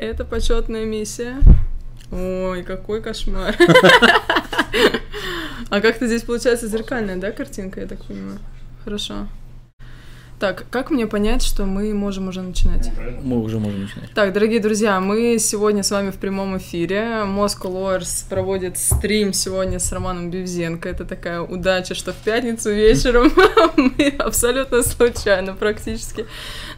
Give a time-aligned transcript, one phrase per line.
[0.00, 1.36] Это почетная миссия.
[2.10, 3.54] Ой, какой кошмар.
[5.68, 8.40] А как-то здесь получается зеркальная, да, картинка, я так понимаю?
[8.82, 9.28] Хорошо.
[10.40, 12.90] Так, как мне понять, что мы можем уже начинать?
[13.22, 14.10] Мы уже можем начинать.
[14.14, 17.24] Так, дорогие друзья, мы сегодня с вами в прямом эфире.
[17.26, 20.88] Moscow Lawyers проводит стрим сегодня с Романом Бивзенко.
[20.88, 23.30] Это такая удача, что в пятницу вечером
[23.76, 26.24] мы абсолютно случайно практически,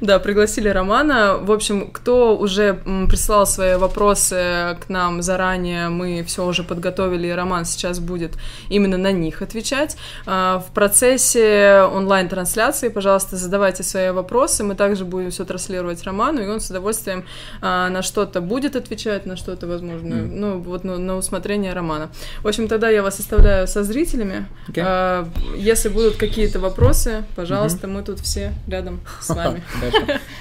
[0.00, 1.38] да, пригласили Романа.
[1.40, 7.30] В общем, кто уже прислал свои вопросы к нам заранее, мы все уже подготовили, и
[7.30, 8.32] Роман сейчас будет
[8.70, 9.96] именно на них отвечать.
[10.26, 13.51] А, в процессе онлайн-трансляции, пожалуйста, задавайте
[13.82, 17.24] свои вопросы, мы также будем все транслировать Роману, и он с удовольствием
[17.60, 20.34] а, на что-то будет отвечать, на что-то, возможно, mm.
[20.34, 22.10] ну, вот ну, на усмотрение Романа.
[22.42, 24.46] В общем, тогда я вас оставляю со зрителями.
[24.68, 24.82] Okay.
[24.84, 27.90] А, если будут какие-то вопросы, пожалуйста, mm-hmm.
[27.90, 29.62] мы тут все рядом с вами.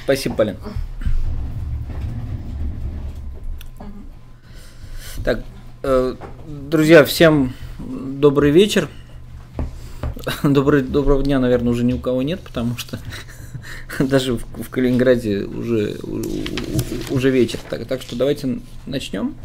[0.03, 0.57] Спасибо, Полин.
[5.23, 5.43] Так,
[5.83, 6.15] э,
[6.47, 8.87] друзья, всем добрый вечер.
[10.43, 12.99] Добрый, доброго дня, наверное, уже ни у кого нет, потому что
[13.99, 15.97] даже в, в Калининграде уже,
[17.09, 17.59] уже вечер.
[17.69, 19.35] Так, так что давайте начнем.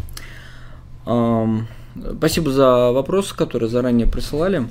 [2.19, 4.69] Спасибо за вопросы, которые заранее присылали.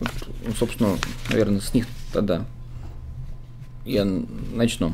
[0.00, 0.96] Ну, собственно,
[1.30, 2.44] наверное, с них тогда
[3.84, 4.92] я начну.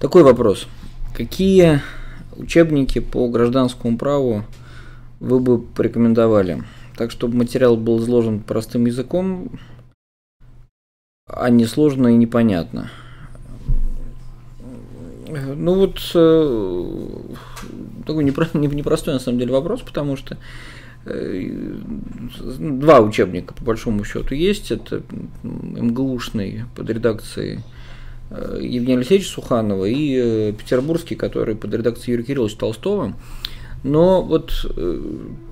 [0.00, 0.66] Такой вопрос.
[1.14, 1.82] Какие
[2.36, 4.44] учебники по гражданскому праву
[5.20, 6.64] вы бы порекомендовали?
[7.02, 9.58] Так, чтобы материал был изложен простым языком,
[11.26, 12.92] а не сложно и непонятно.
[15.28, 17.18] Ну вот э,
[18.06, 20.38] такой непростой на самом деле вопрос, потому что
[21.06, 21.74] э,
[22.60, 24.70] два учебника по большому счету есть.
[24.70, 25.02] Это
[25.42, 27.64] МГУшный под редакцией
[28.30, 33.14] э, Евгения Алексеевича Суханова и петербургский, который под редакцией Юрия Кирилловича Толстого.
[33.84, 35.00] Но вот э,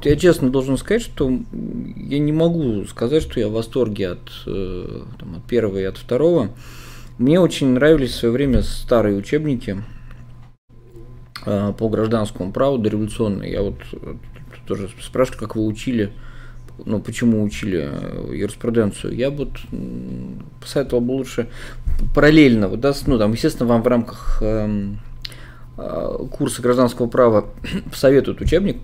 [0.04, 1.30] я честно должен сказать, что
[1.96, 5.98] я не могу сказать, что я в восторге от, э, там, от первого и от
[5.98, 6.50] второго.
[7.18, 9.82] Мне очень нравились в свое время старые учебники
[11.44, 13.50] э, по гражданскому праву дореволюционные.
[13.50, 13.78] Я вот
[14.66, 16.12] тоже спрашиваю, как вы учили,
[16.84, 17.90] ну, почему учили
[18.32, 19.16] юриспруденцию.
[19.16, 19.50] Я вот
[20.60, 21.48] посоветовал бы лучше
[22.14, 24.40] параллельно, вот, да, ну, там, естественно, вам в рамках
[25.80, 27.46] Э, курсы гражданского права
[27.94, 28.78] советуют учебник,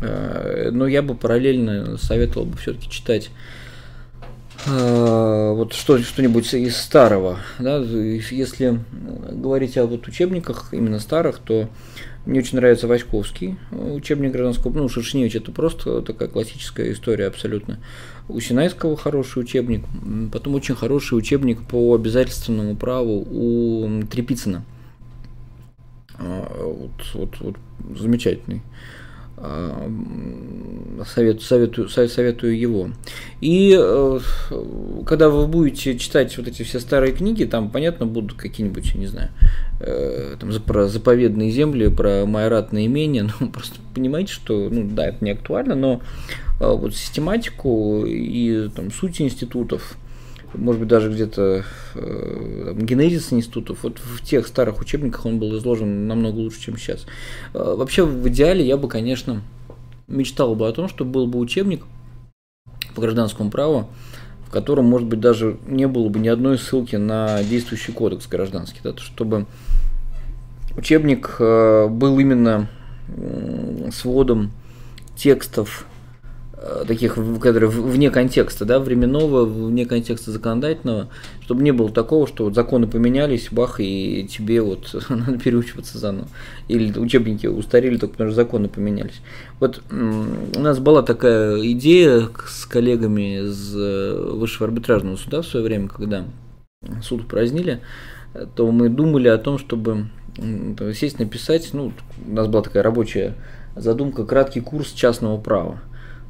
[0.00, 3.30] э, но я бы параллельно советовал бы все-таки читать
[4.66, 7.38] э, вот что, что-нибудь из старого.
[7.60, 7.78] Да?
[7.78, 8.80] Если
[9.30, 11.68] говорить о вот учебниках именно старых, то
[12.26, 17.78] мне очень нравится Васьковский учебник гражданского, ну, Шершневич это просто такая классическая история абсолютно.
[18.28, 19.84] У Синайского хороший учебник,
[20.32, 24.64] потом очень хороший учебник по обязательственному праву у Трепицына.
[26.18, 27.56] А, вот, вот, вот
[27.98, 28.62] замечательный.
[29.36, 29.90] А,
[31.04, 32.90] совет, советую, советую его.
[33.40, 34.20] И э,
[35.06, 39.30] когда вы будете читать вот эти все старые книги, там, понятно, будут какие-нибудь, не знаю,
[39.80, 45.24] э, там, про заповедные земли, про майоратные имения, ну, просто понимаете, что, ну, да, это
[45.24, 46.00] не актуально, но
[46.60, 49.96] э, вот систематику и там, суть институтов,
[50.54, 51.64] может быть, даже где-то
[51.94, 57.06] э, генезис институтов, вот в тех старых учебниках он был изложен намного лучше, чем сейчас.
[57.52, 59.42] Э, вообще, в идеале я бы, конечно,
[60.06, 61.84] мечтал бы о том, чтобы был бы учебник
[62.94, 63.88] по гражданскому праву,
[64.46, 68.80] в котором, может быть, даже не было бы ни одной ссылки на действующий кодекс гражданский,
[68.82, 69.46] да, чтобы
[70.76, 72.68] учебник э, был именно
[73.92, 74.50] сводом
[75.16, 75.86] текстов
[76.86, 81.08] таких, которые вне контекста, да, временного, вне контекста законодательного,
[81.42, 86.28] чтобы не было такого, что вот законы поменялись, бах, и тебе вот надо переучиваться заново.
[86.68, 89.20] Или учебники устарели только потому, что законы поменялись.
[89.60, 95.64] Вот у нас была такая идея с коллегами из э, Высшего арбитражного суда в свое
[95.64, 96.24] время, когда
[97.02, 97.80] суд упразднили,
[98.56, 100.08] то мы думали о том, чтобы
[100.94, 101.92] сесть написать, ну,
[102.26, 103.34] у нас была такая рабочая
[103.76, 105.80] задумка, краткий курс частного права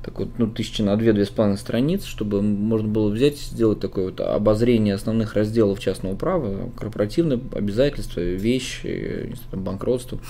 [0.04, 4.06] такой, ну, тысячи на две, две с половиной страниц, чтобы можно было взять, сделать такое
[4.06, 10.20] вот обозрение основных разделов частного права, корпоративные обязательства, вещи, банкротство.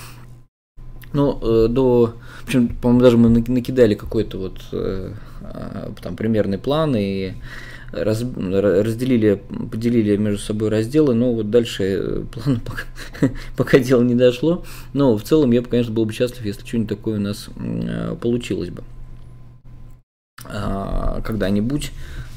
[1.13, 6.93] Ну, э, до, общем, по-моему, даже мы накидали какой-то вот э, а, там примерный план
[6.97, 7.33] и
[7.93, 12.83] раз, разделили, поделили между собой разделы, но вот дальше э, плана пока,
[13.55, 14.65] пока дело не дошло.
[14.91, 17.49] Но в целом я бы, конечно, был бы счастлив, если что-нибудь такое у нас
[18.21, 18.83] получилось бы.
[20.43, 21.91] А, когда-нибудь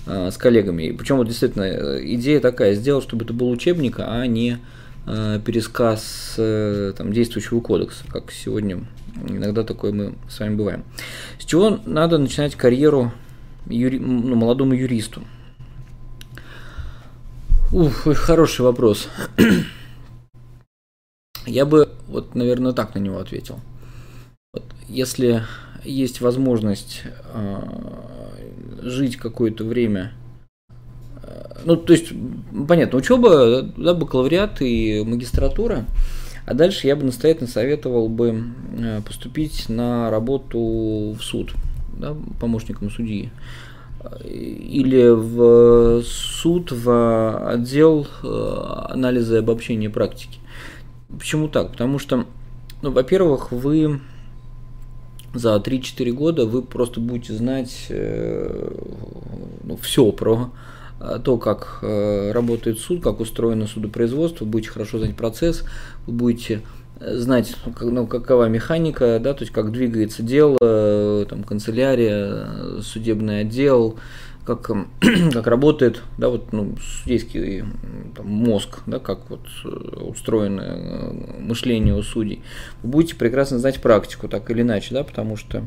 [0.07, 0.93] а, с коллегами.
[0.93, 4.59] Причем вот действительно идея такая, сделать, чтобы это был учебник, а не
[5.07, 8.85] э, пересказ э, там, действующего кодекса, как сегодня
[9.27, 10.85] иногда такое мы с вами бываем.
[11.39, 13.13] С чего надо начинать карьеру
[13.67, 15.23] юри, ну, молодому юристу?
[17.73, 19.09] Ух, хороший вопрос.
[21.47, 23.61] Я бы, вот, наверное, так на него ответил.
[24.55, 25.43] Вот, если
[25.85, 27.63] есть возможность э,
[28.83, 30.13] жить какое-то время,
[31.23, 32.13] э, ну, то есть,
[32.67, 35.85] понятно, учеба, да, бакалавриат и магистратура,
[36.47, 38.45] а дальше я бы настоятельно советовал бы
[38.79, 41.53] э, поступить на работу в суд,
[41.97, 43.31] да, помощником судьи
[44.21, 50.39] или в суд, в отдел анализа и обобщения практики.
[51.09, 51.73] Почему так?
[51.73, 52.25] Потому что,
[52.81, 54.01] ну, во-первых, вы
[55.35, 58.71] за 3-4 года вы просто будете знать э,
[59.65, 60.51] ну, все про
[61.01, 65.65] э, то, как э, работает суд, как устроено судопроизводство, вы будете хорошо знать процесс,
[66.07, 66.63] вы будете
[67.01, 73.99] знать, ну, какова механика, да, то есть как двигается дело, там, канцелярия, судебный отдел,
[74.49, 74.71] как,
[75.33, 77.65] как работает, да, вот, ну, судейский
[78.17, 82.43] там, мозг, да, как вот э, устроено э, мышление у судей.
[82.83, 85.65] Вы будете прекрасно знать практику, так или иначе, да, потому что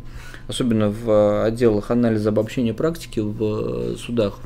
[0.47, 4.39] особенно в отделах анализа обобщения практики в судах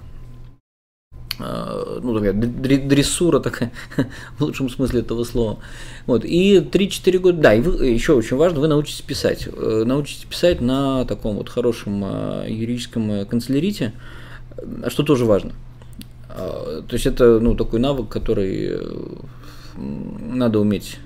[1.37, 3.73] ну, такая дрессура такая,
[4.37, 5.59] в лучшем смысле этого слова.
[6.05, 9.49] Вот, и 3-4 года, да, и вы, еще очень важно, вы научитесь писать.
[9.51, 12.05] Э, научитесь писать на таком вот хорошем
[12.47, 13.91] юридическом э, канцелярите,
[14.89, 15.53] что тоже важно.
[16.29, 18.79] А, то есть это, ну, такой навык, который э,
[19.75, 20.97] надо уметь,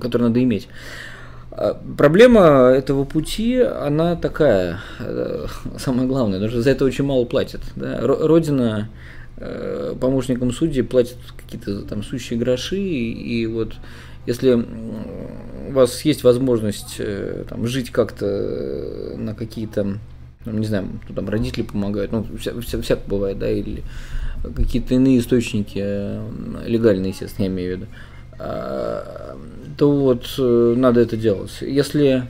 [0.00, 0.68] который надо иметь.
[1.50, 4.80] А, проблема этого пути, она такая,
[5.78, 7.62] самое главное, потому что за это очень мало платят.
[7.76, 8.00] Да?
[8.02, 8.88] Родина
[9.36, 13.74] Э, помощникам судьи платят какие-то там сущие гроши, и вот
[14.26, 19.98] если у вас есть возможность э, там, жить как-то на какие-то,
[20.44, 23.82] ну, не знаю, ну, там родители помогают, ну, вся, вся, всяко бывает, да, или
[24.56, 27.90] какие-то иные источники, э, легальные, естественно, я имею в виду,
[28.38, 29.36] а,
[29.78, 31.58] то вот надо это делать.
[31.60, 32.28] Если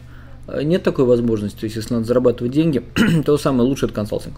[0.62, 2.82] нет такой возможности, то есть если надо зарабатывать деньги,
[3.24, 4.36] то самое лучшее это консалтинг.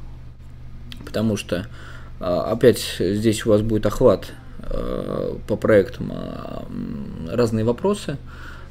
[1.05, 1.67] Потому что
[2.19, 6.65] опять здесь у вас будет охват э, по проектам а,
[7.31, 8.17] разные вопросы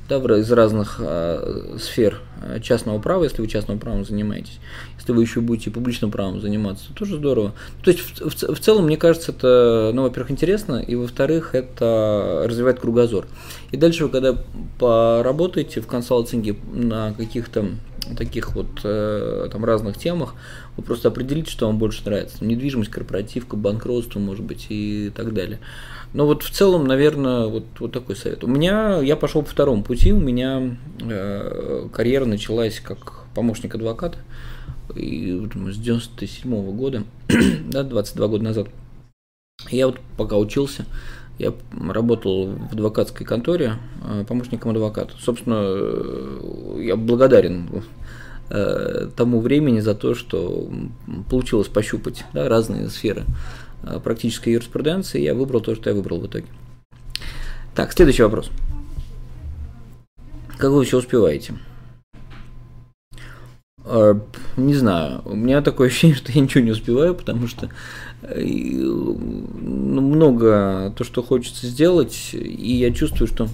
[0.07, 2.21] да, из разных а, сфер
[2.61, 4.59] частного права, если вы частным правом занимаетесь.
[4.97, 7.53] Если вы еще будете публичным правом заниматься, то тоже здорово.
[7.83, 12.43] То есть в, в, в целом, мне кажется, это, ну, во-первых, интересно, и во-вторых, это
[12.45, 13.27] развивает кругозор.
[13.71, 14.35] И дальше вы, когда
[14.79, 17.65] поработаете в консалтинге на каких-то
[18.17, 20.35] таких вот э, там разных темах,
[20.77, 22.43] вы просто определите, что вам больше нравится.
[22.45, 25.59] Недвижимость, корпоративка, банкротство, может быть, и так далее.
[26.15, 28.45] Но вот в целом, наверное, вот, вот такой совет.
[28.45, 34.17] У меня, я пошел по второму пути, у меня э, карьера началась как помощник адвоката
[34.95, 37.03] и, с 97 -го года,
[37.69, 38.67] да, 22 года назад.
[39.69, 40.85] Я вот пока учился,
[41.37, 43.73] я работал в адвокатской конторе
[44.07, 45.11] э, помощником адвоката.
[45.19, 47.83] Собственно, э, я благодарен
[48.49, 50.71] э, тому времени за то, что
[51.29, 53.25] получилось пощупать да, разные сферы
[54.03, 55.21] практической юриспруденции.
[55.21, 56.47] Я выбрал то, что я выбрал в итоге.
[57.75, 58.49] Так, следующий вопрос.
[60.57, 61.53] Как вы все успеваете?
[63.85, 65.21] Не знаю.
[65.25, 67.69] У меня такое ощущение, что я ничего не успеваю, потому что
[68.23, 73.47] ну, много то, что хочется сделать, и я чувствую, что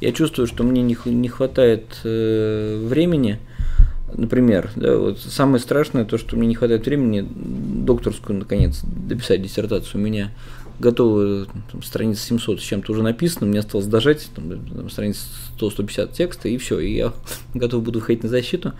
[0.00, 3.38] я чувствую, что мне не, хватает э, времени.
[4.14, 10.00] Например, да, вот самое страшное то, что мне не хватает времени докторскую наконец дописать диссертацию.
[10.00, 10.32] У меня
[10.78, 15.26] готовы там, страниц 700 с чем-то уже написано, мне осталось дожать там, там, страниц
[15.58, 17.12] 100-150 текста, и все, и я
[17.54, 18.72] готов буду выходить на защиту.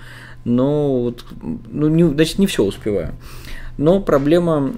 [0.44, 1.24] Но вот,
[1.70, 3.14] ну, не, значит, не все успеваю.
[3.78, 4.70] Но проблема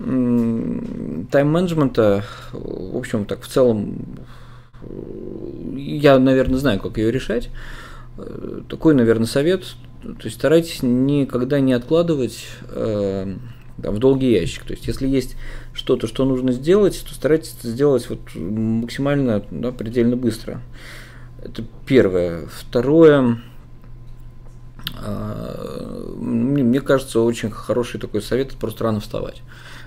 [1.31, 3.97] тайм-менеджмента, в общем, так в целом,
[5.75, 7.51] я, наверное, знаю, как ее решать.
[8.69, 9.75] Такой, наверное, совет.
[10.05, 13.37] То есть старайтесь никогда не откладывать э,
[13.79, 14.65] в долгий ящик.
[14.65, 15.37] То есть, если есть
[15.73, 20.61] что-то, что нужно сделать, то старайтесь это сделать вот максимально, да, предельно быстро.
[21.43, 22.47] Это первое.
[22.47, 23.41] Второе,
[24.97, 29.43] а, мне кажется, очень хороший такой совет– просто рано вставать.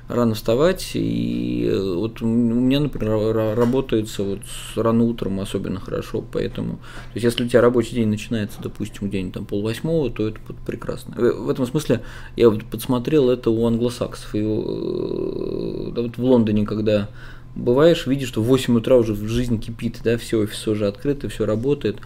[0.07, 4.39] Рано вставать, и э, вот у меня, например, работается вот
[4.75, 9.33] рано утром особенно хорошо, поэтому, то есть если у тебя рабочий день начинается, допустим, где-нибудь
[9.33, 11.13] там полвосьмого, то это прекрасно.
[11.17, 12.03] В этом смысле
[12.37, 17.09] я вот подсмотрел это у англосаксов, и э, да, вот в Лондоне, когда
[17.57, 21.27] бываешь, видишь, что в 8 утра уже в жизни кипит, да, все офисы уже открыты,
[21.27, 21.97] все работает.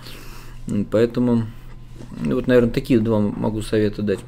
[0.90, 1.46] Поэтому,
[2.20, 4.20] ну, вот, наверное, такие два могу совета дать.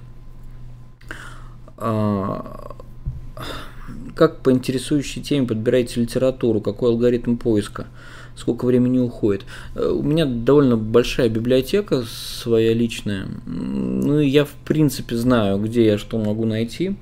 [4.16, 7.88] Как по интересующей теме подбираете литературу, какой алгоритм поиска,
[8.36, 9.46] сколько времени уходит.
[9.76, 15.86] Э, у меня довольно большая библиотека своя личная, ну и я в принципе знаю, где
[15.86, 16.96] я что могу найти,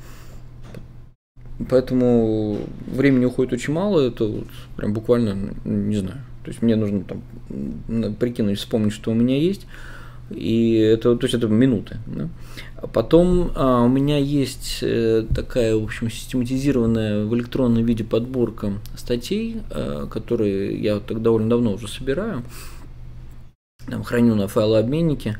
[1.70, 7.04] поэтому времени уходит очень мало, это вот прям буквально, не знаю, то есть мне нужно
[7.04, 9.68] там прикинуть, вспомнить, что у меня есть,
[10.32, 11.98] и это, то есть это минуты.
[12.08, 12.30] Да?
[12.94, 19.62] Потом а, у меня есть э, такая, в общем, систематизированная в электронном виде подборка статей,
[19.70, 22.44] э, которые я так довольно давно уже собираю,
[23.88, 25.38] там, храню на файлообменнике.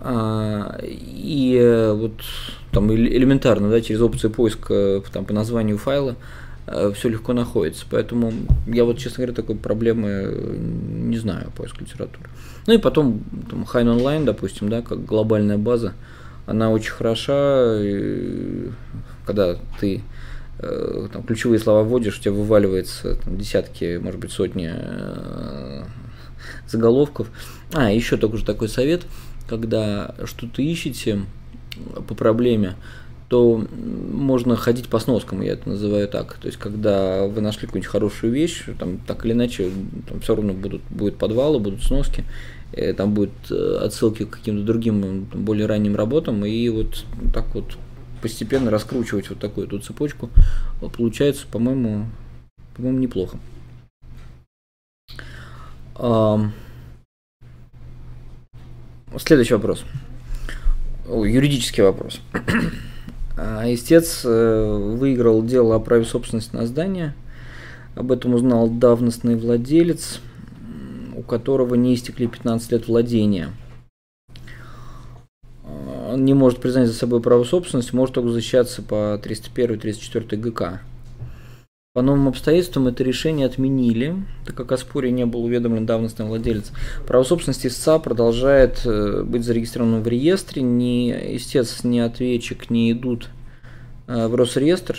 [0.00, 2.20] А, и э, вот
[2.72, 6.16] там элементарно, да, через опцию поиска там, по названию файла
[6.66, 7.86] э, все легко находится.
[7.88, 8.32] Поэтому
[8.66, 12.28] я вот, честно говоря, такой проблемы не знаю поиск литературы.
[12.66, 15.94] Ну и потом там, High Online, допустим, да, как глобальная база,
[16.46, 17.78] она очень хороша,
[19.26, 20.02] когда ты
[20.58, 25.84] э, там, ключевые слова вводишь, у тебя вываливается там, десятки, может быть, сотни э,
[26.66, 27.28] заголовков.
[27.72, 29.02] А, еще такой такой совет,
[29.48, 31.20] когда что-то ищете
[32.08, 32.76] по проблеме,
[33.28, 33.64] то
[34.12, 36.34] можно ходить по сноскам, я это называю так.
[36.34, 39.70] То есть, когда вы нашли какую-нибудь хорошую вещь, там так или иначе,
[40.06, 42.24] там все равно будут, будут подвалы, будут сноски,
[42.96, 47.76] там будут э, отсылки к каким-то другим более ранним работам, и вот так вот
[48.22, 50.30] постепенно раскручивать вот такую эту цепочку
[50.96, 52.06] получается, по-моему,
[52.76, 53.38] по-моему, неплохо.
[59.18, 59.84] Следующий вопрос.
[61.06, 62.20] Юридический вопрос.
[63.34, 67.14] А, истец э, выиграл дело о праве собственности на здание.
[67.96, 70.20] Об этом узнал давностный владелец–
[71.16, 73.50] у которого не истекли 15 лет владения.
[76.10, 80.80] Он не может признать за собой право собственности, может только защищаться по 301-34 ГК.
[81.94, 84.16] По новым обстоятельствам это решение отменили,
[84.46, 86.72] так как о споре не был уведомлен давностный владелец.
[87.06, 93.28] Право собственности истца продолжает э, быть зарегистрированным в реестре, ни истец, ни ответчик не идут
[94.06, 94.98] э, в Росреестр,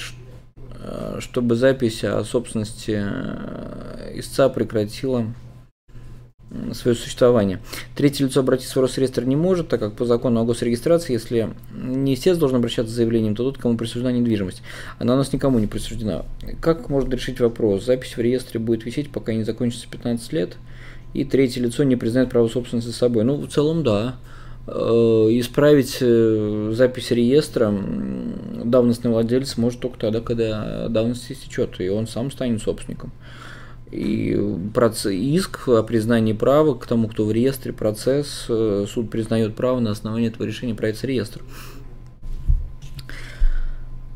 [0.55, 3.03] э, чтобы запись о собственности
[4.13, 5.25] истца прекратила
[6.73, 7.59] свое существование.
[7.95, 12.13] Третье лицо обратиться в Росреестр не может, так как по закону о госрегистрации, если не
[12.13, 14.61] истец должен обращаться с заявлением, то тот, кому присуждена недвижимость.
[14.99, 16.25] Она у нас никому не присуждена.
[16.61, 17.85] Как можно решить вопрос?
[17.85, 20.57] Запись в реестре будет висеть, пока не закончится 15 лет,
[21.13, 23.23] и третье лицо не признает право собственности за собой.
[23.23, 24.15] Ну, в целом, да.
[24.65, 27.73] Э, исправить э, запись реестра
[28.63, 33.11] давностный владелец может только тогда, когда давность истечет, и он сам станет собственником
[33.93, 39.79] и иск о признании права к тому, кто в реестре, процесс, э, суд признает право
[39.79, 41.41] на основании этого решения правится реестр.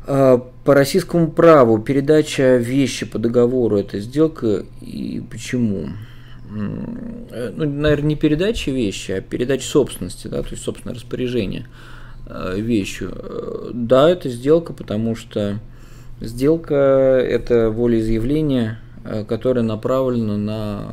[0.06, 5.90] А, по российскому праву передача вещи по договору– это сделка и почему?
[6.50, 11.68] Э, ну, наверное, не передача вещи, а передача собственности, да, то есть собственное распоряжение
[12.26, 13.70] э, вещью.
[13.72, 15.60] Да, это сделка, потому что
[16.20, 18.78] сделка– это волеизъявление
[19.28, 20.88] которая направлена на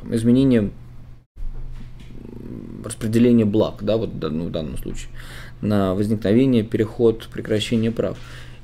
[0.00, 0.70] там, изменение
[2.84, 5.08] распределения благ, да, вот ну, в данном случае,
[5.60, 8.16] на возникновение, переход, прекращение прав.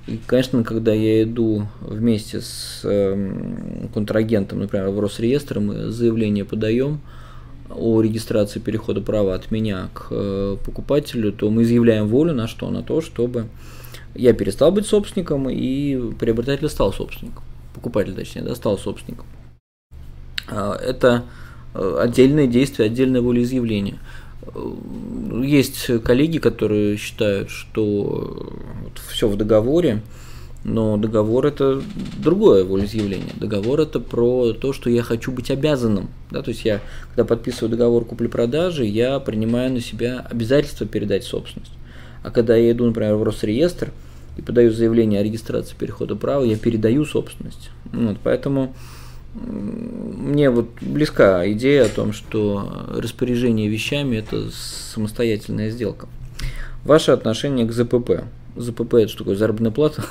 [0.06, 7.00] И, конечно, когда я иду вместе с э, контрагентом, например, в Росреестр, мы заявление подаем
[7.70, 12.68] о регистрации перехода права от меня к э, покупателю, то мы изъявляем волю на что?
[12.70, 13.46] На то, чтобы
[14.14, 19.26] я перестал быть собственником и приобретатель стал собственником покупатель точнее, да, стал собственником.
[20.48, 21.24] А, это
[21.74, 23.98] э, отдельные действия, отдельное волеизъявление.
[24.54, 24.72] Э,
[25.42, 28.48] есть коллеги, которые считают, что
[28.82, 30.02] вот все в договоре,
[30.64, 31.82] но договор это
[32.18, 33.32] другое волеизъявление.
[33.34, 36.08] Договор это про то, что я хочу быть обязанным.
[36.30, 36.42] Да?
[36.42, 41.72] То есть я, когда подписываю договор купли-продажи, я принимаю на себя обязательство передать собственность.
[42.22, 43.90] А когда я иду, например, в Росреестр,
[44.36, 47.70] и подаю заявление о регистрации перехода права, я передаю собственность.
[47.92, 48.74] Вот, поэтому
[49.34, 56.08] мне вот близка идея о том, что распоряжение вещами– это самостоятельная сделка.
[56.84, 58.24] Ваше отношение к ЗПП.
[58.56, 60.04] ЗПП– это что такое, заработная плата?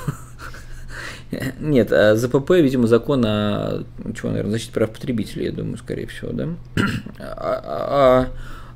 [1.60, 6.32] Нет, а ЗПП, видимо, закон о чего, наверное, защите прав потребителей, я думаю, скорее всего,
[6.32, 6.48] да?
[7.18, 8.30] А, а,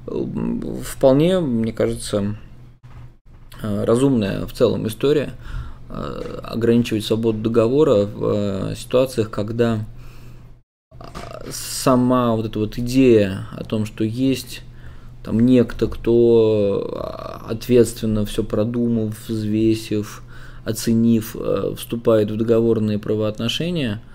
[0.06, 2.36] а вполне, мне кажется,
[3.62, 5.32] разумная в целом история.
[6.42, 9.84] ограничивать свободу договора в ситуациях, когда
[11.50, 14.62] сама вот эта вот идея о том, что есть
[15.24, 20.22] там некто, кто ответственно все продумав, взвесив,
[20.64, 21.36] оценив,
[21.76, 24.02] вступает в договорные правоотношения–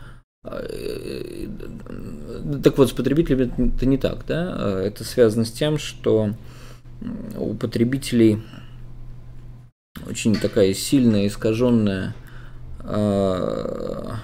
[2.63, 4.81] так вот, с потребителями это не так, да?
[4.83, 6.31] Это связано с тем, что
[7.37, 8.41] у потребителей
[10.07, 12.15] очень такая сильная, искаженная
[12.83, 14.17] а,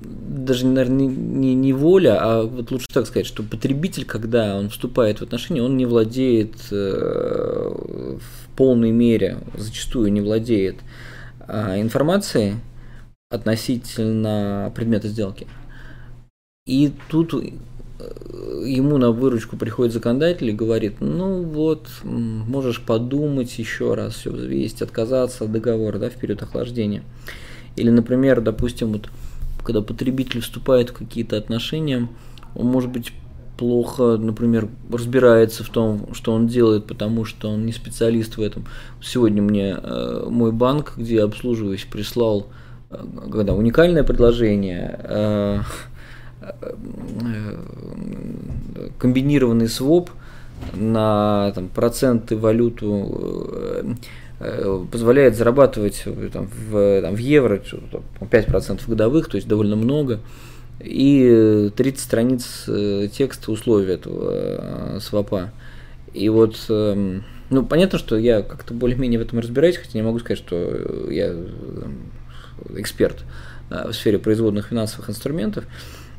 [0.00, 5.18] даже, наверное, не, не воля, а вот лучше так сказать, что потребитель, когда он вступает
[5.18, 10.76] в отношения, он не владеет э, в полной мере, зачастую не владеет
[11.40, 12.54] а, информацией,
[13.30, 15.46] относительно предмета сделки.
[16.66, 17.52] И тут э,
[18.64, 24.82] ему на выручку приходит законодатель и говорит, ну вот, можешь подумать еще раз, все взвесить,
[24.82, 27.02] отказаться от договора да, в период охлаждения.
[27.76, 29.08] Или, например, допустим, вот,
[29.64, 32.08] когда потребитель вступает в какие-то отношения,
[32.54, 33.12] он может быть
[33.56, 38.66] плохо, например, разбирается в том, что он делает, потому что он не специалист в этом.
[39.00, 42.48] Сегодня мне э, мой банк, где я обслуживаюсь, прислал
[43.30, 45.60] когда уникальное предложение, э, э,
[48.98, 50.10] комбинированный своп
[50.74, 53.94] на там, проценты валюту
[54.40, 57.60] э, позволяет зарабатывать там, в, там, в евро
[58.20, 60.20] 5% годовых, то есть довольно много,
[60.80, 62.68] и 30 страниц
[63.12, 65.50] текста условий этого свопа.
[66.14, 70.18] И вот, эм, ну, понятно, что я как-то более-менее в этом разбираюсь, хотя не могу
[70.18, 71.34] сказать, что я
[72.76, 73.24] эксперт
[73.70, 75.64] э, в сфере производных финансовых инструментов.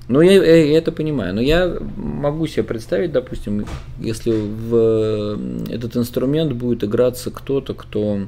[0.07, 1.33] Но я, я это понимаю.
[1.33, 3.65] Но я могу себе представить, допустим,
[3.99, 5.39] если в
[5.69, 8.19] этот инструмент будет играться кто-то, кто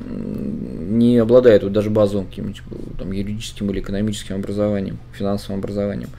[0.00, 2.62] не обладает вот даже базовым каким-нибудь
[2.98, 6.10] там, юридическим или экономическим образованием, финансовым образованием.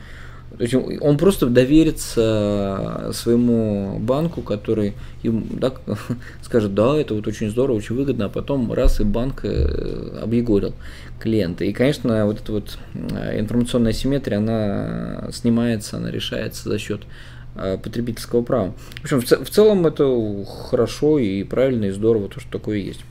[0.58, 5.74] То есть он просто доверится своему банку, который ему да,
[6.44, 10.76] скажет, да, это вот очень здорово, очень выгодно, а потом раз и банк э, объегорил
[11.24, 11.64] клиента.
[11.64, 17.02] И, конечно, вот эта вот э, информационная симметрия, она снимается, она решается за счет
[17.56, 18.74] э, потребительского права.
[19.02, 20.06] В общем, в целом это
[20.46, 23.02] хорошо и правильно и здорово, то, что такое есть.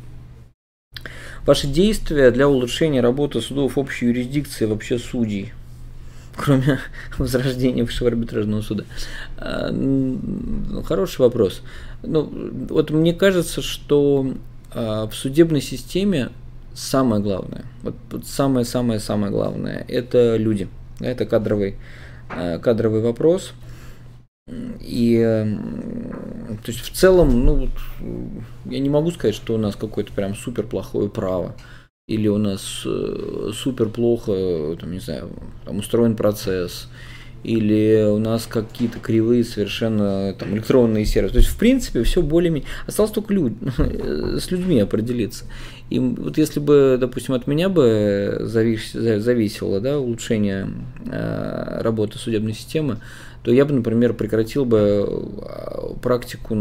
[1.46, 5.52] Ваши действия для улучшения работы судов общей юрисдикции, вообще судей–
[6.36, 6.78] кроме
[7.18, 8.84] возрождения высшего арбитражного суда?
[9.38, 9.72] А,
[10.84, 11.62] хороший вопрос.
[12.02, 12.30] Ну,
[12.68, 14.34] вот мне кажется, что
[14.72, 16.30] а, в судебной системе
[16.74, 20.68] самое главное, вот самое-самое-самое главное, это люди.
[21.00, 21.76] Это кадровый,
[22.30, 23.52] а, кадровый вопрос.
[24.80, 25.18] И
[26.64, 27.68] то есть в целом, ну,
[28.64, 31.54] я не могу сказать, что у нас какое-то прям супер плохое право
[32.08, 35.30] или у нас э, супер плохо, там, не знаю,
[35.64, 36.88] там устроен процесс,
[37.44, 41.34] или у нас какие-то кривые совершенно там электронные сервисы.
[41.34, 42.68] То есть, в принципе, все более-менее.
[42.86, 43.52] Осталось только люд...
[43.78, 45.44] с людьми определиться.
[45.90, 48.92] И вот если бы, допустим, от меня бы завис...
[48.92, 50.68] зависело да, улучшение
[51.06, 52.98] э, работы судебной системы,
[53.42, 56.54] то я бы, например, прекратил бы э, практику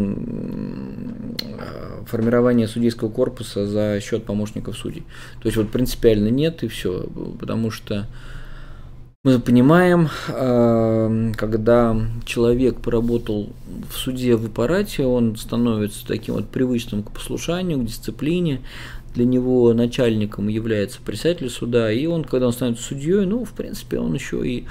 [2.06, 5.04] формирования судейского корпуса за счет помощников судей.
[5.40, 8.08] То есть вот принципиально нет и все, потому что
[9.24, 13.50] мы понимаем, э, когда человек поработал
[13.88, 18.62] в суде в аппарате, он становится таким вот привычным к послушанию, к дисциплине.
[19.14, 24.00] Для него начальником является председатель суда, и он, когда он становится судьей, ну, в принципе,
[24.00, 24.64] он еще и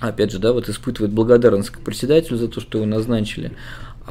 [0.00, 3.52] опять же, да, вот испытывает благодарность к председателю за то, что его назначили.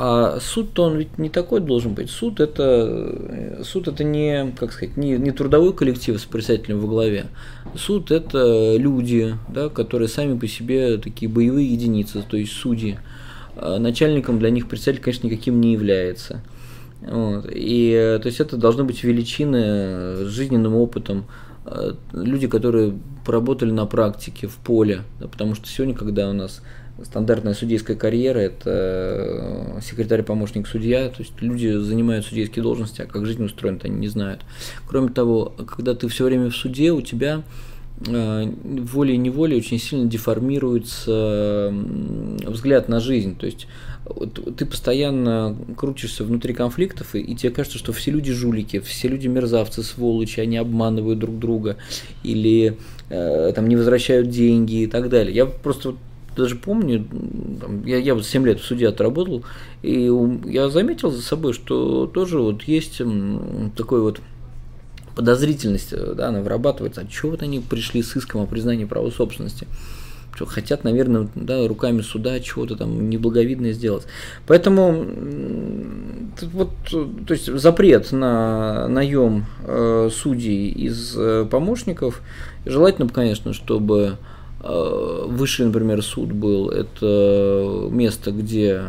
[0.03, 2.09] А суд-то он ведь не такой должен быть.
[2.09, 7.27] Суд это, суд это не, как сказать, не, не трудовой коллектив с председателем во главе.
[7.75, 12.97] Суд это люди, да, которые сами по себе такие боевые единицы, то есть судьи.
[13.55, 16.41] А начальником для них председатель, конечно, никаким не является.
[17.01, 17.45] Вот.
[17.51, 21.25] И то есть это должны быть величины с жизненным опытом,
[21.63, 26.63] а, люди, которые поработали на практике, в поле, да, потому что сегодня, когда у нас
[27.05, 28.69] стандартная судейская карьера, это
[29.77, 34.07] э, секретарь-помощник судья, то есть люди занимают судейские должности, а как жизнь устроена, они не
[34.07, 34.41] знают.
[34.87, 37.43] Кроме того, когда ты все время в суде, у тебя
[38.07, 41.73] э, волей-неволей очень сильно деформируется
[42.45, 43.67] взгляд на жизнь, то есть
[44.57, 49.83] ты постоянно крутишься внутри конфликтов, и, тебе кажется, что все люди жулики, все люди мерзавцы,
[49.83, 51.77] сволочи, они обманывают друг друга
[52.23, 52.77] или
[53.09, 55.35] э, там не возвращают деньги и так далее.
[55.35, 55.95] Я просто
[56.35, 57.05] даже помню,
[57.59, 59.43] там, я, я вот 7 лет в суде отработал,
[59.81, 60.09] и
[60.45, 63.01] я заметил за собой, что тоже вот есть
[63.75, 64.21] такой вот
[65.15, 69.67] подозрительность, да, она вырабатывается, а чего вот они пришли с иском о признании права собственности?
[70.33, 74.05] что хотят, наверное, да, руками суда чего-то там неблаговидное сделать.
[74.47, 75.05] Поэтому
[76.53, 82.21] вот, то есть запрет на наем э, судей из э, помощников,
[82.65, 84.30] желательно, конечно, чтобы э,
[84.63, 88.83] высший, например, суд был, это место, где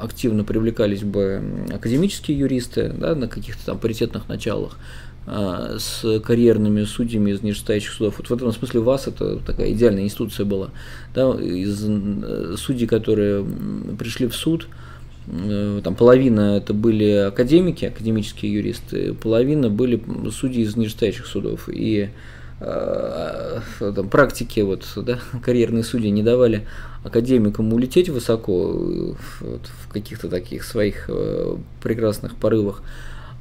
[0.00, 4.78] активно привлекались бы академические юристы да, на каких-то там паритетных началах,
[5.26, 8.14] а, с карьерными судьями из нижестоящих судов.
[8.18, 10.70] Вот в этом смысле ВАС это такая идеальная институция была.
[11.14, 13.44] Да, из э, судей, которые
[13.98, 14.66] пришли в суд,
[15.28, 21.68] э, там половина это были академики, академические юристы, половина были судьи из нижестоящих судов.
[21.68, 22.08] И э,
[22.60, 26.66] там, практики вот, да, карьерные судьи не давали
[27.04, 28.72] академикам улететь высоко
[29.40, 31.08] вот, в каких-то таких своих
[31.82, 32.82] прекрасных порывах,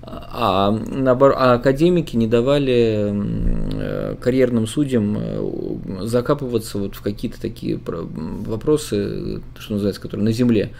[0.02, 7.80] а, наоборот, а академики не давали э, карьерным судьям э, закапываться вот в какие-то такие
[7.86, 10.72] вопросы, что называется, которые на земле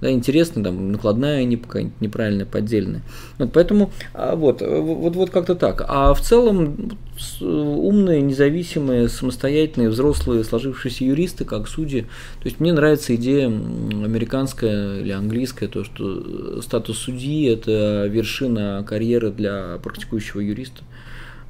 [0.00, 1.60] да, интересно, там, накладная не,
[2.00, 3.02] неправильная, поддельная.
[3.38, 5.84] Вот, поэтому а, вот, вот, вот как-то так.
[5.88, 6.98] А в целом
[7.40, 12.02] умные, независимые, самостоятельные, взрослые, сложившиеся юристы, как судьи.
[12.40, 19.30] То есть мне нравится идея американская или английская, то, что статус судьи– это вершина карьеры
[19.30, 20.82] для практикующего юриста.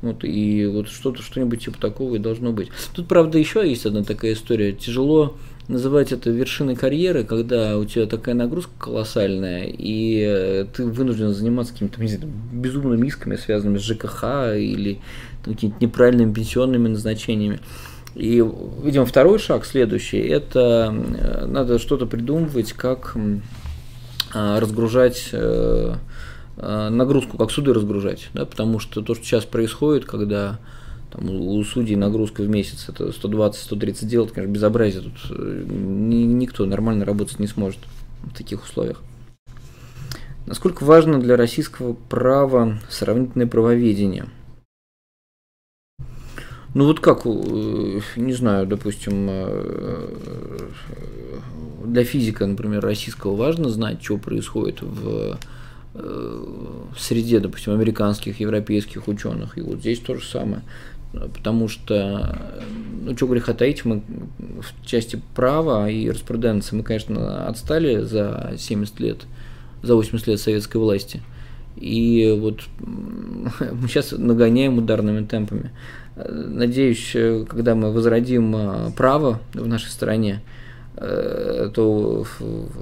[0.01, 2.69] Вот, и вот что-то, что-нибудь типа такого и должно быть.
[2.95, 4.73] Тут, правда, еще есть одна такая история.
[4.73, 5.37] Тяжело
[5.69, 11.75] называть это вершиной карьеры, когда у тебя такая нагрузка колоссальная, и э, ты вынужден заниматься
[11.75, 12.01] какими-то
[12.53, 14.99] безумными рисками, связанными с ЖКХ или
[15.45, 17.61] какими-то неправильными пенсионными назначениями.
[18.15, 18.43] И,
[18.83, 23.15] видимо, второй шаг следующий, это э, надо что-то придумывать, как
[24.35, 25.95] а, разгружать э,
[26.57, 30.59] нагрузку, как суды разгружать, да, потому что то, что сейчас происходит, когда
[31.11, 35.03] там, у судей нагрузка в месяц это 120-130 дел, это, конечно, безобразие.
[35.03, 37.81] Тут э, никто нормально работать не сможет
[38.23, 39.03] в таких условиях.
[40.47, 44.27] Насколько важно для российского права сравнительное правоведение?
[46.75, 50.69] Ну вот как, э, не знаю, допустим, э,
[51.85, 55.39] для физика, например, российского важно знать, что происходит в
[55.95, 59.59] в среде, допустим, американских, европейских ученых.
[59.59, 60.63] И вот здесь то же самое
[61.35, 62.37] потому что,
[63.05, 64.03] ну, что греха таить, мы
[64.39, 69.19] в части права и юриспруденции мы, конечно, отстали за 70 лет,
[69.83, 71.21] за 80 лет советской власти.
[71.77, 75.71] И вот мы сейчас нагоняем ударными темпами.
[76.17, 77.13] Надеюсь,
[77.49, 80.43] когда мы возродим а, право в нашей стране,
[80.97, 82.27] э, то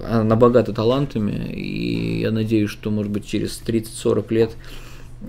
[0.09, 4.53] она богата талантами, и я надеюсь, что, может быть, через 30-40 лет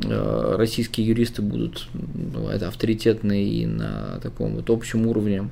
[0.01, 5.49] российские юристы будут ну, это авторитетные и на таком вот общем уровне,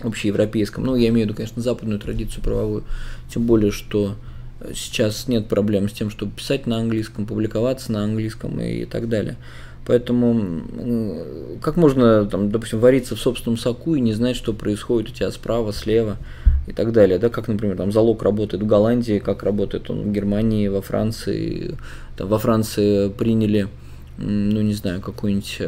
[0.00, 0.84] общеевропейском.
[0.84, 2.84] Ну, я имею в виду, конечно, западную традицию правовую,
[3.32, 4.16] тем более, что
[4.74, 9.36] сейчас нет проблем с тем, чтобы писать на английском, публиковаться на английском и так далее.
[9.90, 15.12] Поэтому как можно, там, допустим, вариться в собственном соку и не знать, что происходит у
[15.12, 16.16] тебя справа, слева
[16.68, 20.12] и так далее, да, как, например, там залог работает в Голландии, как работает он в
[20.12, 21.76] Германии, во Франции,
[22.16, 23.66] там, во Франции приняли,
[24.16, 25.58] ну, не знаю, какой-нибудь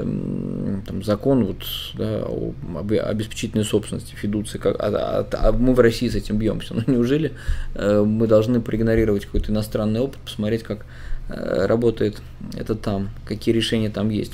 [0.86, 6.08] там закон вот, да, об обеспечительной собственности, фидуции, как, а, а, а мы в России
[6.08, 7.32] с этим бьемся, ну, неужели
[7.74, 10.86] э, мы должны проигнорировать какой-то иностранный опыт, посмотреть, как
[11.28, 12.22] работает
[12.54, 14.32] это там, какие решения там есть.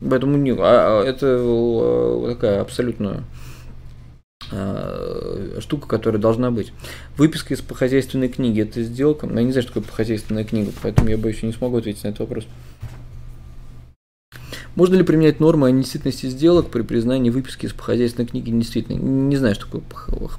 [0.00, 3.24] Поэтому а, а, это э, такая абсолютно
[4.54, 6.72] Э, штука, которая должна быть.
[7.16, 9.26] Выписка из похозяйственной книги– это сделка.
[9.26, 12.04] Но я не знаю, что такое похозяйственная книга, поэтому я боюсь, я не смогу ответить
[12.04, 12.46] на этот вопрос.
[14.74, 18.98] Можно ли применять нормы о недействительности сделок при признании выписки из похозяйственной книги недействительной?
[18.98, 19.82] Не знаю, что такое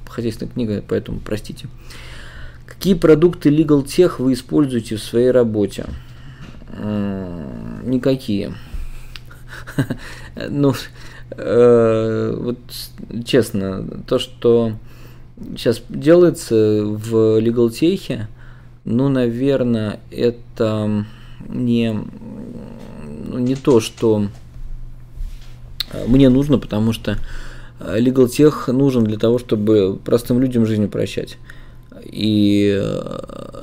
[0.04, 1.66] похозяйственная книга, поэтому простите.
[2.66, 5.86] Какие продукты Legal Tech вы используете в своей работе?
[7.84, 8.54] Никакие.
[10.50, 10.74] Ну,
[11.36, 12.58] Э, вот
[13.24, 14.72] честно, то, что
[15.56, 18.26] сейчас делается в Legal Tech,
[18.84, 21.04] ну, наверное, это
[21.48, 24.28] не, ну, не то, что
[26.06, 27.18] мне нужно, потому что
[27.80, 31.38] Legal Tech нужен для того, чтобы простым людям жизнь упрощать.
[32.04, 32.82] И,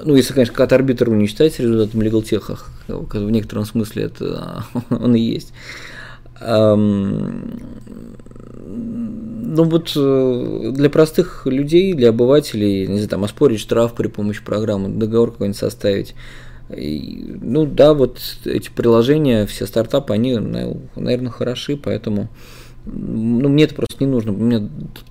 [0.03, 5.19] ну, если, конечно, как арбитр не считается результатом Tech, в некотором смысле это он и
[5.19, 5.53] есть.
[9.53, 14.43] ну вот э, для простых людей, для обывателей, не знаю, там оспорить штраф при помощи
[14.43, 16.15] программы, договор какой-нибудь составить.
[16.75, 22.29] И, ну да, вот эти приложения, все стартапы, они, наверное, хороши, поэтому
[22.85, 24.31] ну, мне это просто не нужно.
[24.31, 24.67] У меня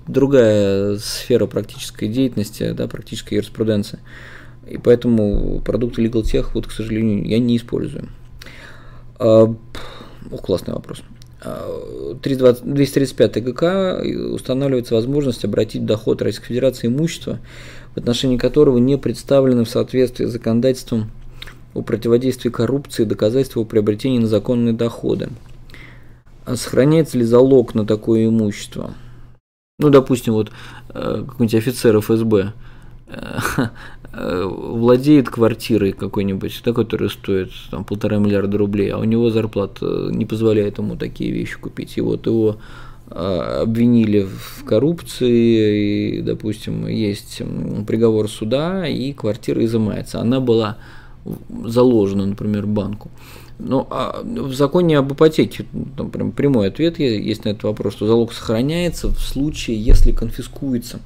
[0.07, 3.99] другая сфера практической деятельности, да, практической юриспруденции.
[4.69, 8.09] И поэтому продукты Legal Tech, вот, к сожалению, я не использую.
[9.19, 9.53] А,
[10.31, 11.01] о, классный вопрос.
[11.43, 14.01] 235 а, ГК
[14.33, 17.39] устанавливается возможность обратить доход Российской Федерации имущество,
[17.95, 21.11] в отношении которого не представлено в соответствии с законодательством
[21.73, 25.29] о противодействии коррупции доказательства о приобретении незаконной доходы.
[26.45, 28.91] А сохраняется ли залог на такое имущество?
[29.79, 30.51] Ну, допустим, вот
[30.89, 32.53] э, какой-нибудь офицер ФСБ
[33.07, 33.39] э,
[34.13, 40.09] э, владеет квартирой какой-нибудь, да, которая стоит там, полтора миллиарда рублей, а у него зарплата
[40.11, 41.97] не позволяет ему такие вещи купить.
[41.97, 42.57] И вот его
[43.09, 47.41] обвинили в коррупции, и, допустим, есть
[47.85, 50.21] приговор суда, и квартира изымается.
[50.21, 50.77] Она была
[51.65, 53.11] заложена, например, банку.
[53.63, 58.07] Ну, а в законе об ипотеке, там прям прямой ответ есть на этот вопрос, что
[58.07, 60.99] залог сохраняется в случае, если конфискуется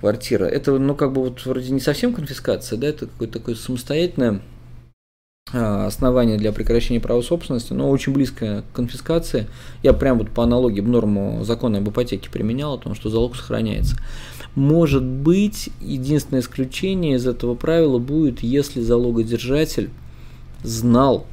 [0.00, 0.44] квартира.
[0.44, 4.40] Это, ну, как бы вот вроде не совсем конфискация, да, это какое-то такое самостоятельное
[5.52, 9.46] а, основание для прекращения права собственности, но очень близко к конфискации.
[9.84, 13.96] Я прям вот по аналогии норму закона об ипотеке применял, о том, что залог сохраняется.
[14.56, 19.90] Может быть, единственное исключение из этого правила будет, если залогодержатель
[20.64, 21.26] знал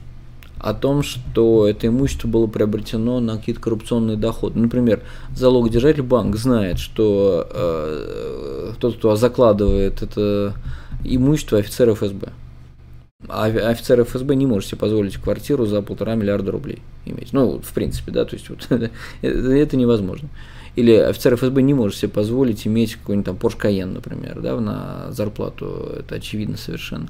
[0.62, 4.60] о том, что это имущество было приобретено на какие-то коррупционные доходы.
[4.60, 5.02] Например,
[5.36, 10.54] залогодержатель банк знает, что э, тот, кто закладывает это
[11.04, 12.30] имущество офицер ФСБ.
[13.28, 17.34] А офицер ФСБ не может себе позволить квартиру за полтора миллиарда рублей иметь.
[17.34, 18.68] Ну, в принципе, да, то есть вот
[19.22, 20.30] это невозможно.
[20.76, 25.12] Или офицер ФСБ не может себе позволить иметь какой-нибудь там Porsche Cayenne, например, да, на
[25.12, 27.08] зарплату, это очевидно совершенно.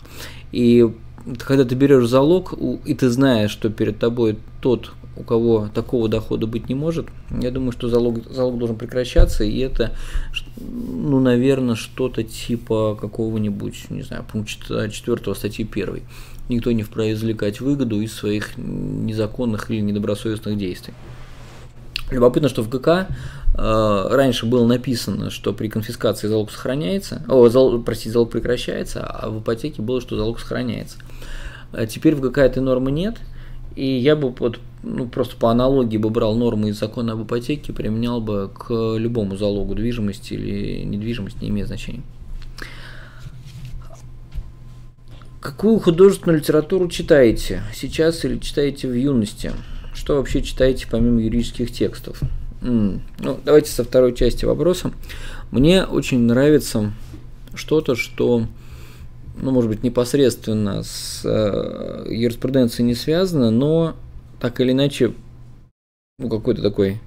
[0.54, 0.90] И
[1.40, 2.54] когда ты берешь залог,
[2.86, 7.52] и ты знаешь, что перед тобой тот, у кого такого дохода быть не может, я
[7.52, 9.96] думаю, что залог, залог должен прекращаться, и это,
[10.58, 16.02] ну, наверное, что-то типа какого-нибудь, не знаю, пункта 4 статьи 1.
[16.50, 20.94] Никто не вправе извлекать выгоду из своих незаконных или недобросовестных действий.
[22.10, 23.08] Любопытно, что в ГК
[23.54, 29.30] э, раньше было написано, что при конфискации залог сохраняется, о, зал, простите, залог прекращается, а
[29.30, 30.98] в ипотеке было, что залог сохраняется.
[31.72, 33.18] А теперь в ГК этой нормы нет,
[33.76, 37.74] и я бы вот, ну, просто по аналогии бы брал нормы из закона об ипотеке,
[37.74, 42.04] применял бы к любому залогу движимости или недвижимости, не имеет значения.
[45.40, 49.52] Какую художественную литературу читаете сейчас или читаете в юности?
[49.94, 52.22] Что вообще читаете помимо юридических текстов?
[52.62, 53.02] М-м.
[53.20, 54.92] Ну, давайте со второй части вопроса.
[55.50, 56.94] Мне очень нравится
[57.56, 58.46] что-то, что,
[59.36, 63.96] ну, может быть, непосредственно с э, юриспруденцией не связано, но
[64.40, 65.14] так или иначе,
[66.20, 67.00] ну, какой-то такой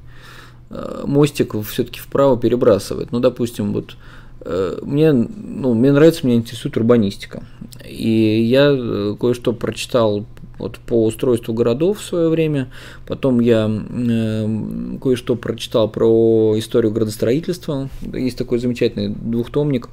[0.71, 3.13] э, мостик все-таки вправо перебрасывает.
[3.13, 3.97] Ну, допустим, вот
[4.41, 7.45] э, мне, ну, мне нравится, меня интересует урбанистика.
[7.87, 10.27] И я кое-что прочитал
[10.59, 12.71] вот по устройству городов в свое время.
[13.07, 17.89] Потом я э, кое-что прочитал про историю градостроительства.
[18.13, 19.89] Есть такой замечательный двухтомник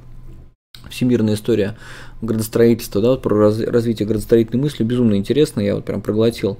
[0.90, 1.76] Всемирная история
[2.20, 6.58] градостроительства, да, вот про раз, развитие градостроительной мысли, безумно интересно, я вот прям проглотил.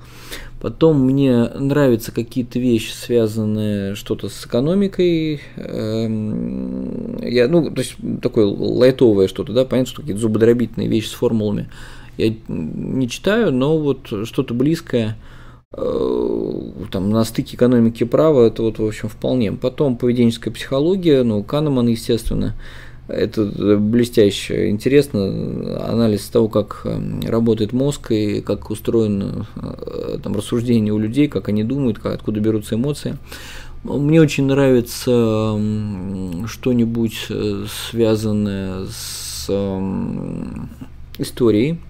[0.61, 5.41] Потом мне нравятся какие-то вещи, связанные что-то с экономикой.
[5.57, 11.13] Эм, я, ну, то есть такое лайтовое что-то, да, понятно, что какие-то зубодробительные вещи с
[11.13, 11.69] формулами
[12.17, 15.17] я не читаю, но вот что-то близкое
[15.73, 19.53] э, там, на стыке экономики и права, это вот, в общем, вполне.
[19.53, 22.55] Потом поведенческая психология, ну, Канеман, естественно,
[23.13, 23.45] это
[23.79, 30.99] блестяще интересно, анализ того, как э, работает мозг и как устроено э, там, рассуждение у
[30.99, 33.19] людей, как они думают, как, откуда берутся эмоции.
[33.85, 35.59] Мне очень нравится
[36.47, 37.29] что-нибудь
[37.91, 39.51] связанное с
[41.19, 41.81] историей,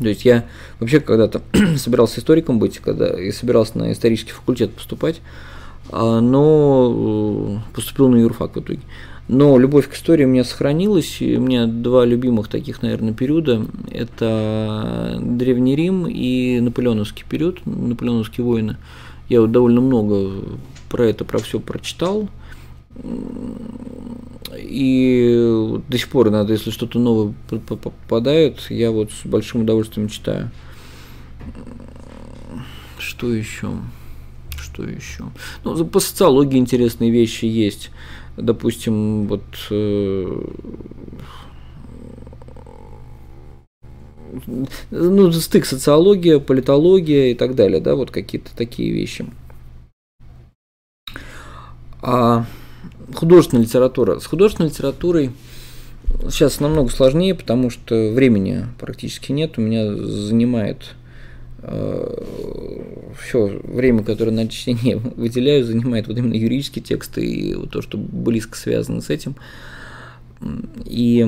[0.00, 0.46] то есть я
[0.78, 1.42] вообще когда-то
[1.76, 5.20] собирался историком быть, когда я собирался на исторический факультет поступать,
[5.90, 8.80] а, но э, поступил на юрфак в итоге.
[9.32, 13.64] Но любовь к истории у меня сохранилась, и у меня два любимых таких, наверное, периода.
[13.88, 18.76] Это Древний Рим и Наполеоновский период, Наполеоновские войны.
[19.28, 20.32] Я вот довольно много
[20.88, 22.28] про это, про все прочитал.
[24.56, 30.50] И до сих пор надо, если что-то новое попадает, я вот с большим удовольствием читаю.
[32.98, 33.70] Что еще?
[34.56, 35.26] Что еще?
[35.62, 37.92] Ну, по социологии интересные вещи есть.
[38.40, 40.44] Допустим, вот э,
[44.90, 49.26] ну, стык социология, политология и так далее, да, вот какие-то такие вещи.
[52.02, 52.46] А
[53.14, 54.18] художественная литература.
[54.18, 55.32] С художественной литературой
[56.28, 59.58] сейчас намного сложнее, потому что времени практически нет.
[59.58, 60.94] У меня занимает
[61.62, 67.98] все время, которое на чтение выделяю, занимает вот именно юридические тексты и вот то, что
[67.98, 69.36] близко связано с этим.
[70.86, 71.26] И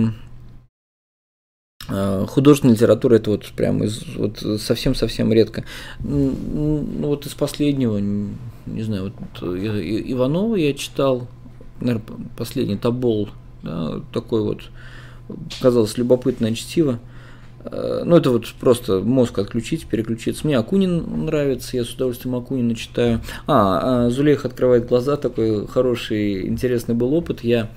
[1.88, 5.64] э, художественная литература это вот прям из вот совсем-совсем редко.
[6.00, 11.28] Ну вот из последнего, не знаю, вот Иванова я читал,
[11.80, 12.06] наверное,
[12.38, 13.28] последний Табол,
[13.62, 14.62] да, такой вот
[15.60, 16.98] казалось любопытное чтиво.
[17.64, 20.46] Э, ну, это вот просто мозг отключить, переключиться.
[20.46, 23.20] Мне Акунин нравится, я с удовольствием Акунина читаю.
[23.46, 27.44] А, а Зулейх открывает глаза, такой хороший, интересный был опыт.
[27.44, 27.70] Я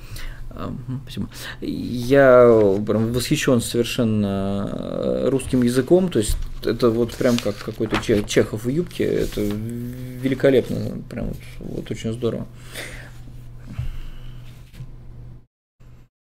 [0.50, 0.74] а,
[1.04, 1.30] Спасибо.
[1.62, 2.48] Я
[2.86, 8.70] прям восхищен совершенно э, русским языком, то есть это вот прям как какой-то Чехов в
[8.70, 12.48] юбке, это великолепно, прям вот, очень здорово.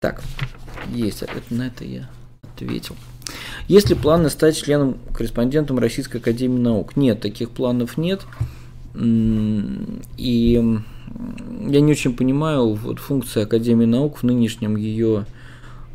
[0.00, 0.22] Так,
[0.92, 2.08] есть на это я
[2.42, 2.96] ответил.
[3.68, 6.96] Есть ли планы стать членом-корреспондентом Российской Академии Наук?
[6.96, 8.22] Нет, таких планов нет.
[8.96, 10.80] И
[11.68, 15.26] я не очень понимаю вот функции Академии Наук в нынешнем ее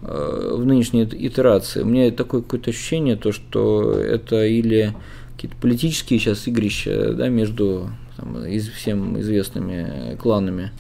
[0.01, 1.81] э, в нынешней итерации.
[1.81, 4.93] У меня такое какое-то ощущение, то, что это или
[5.33, 10.71] какие-то политические сейчас игрища да, между там, из, всем известными кланами,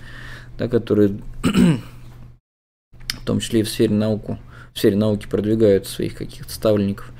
[0.57, 4.37] да, которые в том числе и в сфере науку,
[4.73, 7.11] в сфере науки продвигают своих каких-то ставленников,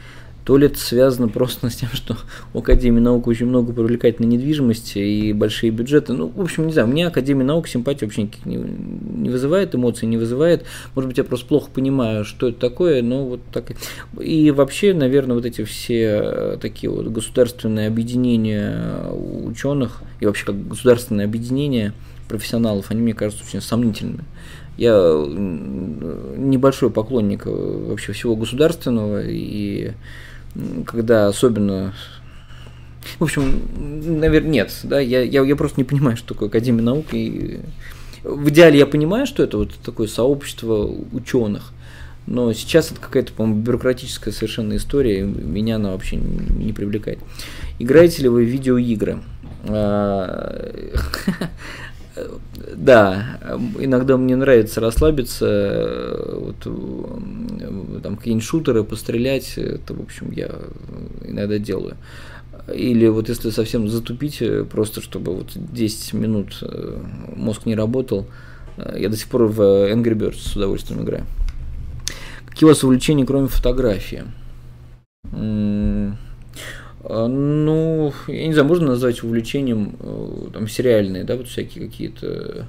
[0.45, 2.17] то ли это связано просто с тем, что
[2.53, 6.13] у Академии наук очень много привлекательной недвижимости и большие бюджеты.
[6.13, 10.07] Ну, в общем, не знаю, мне Академия наук симпатии вообще никаких не, не вызывает, эмоций
[10.07, 10.65] не вызывает.
[10.95, 13.71] Может быть, я просто плохо понимаю, что это такое, но вот так.
[14.19, 20.67] И вообще, наверное, вот эти все э, такие вот государственные объединения ученых и вообще как
[20.67, 21.93] государственное объединение
[22.27, 24.23] профессионалов, они, мне кажутся, очень сомнительными.
[24.77, 25.13] Я
[26.49, 27.49] небольшой поклонник э,
[27.89, 29.93] вообще всего государственного, и
[30.85, 31.93] когда особенно
[33.19, 33.61] в общем,
[34.19, 37.61] наверное, нет, да, я, я, я просто не понимаю, что такое Академия наук, и
[38.23, 41.73] в идеале я понимаю, что это вот такое сообщество ученых,
[42.27, 47.19] но сейчас это какая-то, по-моему, бюрократическая совершенно история, и меня она вообще не привлекает.
[47.79, 49.19] Играете ли вы в видеоигры?
[52.75, 53.39] Да,
[53.79, 56.57] иногда мне нравится расслабиться, вот,
[58.03, 60.49] там какие-нибудь шутеры пострелять, это, в общем, я
[61.23, 61.95] иногда делаю.
[62.73, 67.01] Или вот если совсем затупить, просто чтобы вот 10 минут э,
[67.35, 68.27] мозг не работал,
[68.95, 71.25] я до сих пор в Angry Birds с удовольствием играю.
[72.45, 74.23] Какие у вас увлечения, кроме фотографии?
[77.03, 82.67] А, ну, я не знаю, можно назвать увлечением э, там сериальные, да, вот всякие какие-то.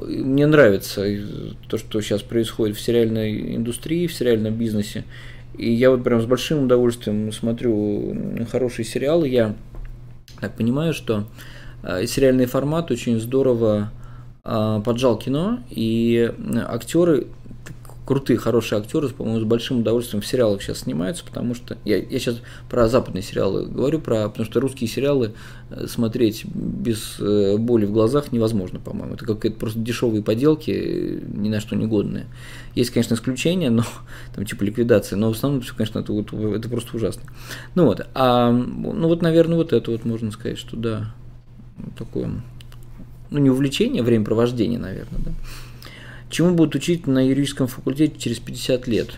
[0.00, 1.04] Мне нравится
[1.68, 5.04] то, что сейчас происходит в сериальной индустрии, в сериальном бизнесе.
[5.58, 8.16] И я вот прям с большим удовольствием смотрю
[8.50, 9.28] хорошие сериалы.
[9.28, 9.54] Я
[10.40, 11.26] так понимаю, что
[11.82, 13.90] э, сериальный формат очень здорово
[14.44, 16.32] а, поджал кино, и
[16.68, 17.28] актеры
[18.12, 22.18] крутые, хорошие актеры, по-моему, с большим удовольствием в сериалах сейчас снимаются, потому что я, я
[22.18, 25.32] сейчас про западные сериалы говорю, про, потому что русские сериалы
[25.70, 29.14] э, смотреть без э, боли в глазах невозможно, по-моему.
[29.14, 32.26] Это какие-то просто дешевые поделки, ни на что не годные.
[32.74, 33.82] Есть, конечно, исключения, но
[34.34, 37.22] там типа ликвидация, но в основном все, конечно, это, вот, это просто ужасно.
[37.74, 41.14] Ну вот, а, ну вот, наверное, вот это вот можно сказать, что да,
[41.96, 42.30] такое,
[43.30, 45.30] ну не увлечение, а времяпровождение, наверное, да.
[46.32, 49.10] Чему будут учить на юридическом факультете через 50 лет?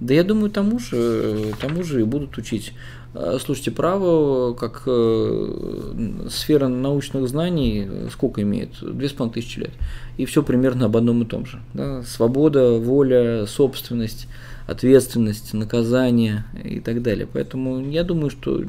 [0.00, 2.72] Да я думаю, тому же, тому же и будут учить.
[3.12, 8.70] А, слушайте, право, как э, сфера научных знаний, сколько имеет?
[8.80, 9.72] Две с половиной тысячи лет.
[10.16, 11.60] И все примерно об одном и том же.
[11.74, 12.02] Да?
[12.02, 14.26] Свобода, воля, собственность,
[14.66, 17.28] ответственность, наказание и так далее.
[17.30, 18.62] Поэтому я думаю, что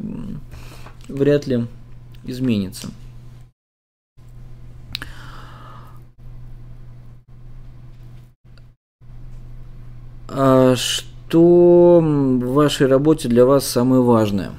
[1.08, 1.66] вряд ли
[2.26, 2.90] изменится.
[10.28, 14.52] А что в вашей работе для вас самое важное?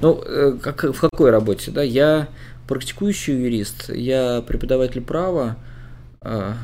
[0.00, 1.70] Ну, э, как, в какой работе?
[1.70, 1.82] Да?
[1.82, 2.28] Я
[2.66, 5.56] практикующий юрист, я преподаватель права,
[6.22, 6.54] а,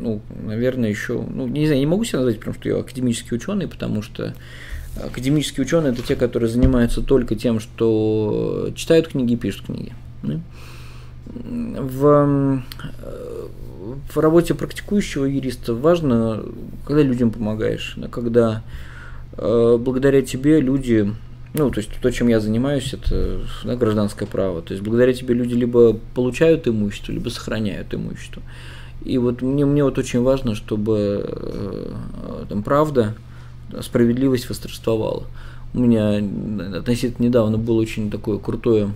[0.00, 3.68] ну, наверное, еще, ну, не знаю, не могу себя назвать, потому что я академический ученый,
[3.68, 4.34] потому что
[5.02, 9.92] Академические ученые это те, которые занимаются только тем, что читают книги и пишут книги.
[11.26, 12.62] В,
[14.12, 16.44] в работе практикующего юриста важно,
[16.86, 18.62] когда людям помогаешь, когда
[19.36, 21.12] э, благодаря тебе люди,
[21.54, 24.62] ну, то есть то, чем я занимаюсь, это да, гражданское право.
[24.62, 28.42] То есть благодаря тебе люди либо получают имущество, либо сохраняют имущество.
[29.04, 33.14] И вот мне, мне вот очень важно, чтобы э, там правда,
[33.82, 35.24] справедливость восторжествовала.
[35.74, 36.22] У меня
[36.78, 38.90] относительно недавно было очень такое крутое,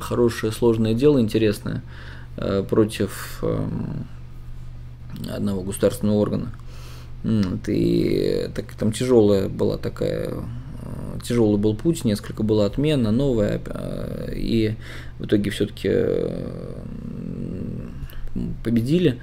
[0.00, 1.82] хорошее, сложное дело, интересное,
[2.36, 3.66] э, против э,
[5.28, 6.52] одного государственного органа.
[7.66, 10.34] И так, там тяжелая была такая
[11.22, 13.60] тяжелый был путь, несколько было отмена, новая,
[14.32, 14.76] и
[15.18, 15.90] в итоге все-таки
[18.62, 19.20] победили.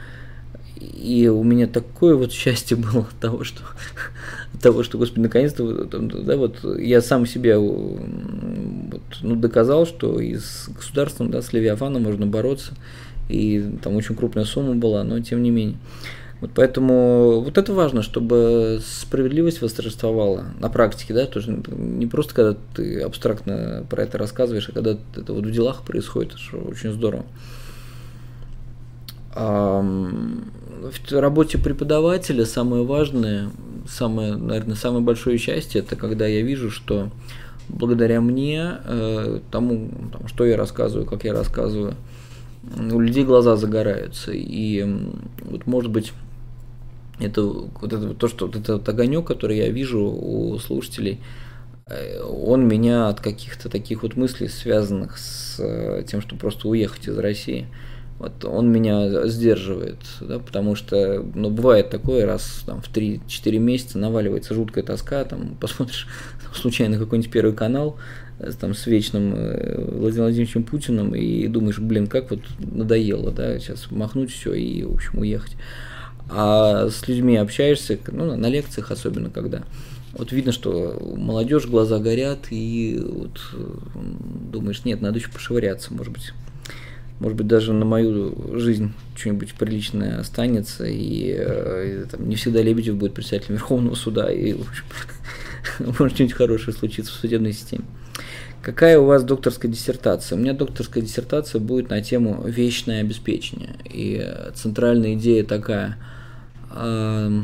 [0.82, 3.62] И у меня такое вот счастье было от того, что,
[4.62, 10.70] того, что, господи, наконец-то, да, вот я сам себе вот, ну, доказал, что и с
[10.76, 12.74] государством, да, с Левиафаном можно бороться,
[13.30, 15.78] и там очень крупная сумма была, но тем не менее.
[16.42, 22.58] Вот поэтому вот это важно, чтобы справедливость восторжествовала на практике, да, тоже не просто когда
[22.76, 27.24] ты абстрактно про это рассказываешь, а когда это вот в делах происходит, что очень здорово
[30.92, 33.50] в работе преподавателя самое важное,
[33.88, 37.10] самое, наверное, самое большое счастье, это когда я вижу, что
[37.70, 39.90] благодаря мне, э, тому,
[40.28, 41.96] что я рассказываю, как я рассказываю,
[42.64, 44.32] у людей глаза загораются.
[44.32, 44.84] И
[45.42, 46.14] вот, может быть,
[47.20, 51.20] это вот это то, что вот этот огонек, который я вижу у слушателей,
[51.88, 57.08] э, он меня от каких-то таких вот мыслей, связанных с э, тем, что просто уехать
[57.08, 57.68] из России–
[58.20, 63.98] вот он меня сдерживает, да, потому что, ну, бывает такое, раз там, в 3-4 месяца
[63.98, 66.08] наваливается жуткая тоска, там, посмотришь
[66.54, 67.98] случайно какой-нибудь первый канал,
[68.60, 73.90] там, с вечным э, Владимиром Владимировичем Путиным, и думаешь, блин, как вот надоело, да, сейчас
[73.92, 75.56] махнуть все и, в общем, уехать.
[76.30, 79.64] А с людьми общаешься, ну, на лекциях особенно, когда
[80.14, 83.78] вот видно, что молодежь, глаза горят, и вот э,
[84.52, 86.34] думаешь, нет, надо еще пошевыряться, может быть,
[87.20, 92.62] может быть, даже на мою жизнь что-нибудь приличное останется, и, э, и там, не всегда
[92.62, 94.84] Лебедев будет председателем Верховного суда, и, в общем,
[96.00, 97.86] может что-нибудь хорошее случиться в судебной системе.
[98.64, 100.38] Какая у вас докторская диссертация?
[100.38, 103.76] У меня докторская диссертация будет на тему вечное обеспечение.
[103.84, 105.98] И центральная идея такая,
[106.72, 107.42] э,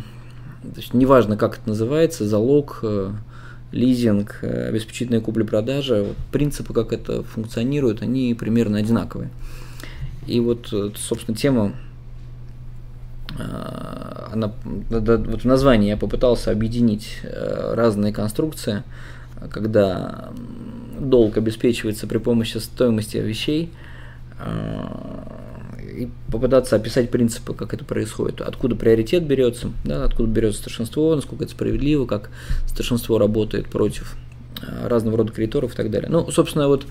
[0.62, 3.12] то есть неважно, как это называется, залог, э,
[3.74, 9.30] лизинг, э, обеспечительная купля-продажа, принципы, как это функционирует, они примерно одинаковые.
[10.26, 11.74] И вот, э, собственно, тема,
[13.38, 14.54] э, она,
[14.90, 18.84] вот в названии я попытался объединить разные конструкции,
[19.52, 20.30] когда
[21.00, 23.72] долг обеспечивается при помощи стоимости вещей,
[26.00, 31.44] и попытаться описать принципы, как это происходит, откуда приоритет берется, да, откуда берется старшинство, насколько
[31.44, 32.30] это справедливо, как
[32.68, 34.16] старшинство работает против
[34.62, 36.10] э, разного рода кредиторов и так далее.
[36.10, 36.86] Ну, собственно, вот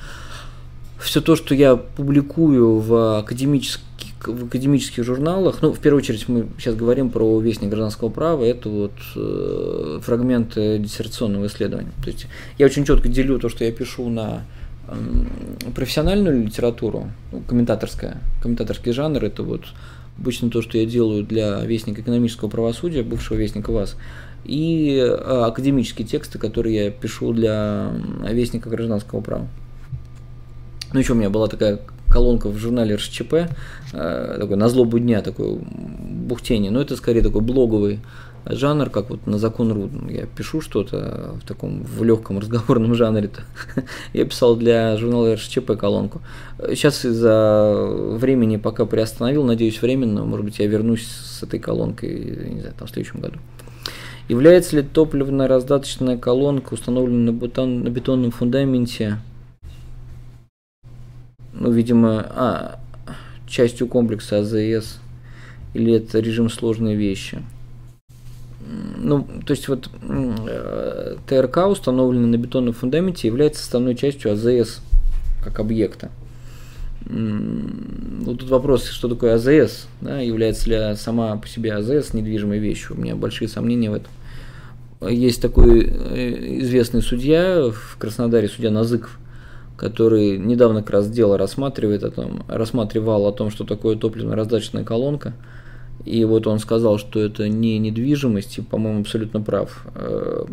[1.00, 6.46] все то, что я публикую в академических, в академических журналах, ну, в первую очередь мы
[6.58, 11.92] сейчас говорим про вестник гражданского права, это вот э, фрагменты диссертационного исследования.
[12.02, 12.26] То есть
[12.58, 14.42] я очень четко делю то, что я пишу на
[15.74, 19.66] профессиональную литературу, ну, комментаторская, комментаторский жанр, это вот
[20.18, 23.96] обычно то, что я делаю для Вестника экономического правосудия, бывшего Вестника ВАЗ,
[24.44, 27.92] и а, академические тексты, которые я пишу для
[28.28, 29.46] Вестника гражданского права.
[30.92, 31.80] Ну, еще у меня была такая
[32.10, 33.34] колонка в журнале РШЧП,
[33.92, 38.00] э, такой на злобу дня, такое бухтение, но это скорее такой блоговый
[38.46, 43.28] жанр, как вот на закон.ру я пишу что-то в таком в легком разговорном жанре.
[43.28, 43.84] -то.
[44.12, 46.20] я писал для журнала РШЧП колонку.
[46.68, 47.86] Сейчас из-за
[48.16, 52.10] времени пока приостановил, надеюсь, временно, может быть, я вернусь с этой колонкой,
[52.54, 53.38] не знаю, там, в следующем году.
[54.28, 59.18] Является ли топливно-раздаточная колонка, установленная на, бетон, на бетонном фундаменте,
[61.58, 62.80] ну, видимо, а,
[63.46, 65.00] частью комплекса АЗС,
[65.74, 67.42] или это режим сложные вещи–
[68.98, 74.80] ну, то есть вот э, ТРК, установленный на бетонном фундаменте, является составной частью АЗС
[75.42, 76.10] как объекта.
[77.06, 82.96] Ну, тут вопрос, что такое АЗС, да, является ли сама по себе АЗС недвижимой вещью.
[82.96, 84.12] У меня большие сомнения в этом.
[85.08, 89.18] Есть такой э, известный судья в Краснодаре, судья Назыков,
[89.78, 95.32] который недавно как раз дело рассматривает о том, рассматривал о том, что такое топливно-раздаточная колонка–
[96.04, 99.86] И вот он сказал, что это не недвижимость, и, по-моему, абсолютно прав.
[99.94, 100.44] Э,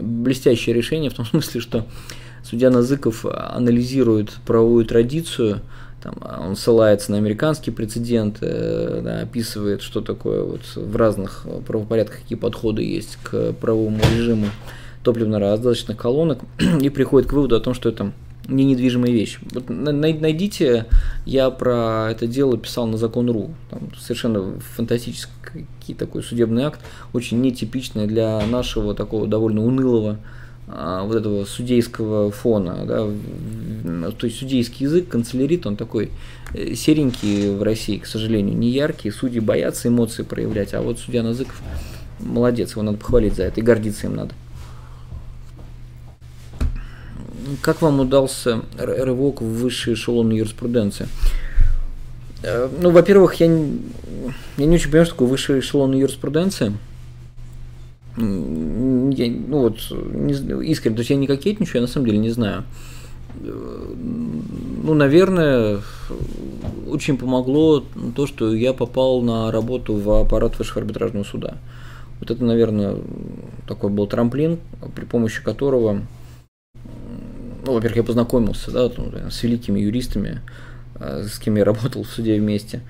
[0.00, 1.86] блестящее решение в том смысле, что
[2.44, 5.60] судья Назыков анализирует правовую традицию,
[6.02, 6.14] там,
[6.46, 12.38] он ссылается на американский прецедент, э, да, описывает, что такое вот в разных правопорядках, какие
[12.38, 14.46] подходы есть к правовому режиму
[15.02, 16.40] топливно-раздаточных колонок,
[16.80, 18.12] и приходит к выводу о том, что это
[18.50, 19.38] не недвижимая вещь.
[19.52, 20.86] Вот найдите,
[21.24, 23.54] я про это дело писал на закон.ру.
[23.70, 26.80] Там совершенно фантастический такой судебный акт,
[27.12, 30.18] очень нетипичный для нашего такого довольно унылого
[30.68, 36.10] а, вот этого судейского фона, да, то есть судейский язык, канцелярит, он такой
[36.54, 41.24] э, серенький в России, к сожалению, не яркий, судьи боятся эмоции проявлять, а вот судья
[41.24, 41.60] Назыков
[42.20, 44.32] молодец, его надо похвалить за это и гордиться им надо.
[47.62, 51.08] Как вам удался рывок в высшие эшелоны юриспруденции?
[52.42, 53.80] Э, ну, во-первых, я не,
[54.56, 56.72] я не очень понимаю, что такое высшие эшелоны юриспруденции.
[58.16, 60.32] Я, ну вот, не,
[60.66, 62.64] искренне, то есть я не кокетничаю, я на самом деле не знаю.
[63.42, 63.94] Э,
[64.82, 65.80] ну, наверное,
[66.88, 67.84] очень помогло
[68.14, 71.54] то, что я попал на работу в аппарат высшего арбитражного суда.
[72.18, 72.96] Вот это, наверное,
[73.66, 74.58] такой был трамплин,
[74.94, 76.02] при помощи которого
[77.70, 78.90] ну, во-первых, я познакомился да,
[79.30, 80.40] с великими юристами,
[80.96, 82.80] э, с кем я работал в суде вместе.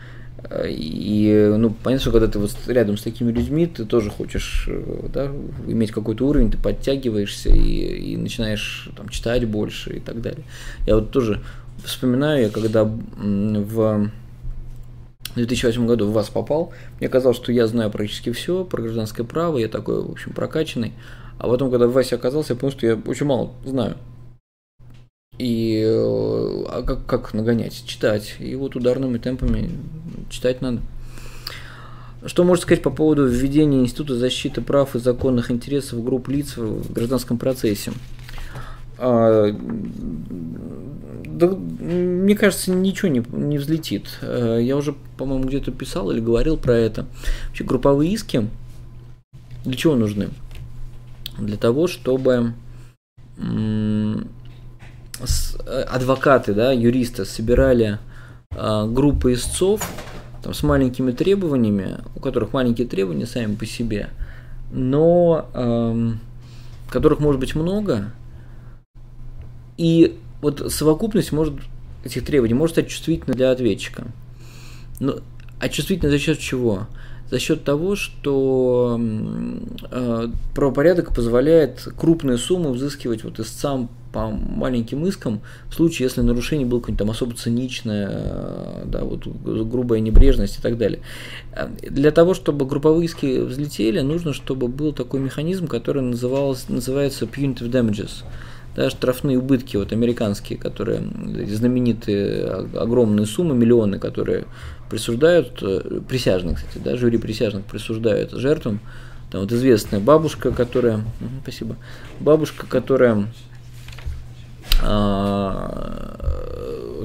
[0.67, 5.09] И, ну, понятно, что когда ты вот рядом с такими людьми, ты тоже хочешь э,
[5.13, 5.27] да,
[5.67, 10.45] иметь какой-то уровень, ты подтягиваешься и, и начинаешь там, читать больше и так далее.
[10.87, 11.43] Я вот тоже
[11.85, 14.11] вспоминаю, я когда в
[15.35, 19.59] 2008 году в вас попал, мне казалось, что я знаю практически все про гражданское право,
[19.59, 20.95] я такой, в общем, прокачанный.
[21.39, 23.97] А потом, когда в Васе оказался, я понял, что я очень мало знаю.
[25.41, 27.85] И э, а как, как нагонять?
[27.87, 28.37] Читать.
[28.41, 29.71] И вот ударными темпами
[30.29, 30.83] читать надо.
[32.27, 36.93] Что можно сказать по поводу введения Института защиты прав и законных интересов групп лиц в
[36.93, 37.93] гражданском процессе?
[38.99, 39.57] А,
[41.25, 44.19] да, мне кажется, ничего не, не взлетит.
[44.21, 47.07] Э, я уже, по-моему, где-то писал или говорил про это.
[47.47, 48.47] Вообще, групповые иски
[49.65, 50.29] для чего нужны?
[51.39, 52.53] Для того, чтобы
[55.67, 57.99] адвокаты, да, юристы собирали
[58.51, 59.89] э, группы истцов
[60.43, 64.11] там, с маленькими требованиями, у которых маленькие требования сами по себе,
[64.73, 66.13] но э,
[66.91, 68.13] которых может быть много,
[69.77, 71.55] и вот совокупность может
[72.05, 74.05] этих требований может стать чувствительной для ответчика.
[74.99, 75.17] Но,
[75.59, 76.87] а чувствительной за счет чего?
[77.31, 85.41] За счет того, что э, правопорядок позволяет крупные суммы взыскивать вот истцам по маленьким искам,
[85.69, 90.63] в случае, если нарушение было какое-нибудь там особо циничное, э, да, вот грубая небрежность и
[90.63, 91.01] так далее.
[91.53, 97.27] Э, для того, чтобы групповые иски взлетели, нужно, чтобы был такой механизм, который назывался, называется
[97.27, 98.25] punitive damages.
[98.77, 101.03] Да, штрафные убытки вот американские, которые
[101.49, 102.47] знаменитые
[102.79, 104.45] огромные суммы, миллионы, которые
[104.89, 108.81] присуждают, э, присяжные, кстати, да, жюри присяжных присуждают жертвам.
[109.31, 111.05] Там вот известная бабушка, которая,
[111.43, 111.77] спасибо,
[112.19, 113.27] бабушка, которая а,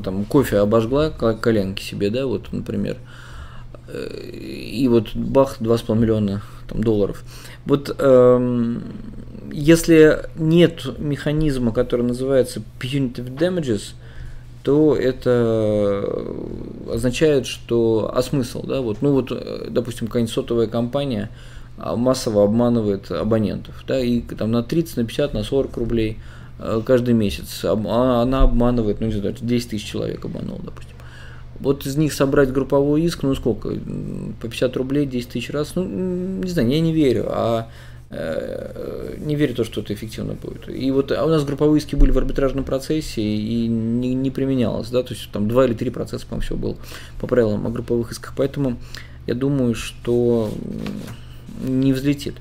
[0.05, 2.97] там кофе обожгла коленки себе, да, вот, например,
[3.93, 7.23] и вот бах, 2,5 миллиона там, долларов.
[7.65, 8.83] Вот эм,
[9.51, 13.93] если нет механизма, который называется punitive damages,
[14.63, 16.09] то это
[16.91, 19.31] означает, что а смысл, да, вот, ну вот,
[19.69, 21.29] допустим, какая-нибудь сотовая компания
[21.77, 26.19] массово обманывает абонентов, да, и там на 30, на 50, на 40 рублей–
[26.85, 27.63] каждый месяц.
[27.63, 30.95] А она обманывает, ну не знаю, 10 тысяч человек обманула, допустим.
[31.59, 33.69] Вот из них собрать групповой иск, ну сколько,
[34.41, 37.69] по 50 рублей 10 тысяч раз, ну не знаю, я не верю, а
[38.09, 40.67] э, не верю в то, что это эффективно будет.
[40.67, 44.89] И вот а у нас групповые иски были в арбитражном процессе и не, не применялось,
[44.89, 46.75] да, то есть там 2 или 3 процесса, по-моему, все было
[47.21, 48.77] по правилам о групповых исках, поэтому
[49.25, 50.51] я думаю, что
[51.63, 52.35] не взлетит.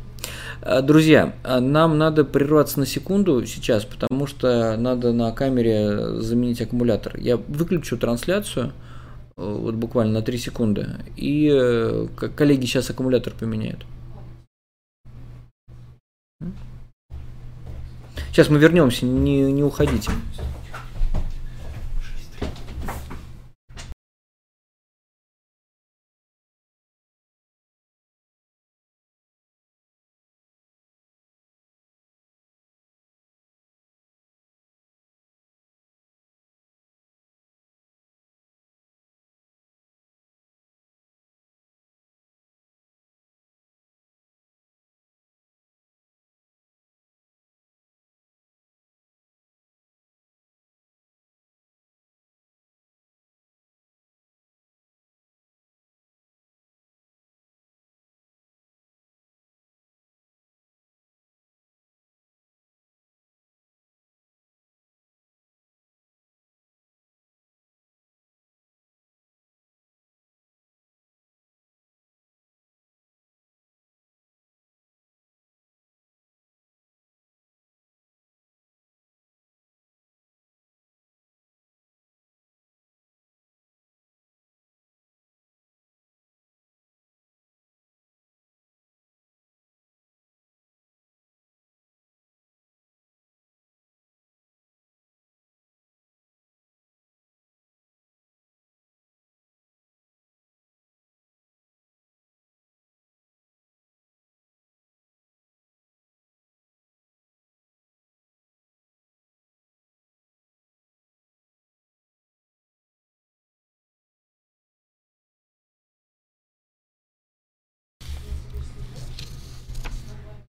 [0.64, 6.62] Э, друзья, э, нам надо прерваться на секунду сейчас, потому что надо на камере заменить
[6.62, 7.18] аккумулятор.
[7.18, 8.72] Я выключу трансляцию,
[9.36, 13.84] э, вот буквально на 3 секунды, и коллеги сейчас аккумулятор поменяют.
[18.30, 20.10] Сейчас мы вернемся, не, не уходите.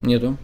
[0.06, 0.38] Нету.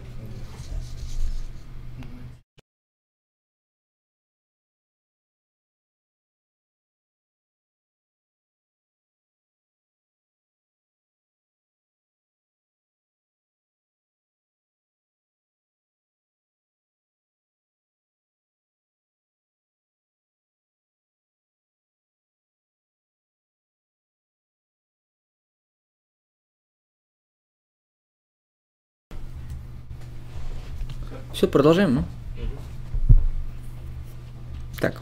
[31.32, 32.04] Все, продолжаем, ну?
[34.80, 35.00] Так.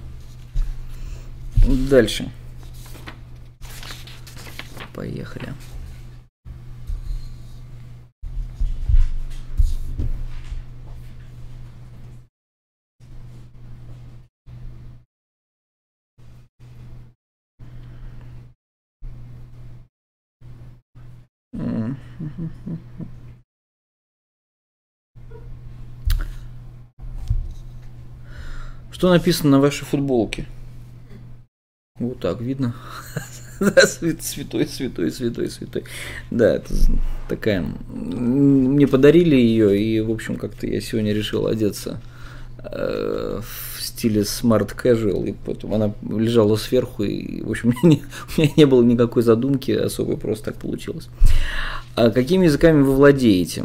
[1.67, 2.31] Дальше.
[4.95, 5.53] Поехали.
[29.01, 30.45] Что написано на вашей футболке?
[31.99, 32.75] Вот так видно.
[33.81, 35.85] святой, святой, святой, святой.
[36.31, 36.75] Да, это
[37.27, 37.65] такая...
[37.89, 41.99] Мне подарили ее, и, в общем, как-то я сегодня решил одеться
[42.59, 47.97] э, в стиле smart casual, и потом она лежала сверху, и, в общем, у меня,
[47.97, 48.03] не,
[48.37, 51.09] у меня не было никакой задумки особой, просто так получилось.
[51.95, 53.65] А какими языками вы владеете?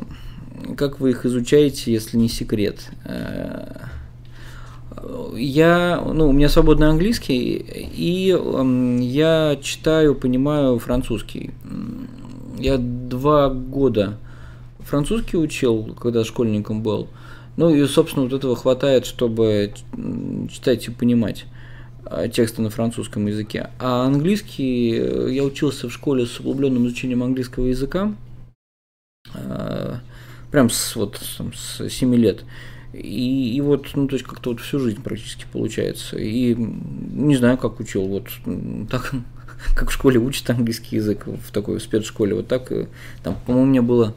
[0.78, 2.90] Как вы их изучаете, если не секрет?
[5.36, 11.52] Я, ну, у меня свободный английский, и э, я читаю, понимаю французский.
[12.58, 14.18] Я два года
[14.80, 17.08] французский учил, когда школьником был.
[17.58, 19.74] Ну и, собственно, вот этого хватает, чтобы
[20.50, 21.46] читать и понимать
[22.06, 23.70] а, тексты на французском языке.
[23.80, 28.14] А английский э, я учился в школе с углубленным изучением английского языка,
[29.34, 30.00] а,
[30.52, 31.20] прям с, вот,
[31.54, 32.44] с 7 лет.
[32.96, 36.18] И, и вот, ну, то есть как-то вот всю жизнь практически получается.
[36.18, 38.28] И не знаю, как учил, вот
[38.90, 39.14] так,
[39.76, 42.72] как в школе учат английский язык, в такой спецшколе, вот так,
[43.24, 44.14] там, по-моему, у меня было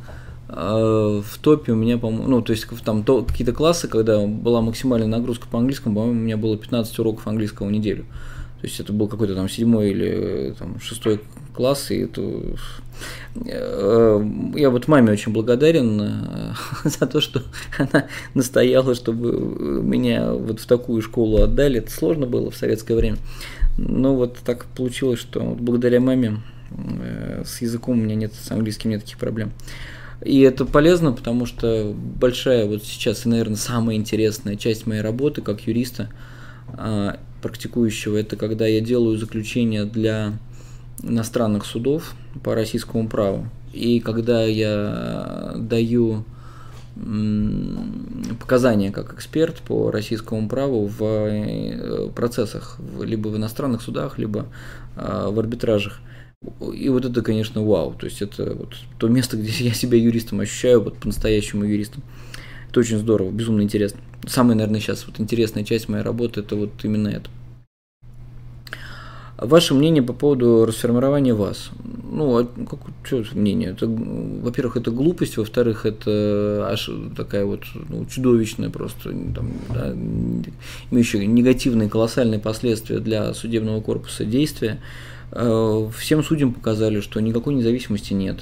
[0.49, 4.61] э, в топе у меня, по-моему, ну, то есть там то, какие-то классы, когда была
[4.61, 8.05] максимальная нагрузка по английскому, по-моему, у меня было 15 уроков английского в неделю.
[8.61, 11.21] То есть это был какой-то там седьмой или там, шестой
[11.59, 12.23] класс, и это...
[13.45, 16.53] Э, я вот маме очень благодарен э,
[16.85, 17.43] за то, что
[17.77, 21.79] она настояла, чтобы меня вот в такую школу отдали.
[21.79, 23.17] Это сложно было в советское время.
[23.77, 28.91] Но вот так получилось, что благодаря маме э, с языком у меня нет, с английским
[28.91, 29.51] нет таких проблем.
[30.25, 35.67] И это полезно, потому что большая вот сейчас, наверное, самая интересная часть моей работы как
[35.67, 36.09] юриста
[37.41, 40.35] практикующего, это когда я делаю заключение для
[41.03, 43.49] иностранных судов по российскому праву.
[43.73, 46.25] И когда я даю
[48.41, 54.47] показания как эксперт по российскому праву в э, процессах, либо в иностранных судах, либо
[54.97, 56.01] а, в арбитражах.
[56.75, 57.95] И вот это, конечно, вау.
[57.95, 62.03] То есть это вот то место, где я себя юристом ощущаю, вот по-настоящему юристом.
[62.69, 64.01] Это очень здорово, безумно интересно.
[64.27, 67.31] Самая, наверное, сейчас вот интересная часть моей работы это вот именно это.
[69.39, 71.71] Ваше мнение по поводу расформирования вас?
[72.11, 73.71] Ну, а как, что мнение?
[73.71, 79.95] Это, во-первых, это глупость, во-вторых, это аж такая вот ну, чудовищная просто, там, да,
[80.91, 84.81] имеющая негативные колоссальные последствия для судебного корпуса действия.
[85.31, 88.41] Э, всем судьям показали, что никакой независимости нет.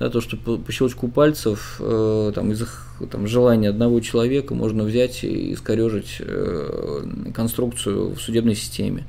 [0.00, 2.66] Да, то, что по, по щелчку пальцев э, там, из
[3.12, 9.04] там, желания одного человека можно взять и искорежить э, конструкцию в судебной системе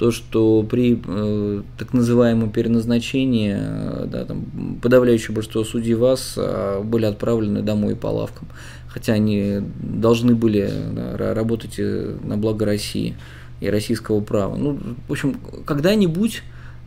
[0.00, 4.46] то, что при э, так называемом переназначении э, да, там,
[4.80, 8.48] подавляющее большинство судей ВАС э, были отправлены домой по лавкам,
[8.88, 13.14] хотя они должны были да, работать э, на благо России
[13.60, 14.56] и российского права.
[14.56, 16.44] Ну, в общем, когда-нибудь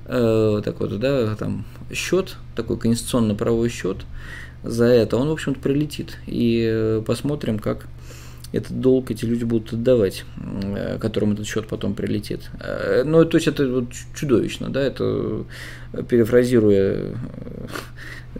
[0.08, 4.08] э, так вот, да, там счет, такой конституционно-правовой счет
[4.64, 6.18] за это, он, в общем-то, прилетит.
[6.26, 7.86] И э, посмотрим, как
[8.54, 12.52] этот долг эти люди будут отдавать, э, которым этот счет потом прилетит.
[12.60, 13.86] Э, ну, то есть это вот
[14.16, 15.44] чудовищно, да, это
[16.08, 17.14] перефразируя э,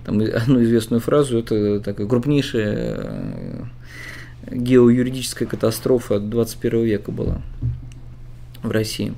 [0.06, 3.70] там, одну известную фразу, это такая крупнейшая
[4.52, 7.42] геоюридическая катастрофа 21 века была
[8.62, 9.14] в России.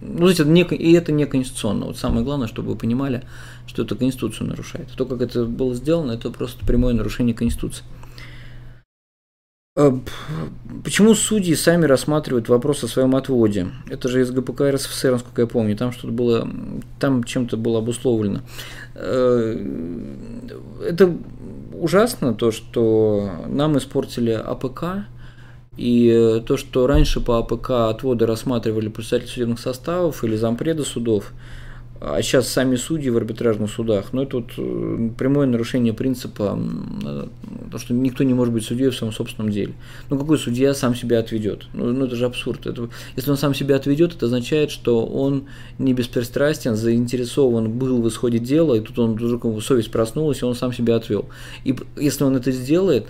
[0.00, 1.86] Ну, это не, и это не конституционно.
[1.86, 3.22] Вот самое главное, чтобы вы понимали,
[3.66, 4.88] что это Конституцию нарушает.
[4.96, 7.84] То, как это было сделано, это просто прямое нарушение Конституции.
[9.78, 9.94] А,
[10.84, 13.68] почему судьи сами рассматривают вопрос о своем отводе?
[13.90, 16.48] Это же из ГПК РСФСР, насколько я помню, там что-то было,
[16.98, 18.40] там чем-то было обусловлено.
[18.94, 19.54] Э,
[20.82, 21.14] это
[21.74, 25.04] ужасно то, что нам испортили АПК,
[25.76, 31.32] и то, что раньше по АПК отводы рассматривали представители судебных составов или зампреда судов,
[32.00, 36.58] а сейчас сами судьи в арбитражных судах, ну это вот э, прямое нарушение принципа,
[37.70, 39.74] то, что никто не может быть судьей в своем собственном деле.
[40.10, 41.66] Ну какой судья сам себя отведет?
[41.72, 42.66] Ну, ну это же абсурд.
[42.66, 45.44] Это, если он сам себя отведет, это означает, что он
[45.78, 50.54] не беспристрастен, заинтересован был в исходе дела, и тут он вдруг совесть проснулась, и он
[50.54, 51.26] сам себя отвел.
[51.64, 53.06] И если он это сделает,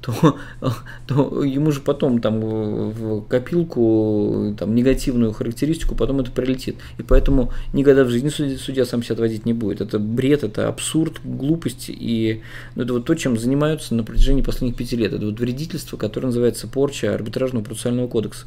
[0.60, 0.76] то,
[1.06, 6.76] то ему же потом там в копилку там, негативную характеристику потом это прилетит.
[6.98, 9.80] И поэтому никогда в жизни судья, судья сам себя отводить не будет.
[9.80, 11.86] Это бред, это абсурд, глупость.
[11.88, 12.42] И
[12.74, 15.12] ну, это вот то, чем занимаются на протяжении последних пяти лет.
[15.12, 18.46] Это вот вредительство, которое называется порча арбитражного процессуального кодекса.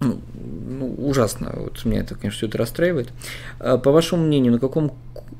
[0.00, 1.52] Ну, ну, ужасно.
[1.56, 3.08] Вот меня это, конечно, все это расстраивает.
[3.58, 4.96] А, по вашему мнению, на каком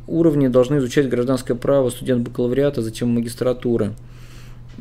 [0.07, 3.95] уровне должны изучать гражданское право студент бакалавриата, затем магистратура?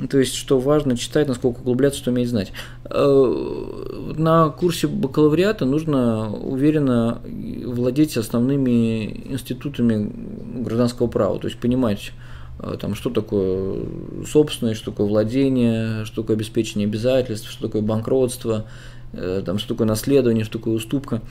[0.08, 2.54] То есть, что важно читать, насколько углубляться, что уметь знать.
[2.86, 7.22] Э, на курсе бакалавриата нужно уверенно
[7.66, 10.10] владеть основными институтами
[10.64, 12.12] гражданского права, то есть понимать,
[12.60, 13.86] э, там, что такое
[14.26, 18.68] собственность, что такое владение, что такое обеспечение обязательств, что такое банкротство,
[19.12, 21.22] э, там, что такое наследование, что такое уступка.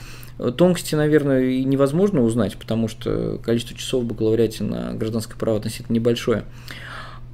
[0.57, 5.95] Тонкости, наверное, и невозможно узнать, потому что количество часов в бакалавриате на гражданское право относительно
[5.95, 6.45] небольшое.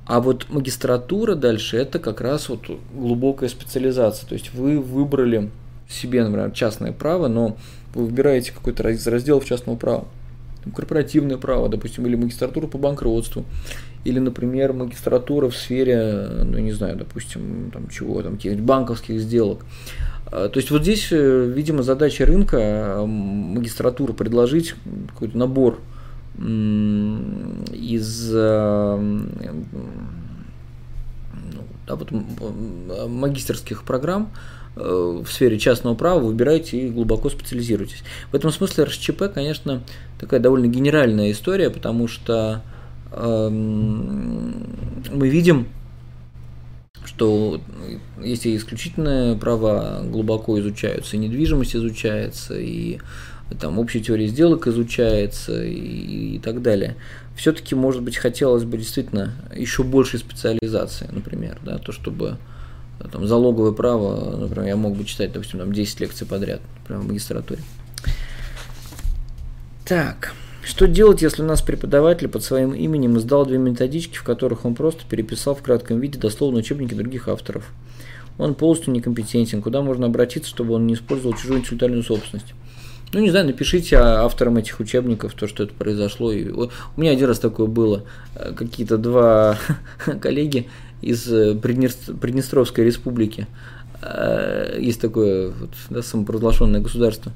[0.07, 2.61] А вот магистратура дальше это как раз вот
[2.95, 4.29] глубокая специализация.
[4.29, 5.51] То есть вы выбрали
[5.89, 7.57] себе, например, частное право, но
[7.95, 10.05] вы выбираете какой-то из разделов частного права.
[10.75, 13.45] Корпоративное право, допустим, или магистратура по банкротству,
[14.05, 19.65] или, например, магистратура в сфере, ну, не знаю, допустим, там чего, там, каких-нибудь банковских сделок.
[20.27, 24.75] А, то есть вот здесь, э, видимо, задача рынка а, магистратуры предложить
[25.09, 25.81] какой-то набор
[26.37, 28.97] из э,
[31.53, 32.11] ну, да, вот,
[33.09, 34.31] магистерских программ
[34.75, 38.03] э, в сфере частного права выбирайте и глубоко специализируйтесь.
[38.33, 39.83] В этом смысле РСЧП, конечно,
[40.19, 42.63] такая довольно генеральная история, потому что
[43.13, 45.69] э, мы видим,
[47.05, 47.61] что
[48.21, 52.99] если исключительное право глубоко изучаются, и недвижимость изучается, и
[53.61, 56.97] там общая теория сделок изучается и, и так далее.
[57.37, 62.39] Все-таки, может быть, хотелось бы действительно еще большей специализации, например, да, то, чтобы
[63.13, 67.09] там, залоговое право, например, я мог бы читать, допустим, там 10 лекций подряд, прямо в
[67.09, 67.61] магистратуре.
[69.85, 70.33] Так,
[70.63, 74.75] что делать, если у нас преподаватель под своим именем издал две методички, в которых он
[74.75, 77.71] просто переписал в кратком виде дословно учебники других авторов?
[78.39, 79.63] Он полностью некомпетентен.
[79.63, 82.55] Куда можно обратиться, чтобы он не использовал чужую интеллектуальную собственность?
[83.15, 86.33] Ну, не знаю, напишите авторам этих учебников то, что это произошло.
[86.33, 88.03] И у меня один раз такое было.
[88.35, 89.57] Э, какие-то два
[90.21, 90.67] коллеги
[91.01, 93.47] из э, Приднестровской республики.
[94.03, 97.31] Э, есть такое вот, да, самопровозглашенное государство.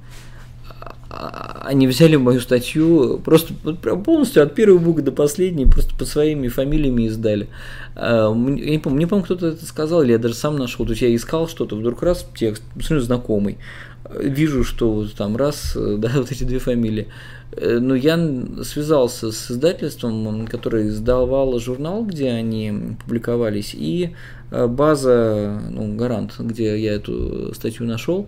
[1.11, 6.49] А, они взяли мою статью просто полностью от первой буквы до последней, просто под своими
[6.49, 7.49] фамилиями издали.
[7.95, 10.85] Я не помню, не помню, кто-то это сказал, или я даже сам нашел.
[10.85, 13.59] То есть я искал что-то, вдруг раз текст, абсолютно знакомый
[14.15, 17.09] вижу, что вот там раз, да, вот эти две фамилии.
[17.53, 18.19] Э, но я
[18.63, 24.15] связался с издательством, которое издавало журнал, где они публиковались, и
[24.51, 28.27] э, база, ну, гарант, где я эту статью нашел,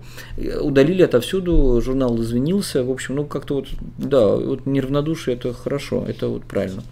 [0.61, 3.68] удалили отовсюду, журнал извинился, в общем, ну, как-то вот,
[3.99, 6.83] да, вот неравнодушие это хорошо, это вот правильно.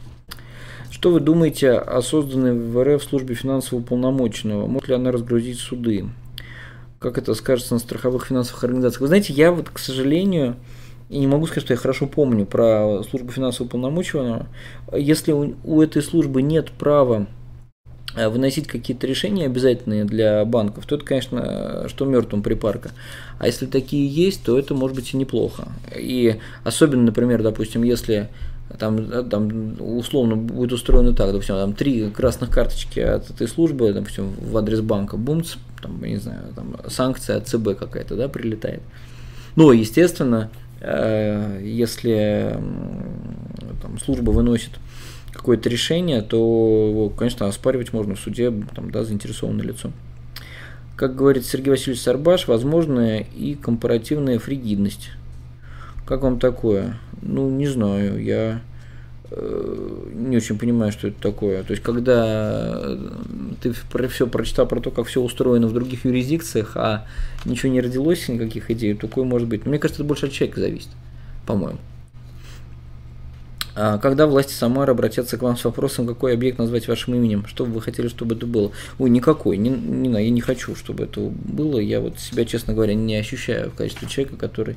[0.91, 4.67] Что вы думаете о созданной в РФ службе финансового полномоченного?
[4.67, 6.07] Может ли она разгрузить суды?
[6.99, 9.03] Как это скажется на страховых финансовых организациях.
[9.03, 10.57] Вы знаете, я вот, к сожалению,
[11.09, 14.47] и не могу сказать, что я хорошо помню про службу финансового полномоченного.
[14.93, 17.27] Если у, у этой службы нет права
[18.15, 22.91] э, выносить какие-то решения обязательные для банков, то это, конечно, что мертвым припарка.
[23.39, 25.69] А если такие есть, то это может быть и неплохо.
[25.97, 28.29] И особенно, например, допустим, если
[28.77, 34.31] там, там условно будет устроено так, допустим, там три красных карточки от этой службы, допустим,
[34.31, 38.83] в адрес банка, бумц, там, я не знаю, там санкция от ЦБ какая-то, да, прилетает.
[39.57, 40.51] Но, естественно,
[40.81, 42.59] э, если
[43.81, 44.73] там, служба выносит
[45.33, 49.91] какое-то решение, то конечно, оспаривать можно в суде, там, да, заинтересованное лицо.
[50.97, 55.11] Как говорит Сергей Васильевич Сарбаш, возможная и компаративная фригидность.
[56.07, 56.99] Как вам такое?
[57.23, 58.61] Ну, не знаю, я
[59.31, 61.63] э, не очень понимаю, что это такое.
[61.63, 62.97] То есть, когда
[63.61, 67.07] ты про все прочитал про то, как все устроено в других юрисдикциях, а
[67.45, 69.67] ничего не родилось, никаких идей, такое может быть.
[69.67, 70.91] Мне кажется, это больше от человека зависит,
[71.47, 71.79] по-моему.
[73.81, 77.65] А когда власти Самары обратятся к вам с вопросом, какой объект назвать вашим именем, что
[77.65, 78.73] бы вы хотели, чтобы это было?
[78.99, 81.79] Ой, никакой, не, не, я не хочу, чтобы это было.
[81.79, 84.77] Я вот себя, честно говоря, не ощущаю в качестве человека, который э,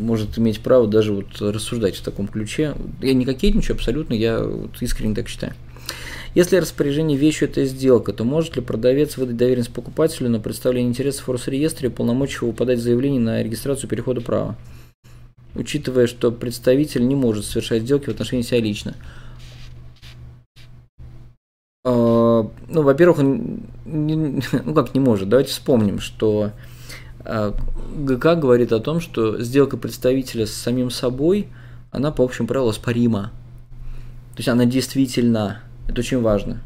[0.00, 2.74] может иметь право даже вот рассуждать в таком ключе.
[3.00, 5.54] Я не кокетничаю абсолютно, я вот искренне так считаю.
[6.34, 11.28] Если распоряжение вещью это сделка, то может ли продавец выдать доверенность покупателю на представление интересов
[11.28, 14.56] в Росреестре и полномочия его подать заявление на регистрацию перехода права?
[15.54, 18.94] учитывая, что представитель не может совершать сделки в отношении себя лично.
[21.84, 24.14] А, ну, во-первых, он не,
[24.64, 25.28] ну как не может.
[25.28, 26.52] Давайте вспомним, что
[27.24, 31.48] ГК говорит о том, что сделка представителя с самим собой,
[31.90, 33.32] она по общему правилу спорима.
[34.34, 35.60] То есть она действительно.
[35.88, 36.62] Это очень важно.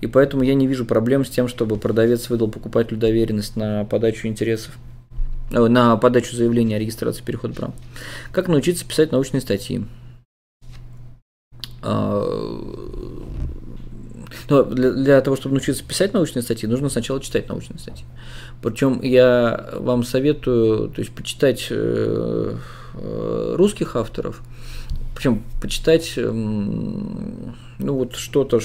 [0.00, 4.28] И поэтому я не вижу проблем с тем, чтобы продавец выдал покупателю доверенность на подачу
[4.28, 4.76] интересов
[5.50, 7.74] Э, на подачу заявления о регистрации перехода прав.
[8.32, 9.84] Как научиться писать научные статьи?
[14.50, 18.04] Но для, для того, чтобы научиться писать научные статьи, нужно сначала читать научные статьи.
[18.62, 22.56] Причем я вам советую, то есть почитать э,
[22.94, 24.42] э, русских авторов,
[25.14, 28.60] причем почитать, ну вот что-то,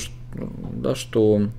[0.74, 1.50] да, что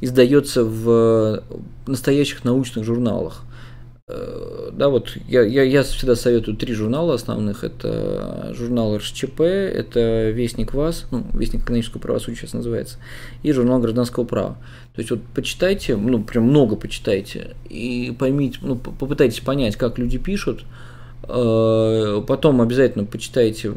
[0.00, 1.42] издается в
[1.86, 3.42] настоящих научных журналах.
[4.08, 7.64] Э, да, вот я, я, я всегда советую три журнала основных.
[7.64, 12.98] Это журнал РСЧП, это Вестник ВАЗ, ну, Вестник экономического правосудия сейчас называется,
[13.42, 14.58] и журнал гражданского права.
[14.94, 20.18] То есть вот почитайте, ну, прям много почитайте, и поймите, ну, попытайтесь понять, как люди
[20.18, 20.64] пишут,
[21.26, 23.72] потом обязательно почитайте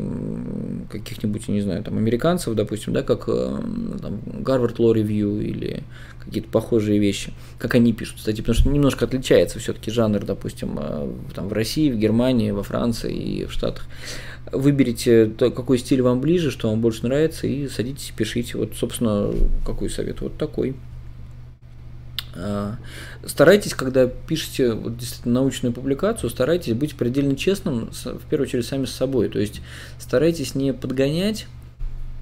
[0.91, 3.57] каких-нибудь, не знаю, там, американцев, допустим, да, как э,
[4.01, 5.83] там, Harvard Law Review или
[6.23, 11.11] какие-то похожие вещи, как они пишут, кстати, потому что немножко отличается все-таки жанр, допустим, э,
[11.33, 13.85] там, в России, в Германии, во Франции и в Штатах.
[14.51, 18.57] Выберите, то, какой стиль вам ближе, что вам больше нравится, и садитесь, пишите.
[18.57, 19.31] Вот, собственно,
[19.65, 20.21] какой совет?
[20.21, 20.75] Вот такой.
[22.41, 22.75] А,
[23.25, 28.85] старайтесь, когда пишете вот, действительно научную публикацию, старайтесь быть предельно честным, в первую очередь, сами
[28.85, 29.29] с собой.
[29.29, 29.61] То есть
[29.99, 31.47] старайтесь не подгонять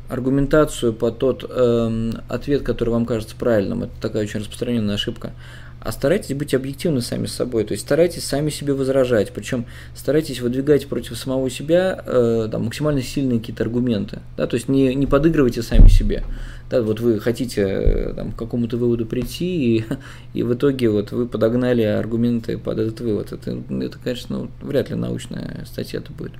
[0.09, 3.83] аргументацию по тот э, ответ, который вам кажется правильным.
[3.83, 5.33] Это такая очень распространенная ошибка.
[5.79, 9.65] А старайтесь быть объективны сами с собой, то есть старайтесь сами себе возражать, причем
[9.95, 14.95] старайтесь выдвигать против самого себя э, там, максимально сильные какие-то аргументы, да, то есть не,
[14.95, 16.23] не подыгрывайте сами себе,
[16.69, 19.85] да, вот вы хотите э, там, к какому-то выводу прийти, и,
[20.33, 24.89] и в итоге вот вы подогнали аргументы под этот вывод, это, это конечно, ну, вряд
[24.89, 26.33] ли научная статья это будет.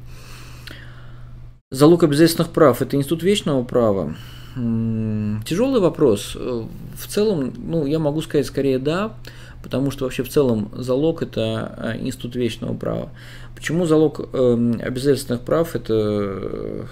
[1.69, 4.15] Залог обязательных прав– это институт вечного права.
[4.55, 6.33] Тяжелый вопрос.
[6.33, 9.13] В целом, ну, я могу сказать скорее да,
[9.61, 13.09] потому что вообще в целом залог– это а, институт вечного права.
[13.53, 16.83] Почему залог эм, обязательных прав– это э,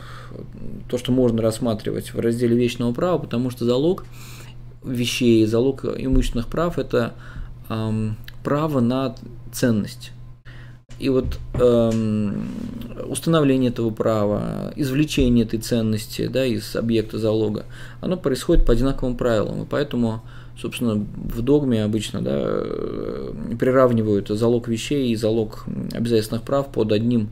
[0.90, 4.06] то, что можно рассматривать в разделе вечного права, потому что залог
[4.84, 7.14] вещей, залог имущественных прав– это
[7.70, 9.16] эм, право на
[9.52, 10.12] ценность.
[10.98, 12.48] И вот эм,
[13.08, 17.66] установление этого права, извлечение этой ценности да, из объекта залога,
[18.00, 19.64] оно происходит по одинаковым правилам.
[19.64, 20.22] И поэтому,
[20.58, 27.32] собственно, в догме обычно да, э, приравнивают залог вещей и залог обязательных прав под, одним,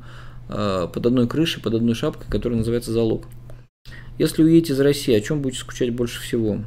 [0.53, 3.25] под одной крышей, под одной шапкой, которая называется залог.
[4.19, 6.59] Если уедете из России, о чем будете скучать больше всего?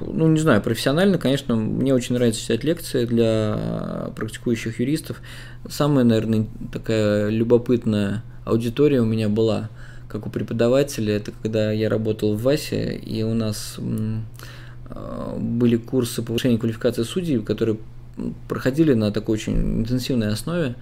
[0.00, 5.20] ну, не знаю, профессионально, конечно, мне очень нравится читать лекции для практикующих юристов.
[5.68, 9.68] Самая, наверное, такая любопытная аудитория у меня была,
[10.08, 13.78] как у преподавателя, это когда я работал в ВАСе, и у нас
[14.88, 17.78] а, были курсы повышения квалификации судей, которые
[18.48, 20.76] проходили на такой очень интенсивной основе,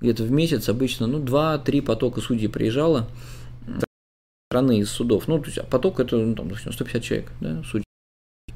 [0.00, 3.08] где-то в месяц обычно, ну, 2-3 потока судей приезжало,
[4.50, 5.28] страны из судов.
[5.28, 7.84] Ну, то есть, а поток это ну, там, 150 человек, да, судей.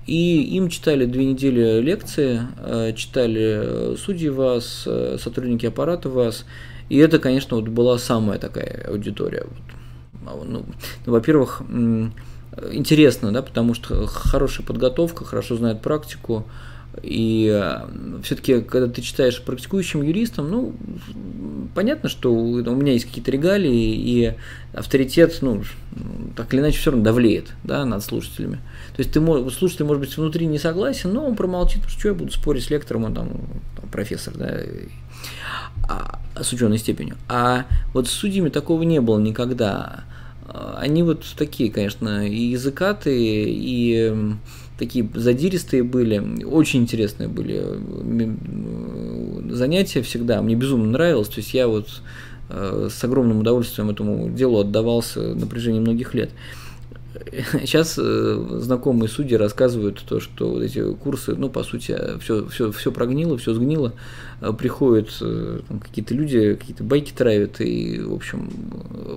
[0.07, 6.45] И им читали две недели лекции, э, читали судьи ВАС, э, сотрудники аппарата ВАС.
[6.89, 9.45] И это, конечно, вот была самая такая аудитория.
[10.13, 10.49] Вот.
[10.49, 10.65] Ну,
[11.07, 11.63] ну, во-первых,
[12.73, 16.47] интересно, да, потому что хорошая подготовка, хорошо знают практику,
[17.01, 20.75] и э, все-таки, когда ты читаешь практикующим юристам, ну,
[21.75, 24.35] понятно, что у меня есть какие-то регалии, и
[24.75, 25.63] авторитет, ну,
[26.37, 28.57] так или иначе, все равно давлеет, да, над слушателями.
[28.95, 29.21] То есть ты,
[29.51, 32.71] слушатель, может быть, внутри не согласен, но он промолчит, потому что я буду спорить с
[32.71, 33.29] лектором, он там,
[33.81, 34.61] там профессор, да,
[35.89, 37.17] а, с ученой степенью.
[37.27, 37.65] А
[37.95, 40.05] вот с судьями такого не было никогда.
[40.77, 44.15] они вот такие, конечно, и языкатые, и
[44.83, 47.79] такие задиристые были, очень интересные были
[49.49, 51.87] занятия всегда, мне безумно нравилось, то есть я вот
[52.49, 56.31] э, с огромным удовольствием этому делу отдавался на протяжении многих лет.
[57.61, 62.73] Сейчас э, знакомые судьи рассказывают то, что вот эти курсы, ну, по сути, все, все,
[62.73, 63.93] все прогнило, все сгнило,
[64.41, 65.11] э, приходят
[65.83, 68.51] какие-то люди, какие-то байки травят, и, в общем,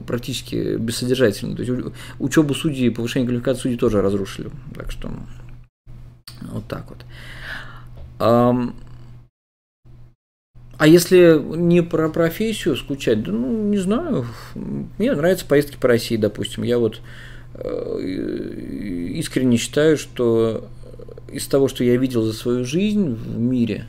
[0.05, 1.55] практически бессодержательно.
[1.55, 1.85] То есть
[2.19, 4.51] учебу судей, повышение квалификации судей тоже разрушили.
[4.75, 5.09] Так что
[6.41, 7.05] вот так вот.
[10.77, 14.25] А если не про профессию скучать, да, ну, не знаю.
[14.55, 16.63] Мне нравятся поездки по России, допустим.
[16.63, 16.99] Я вот
[17.53, 18.01] э,
[19.15, 20.67] искренне считаю, что
[21.31, 23.85] из того, что я видел за свою жизнь в мире,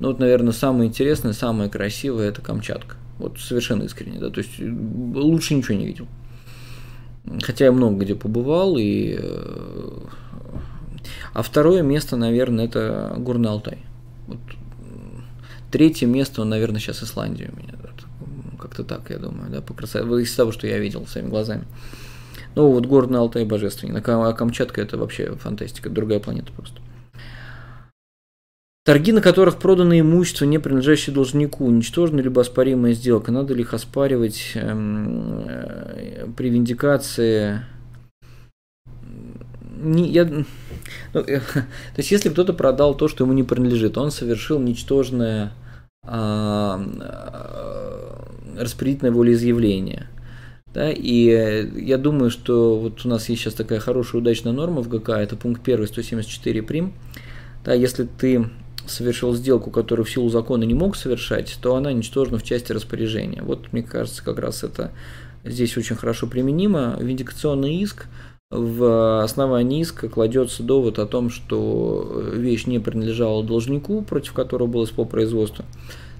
[0.00, 2.96] ну вот, наверное, самое интересное, самое красивое– это Камчатка.
[3.18, 6.08] Вот совершенно искренне, да, то есть лучше ничего не видел.
[7.42, 9.98] Хотя я много где побывал, и э,
[11.34, 13.78] а второе место, наверное, это Горный.
[14.26, 14.38] Вот.
[15.70, 17.74] Третье место, наверное, сейчас Исландия у меня.
[18.58, 20.06] Как-то так, я думаю, да, по красоте.
[20.22, 21.64] Из того, что я видел своими глазами.
[22.54, 24.00] Ну, вот Горный Алтай божественный.
[24.00, 26.80] А Камчатка это вообще фантастика, другая планета просто.
[28.84, 33.72] Торги, на которых продано имущество, не принадлежащее должнику, уничтожена либо оспоримая сделка, надо ли их
[33.72, 37.62] оспаривать эм, э, при виндикации?
[39.82, 40.30] Не, я,
[41.12, 41.64] ну, э, то
[41.96, 45.52] есть, если кто-то продал то, что ему не принадлежит, он совершил ничтожное
[46.02, 48.28] а, а,
[48.58, 50.08] распределительное волеизъявление.
[50.72, 54.88] Да, и я думаю, что вот у нас есть сейчас такая хорошая удачная норма в
[54.88, 56.94] ГК, это пункт 1 174 прим.
[57.64, 58.50] Да, если ты
[58.86, 63.42] совершил сделку, которую в силу закона не мог совершать, то она ничтожна в части распоряжения.
[63.42, 64.90] Вот, мне кажется, как раз это
[65.44, 66.96] здесь очень хорошо применимо.
[67.00, 68.06] Виндикационный иск–
[68.50, 74.86] в основании иска кладется довод о том, что вещь не принадлежала должнику, против которого было
[74.86, 75.64] СПО производства,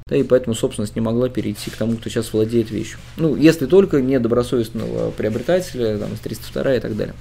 [0.06, 2.98] да, и поэтому собственность не могла перейти к тому, кто сейчас владеет вещью.
[3.16, 7.14] Ну, если только не добросовестного приобретателя, там, из 302 и так далее.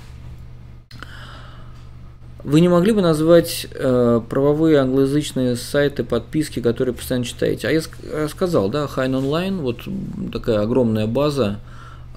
[2.43, 7.69] Вы не могли бы назвать э, правовые англоязычные сайты подписки, которые постоянно читаете?
[7.69, 7.81] А я,
[8.11, 9.87] я сказал, да, High Online, вот
[10.33, 11.61] такая огромная база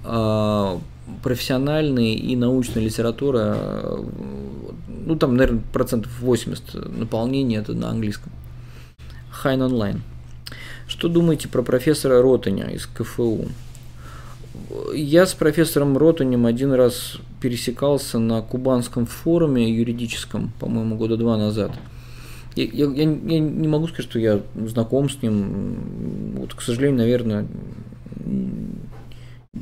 [0.05, 0.79] э,
[1.23, 3.57] профессиональная и научная литература,
[4.89, 8.33] ну там, наверное, процентов 80 наполнения это на английском.
[9.31, 10.03] Хайн онлайн.
[10.89, 13.47] Что думаете про профессора Ротаня из КФУ?
[14.95, 21.73] Я с профессором Ротанем один раз пересекался на кубанском форуме юридическом, по-моему, года два назад.
[22.55, 26.35] Я, я, я не могу сказать, что я знаком с ним.
[26.37, 27.47] Вот, к сожалению, наверное,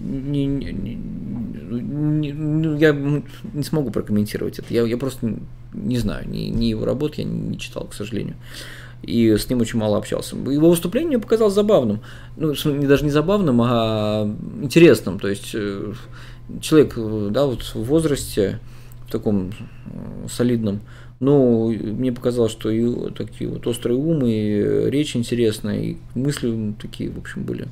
[0.02, 4.72] не, не, не, ну, я не смогу прокомментировать это.
[4.72, 5.36] Я, я просто
[5.72, 8.36] не знаю, ни, ни его работ я не читал, к сожалению.
[9.02, 10.36] И с ним очень мало общался.
[10.36, 12.00] Его выступление мне показалось забавным.
[12.36, 14.30] Ну, не даже не забавным, а
[14.62, 15.18] интересным.
[15.18, 15.92] То есть э,
[16.60, 16.94] человек
[17.30, 18.60] да, вот в возрасте,
[19.06, 20.80] в таком э, солидном,
[21.20, 27.10] но мне показалось, что и такие вот острые умы, и речь интересная, и мысли такие,
[27.10, 27.68] в общем, были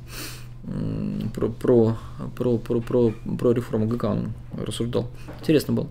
[1.33, 1.97] про, про,
[2.35, 5.09] про, про, про, про реформу ГК он рассуждал.
[5.41, 5.87] Интересно было.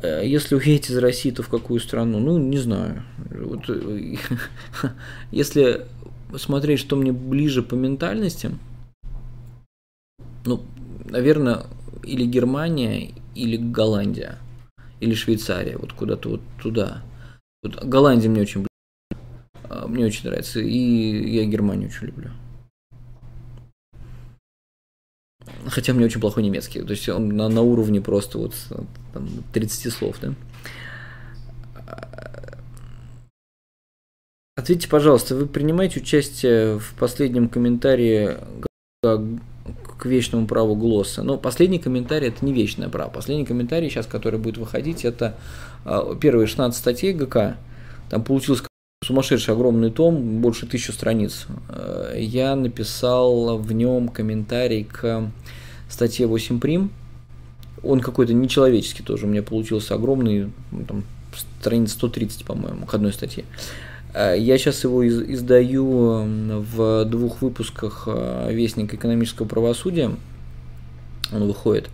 [0.00, 2.20] Э, если уедете из России, то в какую страну?
[2.20, 3.02] Ну, не знаю.
[3.30, 4.16] Вот, э,
[5.30, 5.86] если
[6.36, 8.50] смотреть, что мне ближе по ментальности,
[10.44, 10.62] ну,
[11.04, 11.64] наверное,
[12.04, 14.38] или Германия, или Голландия,
[15.00, 17.02] или Швейцария, вот куда-то вот туда.
[17.62, 18.66] Вот Голландия мне очень
[19.68, 22.30] а, мне очень нравится, и я Германию очень люблю.
[25.68, 26.82] Хотя у меня очень плохой немецкий.
[26.82, 28.54] То есть он на, на уровне просто вот
[29.12, 30.34] там, 30 слов, да.
[34.54, 38.36] Ответьте, пожалуйста, вы принимаете участие в последнем комментарии
[39.02, 41.22] к вечному праву Глосса?
[41.22, 43.10] Но последний комментарий это не вечное право.
[43.10, 45.38] Последний комментарий сейчас, который будет выходить, это
[45.84, 47.56] а, первые 16 статей ГК.
[48.10, 48.64] Там получился
[49.02, 51.46] сумасшедший огромный том, больше тысячи страниц.
[51.68, 55.30] Э, я написал в нем комментарий к
[55.88, 56.90] статье 8 прим.
[57.82, 60.52] Он какой-то нечеловеческий тоже у меня получился огромный,
[60.86, 61.04] там,
[61.60, 63.44] страниц 130, по-моему, к одной статье.
[64.14, 66.24] Э, я сейчас его издаю
[66.62, 70.10] в двух выпусках э, Вестника экономического правосудия.
[71.32, 71.88] Он выходит.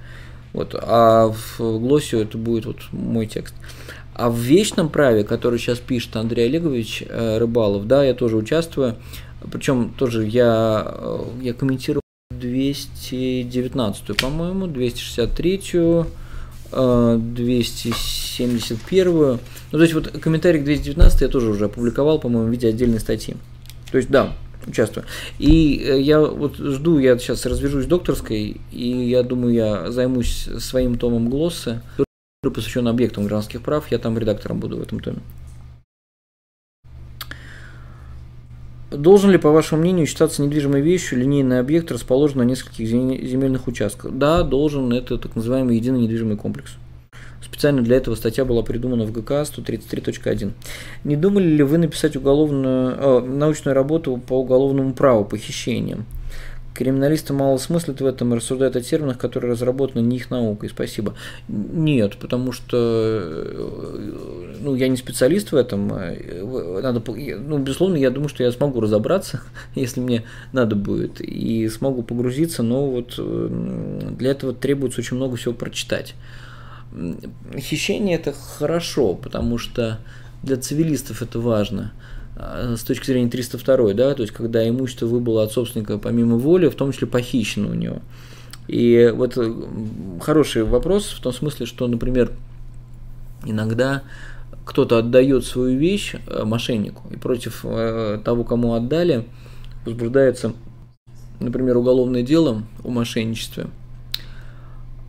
[0.52, 3.54] Вот, а в Глоссе это будет вот мой текст.
[4.18, 8.96] А в вечном праве, который сейчас пишет Андрей Олегович э, Рыбалов, да, я тоже участвую.
[9.52, 16.06] Причем тоже я, э, я комментирую две 219, по-моему, 263,
[16.72, 19.12] 271.
[19.12, 19.38] Ну,
[19.70, 23.36] то есть вот комментарий к 219 я тоже уже опубликовал, по-моему, в виде отдельной статьи.
[23.92, 24.32] То есть, да,
[24.66, 25.06] участвую.
[25.38, 30.98] И э, я вот жду, я сейчас развяжусь докторской, и я думаю, я займусь своим
[30.98, 31.84] томом Глосса,
[32.40, 35.18] который посвящен объектам гражданских прав, я там редактором буду в этом томе.
[38.92, 44.12] Должен ли, по вашему мнению, считаться недвижимой вещью линейный объект, расположенный на нескольких земельных участках?
[44.12, 44.92] Да, должен.
[44.92, 46.76] Это так называемый единый недвижимый комплекс.
[47.42, 50.52] Специально для этого статья была придумана в ГК 133.1.
[51.04, 56.06] Не думали ли вы написать уголовную, э, научную работу по уголовному праву, похищениям?
[56.78, 60.68] Криминалисты мало смыслят в этом и рассуждают о терминах, которые разработаны не их наукой.
[60.68, 61.16] Спасибо.
[61.48, 65.92] Нет, потому что э, ну, я не специалист в этом.
[65.92, 69.42] Э, надо, ну, безусловно, я думаю, что я смогу разобраться,
[69.74, 70.22] если мне
[70.52, 73.18] надо будет, и смогу погрузиться, но вот
[74.16, 76.14] для этого требуется очень много всего прочитать.
[77.56, 79.98] Хищение это хорошо, потому что
[80.44, 81.90] для цивилистов это важно
[82.38, 86.74] с точки зрения 302, да, то есть когда имущество выбыло от собственника помимо воли, в
[86.74, 87.98] том числе похищено у него.
[88.68, 89.52] И вот э,
[90.20, 92.32] хороший вопрос в том смысле, что, например,
[93.44, 94.02] иногда
[94.64, 99.26] кто-то отдает свою вещь э, мошеннику, и против э, того, кому отдали,
[99.84, 100.52] возбуждается,
[101.40, 103.66] например, уголовное дело о мошенничестве–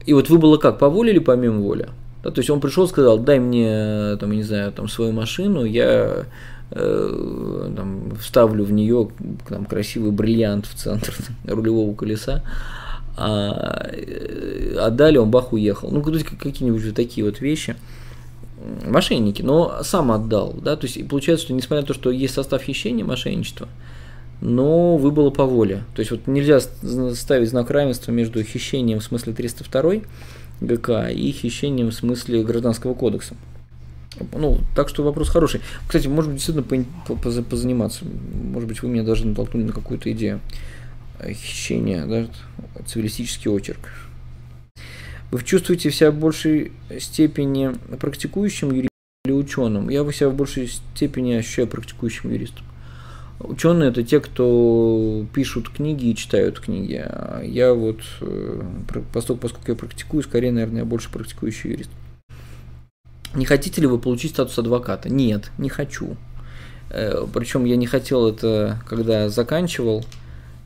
[0.10, 1.90] и вот выбыло как, по воле или помимо воли?
[2.24, 6.26] Да, то есть он пришел сказал, дай мне, там, не знаю, там, свою машину, я
[6.72, 9.10] э, там, вставлю в нее
[9.48, 11.14] там, красивый бриллиант в центр
[11.46, 12.44] рулевого колеса,
[13.18, 15.90] а, э, а далее он бах уехал.
[15.92, 17.76] Ну, какие-нибудь вот такие вот вещи.
[18.86, 22.62] Мошенники, но сам отдал, да, то есть получается, что несмотря на то, что есть состав
[22.62, 23.70] хищения, мошенничества,
[24.42, 25.84] но выбыло по воле.
[25.96, 30.02] То есть вот нельзя ставить знак равенства между хищением в смысле 302
[30.62, 33.36] ГК и хищением в смысле Гражданского кодекса.
[34.34, 35.62] Ну, так что вопрос хороший.
[35.86, 36.86] Кстати, может быть, действительно
[37.50, 38.06] позаниматься.
[38.06, 40.40] Может быть, вы меня даже натолкнули на какую-то идею
[41.24, 42.28] хищения, да,
[42.86, 43.80] цивилистический очерк.
[45.32, 48.90] Вы чувствуете себя в большей степени практикующим юристом
[49.26, 49.90] или ученым?
[49.90, 52.66] Я себя в большей степени ощущаю практикующим юристом.
[53.40, 57.02] Ученые это те, кто пишут книги и читают книги.
[57.02, 58.62] А я вот, э,
[59.14, 61.92] поскольку я практикую, скорее, наверное, я больше практикующий юрист.
[63.36, 65.10] Не хотите ли вы получить статус адвоката?
[65.10, 66.18] Нет, не хочу.
[66.90, 70.04] Э, Причем я не хотел это, когда заканчивал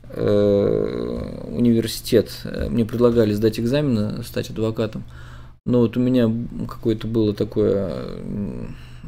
[0.08, 2.30] э, университет.
[2.70, 5.04] Мне предлагали сдать экзамены, стать адвокатом.
[5.66, 6.30] Но вот у меня
[6.68, 8.20] какое-то было такое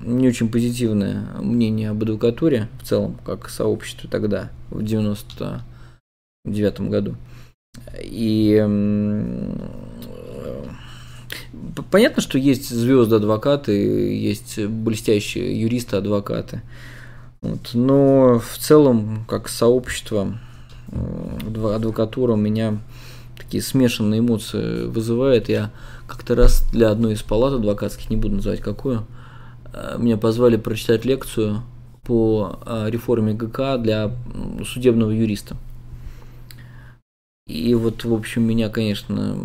[0.02, 7.16] не очень позитивное мнение об адвокатуре в целом, как сообществе тогда, в 99 году.
[8.02, 8.56] И
[11.90, 16.62] понятно, что есть звезды адвокаты, есть блестящие юристы адвокаты.
[17.42, 17.70] Вот.
[17.74, 20.38] Но в целом, как сообщество,
[20.90, 22.78] адвокатура у меня
[23.36, 25.48] такие смешанные эмоции вызывает.
[25.48, 25.70] Я
[26.06, 29.06] как-то раз для одной из палат адвокатских, не буду называть какую,
[29.76, 31.62] Э, меня позвали прочитать лекцию
[32.02, 34.10] по э, реформе ГК для
[34.64, 35.56] судебного юриста.
[37.46, 39.38] И вот, в общем, меня, конечно,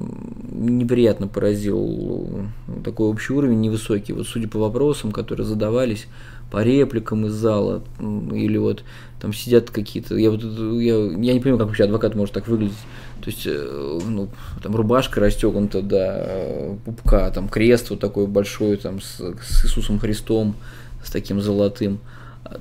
[0.51, 2.47] неприятно поразил
[2.83, 4.11] такой общий уровень невысокий.
[4.13, 6.07] Вот судя по вопросам, которые задавались,
[6.49, 8.83] по репликам из зала, или вот
[9.21, 10.15] там сидят какие-то.
[10.15, 12.73] Я вот я, я не понимаю, как вообще адвокат может так выглядеть.
[13.21, 14.29] То есть, э, ну,
[14.63, 20.55] там рубашка расстегнута до пупка, там крест вот такой большой, там с, с Иисусом Христом,
[21.03, 21.99] с таким золотым,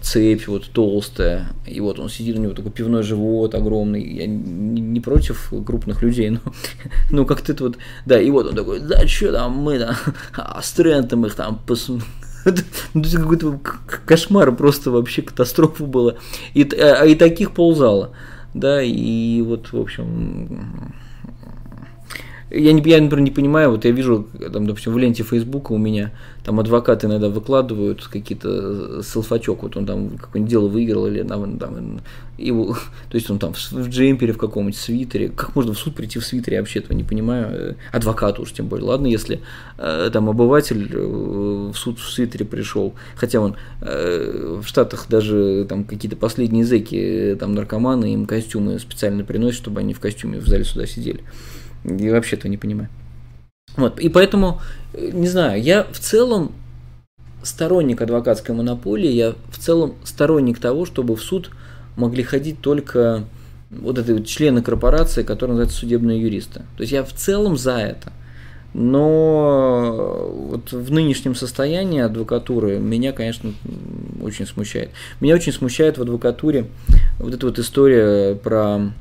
[0.02, 4.80] цепь вот толстая, и вот он сидит, у него такой пивной живот огромный, я не,
[4.80, 6.40] не против крупных людей, но,
[7.10, 9.96] ну, как-то это вот, да, и вот он такой, да, что там мы там,
[10.36, 11.90] а, с Трентом их там пос...
[12.94, 13.60] Ну, это какой-то
[14.06, 16.14] кошмар, просто вообще катастрофа была.
[16.54, 18.12] И, а, и таких ползало
[18.54, 20.92] да, и вот, в общем,
[22.50, 25.78] я, не, я, например, не понимаю, вот я вижу, там, допустим, в ленте Фейсбука у
[25.78, 26.12] меня,
[26.51, 32.01] там адвокаты иногда выкладывают какие-то селфачок, вот он там какое-нибудь дело выиграл, или там, там
[32.39, 32.74] его,
[33.09, 36.27] то есть он там в, джемпере в каком-нибудь свитере, как можно в суд прийти в
[36.27, 39.43] свитере, я вообще этого не понимаю, адвокат уж тем более, ладно, если
[39.78, 45.66] э, там обыватель э, в суд в свитере пришел, хотя он э, в Штатах даже
[45.68, 50.48] там какие-то последние зэки, там наркоманы, им костюмы специально приносят, чтобы они в костюме в
[50.48, 51.20] зале суда сидели.
[51.85, 52.89] Я вообще этого не понимаю.
[53.76, 54.60] Вот, и поэтому,
[54.94, 56.52] не знаю, я в целом
[57.42, 61.51] сторонник адвокатской монополии, я в целом сторонник того, чтобы в суд
[61.97, 63.24] могли ходить только
[63.70, 66.60] вот этой вот члены корпорации, которые называются судебные юристы.
[66.76, 68.12] То есть я в целом за это.
[68.72, 73.52] Но вот в нынешнем состоянии адвокатуры меня, конечно,
[74.22, 74.90] очень смущает.
[75.20, 76.66] Меня очень смущает в адвокатуре
[77.18, 78.92] вот эта вот история про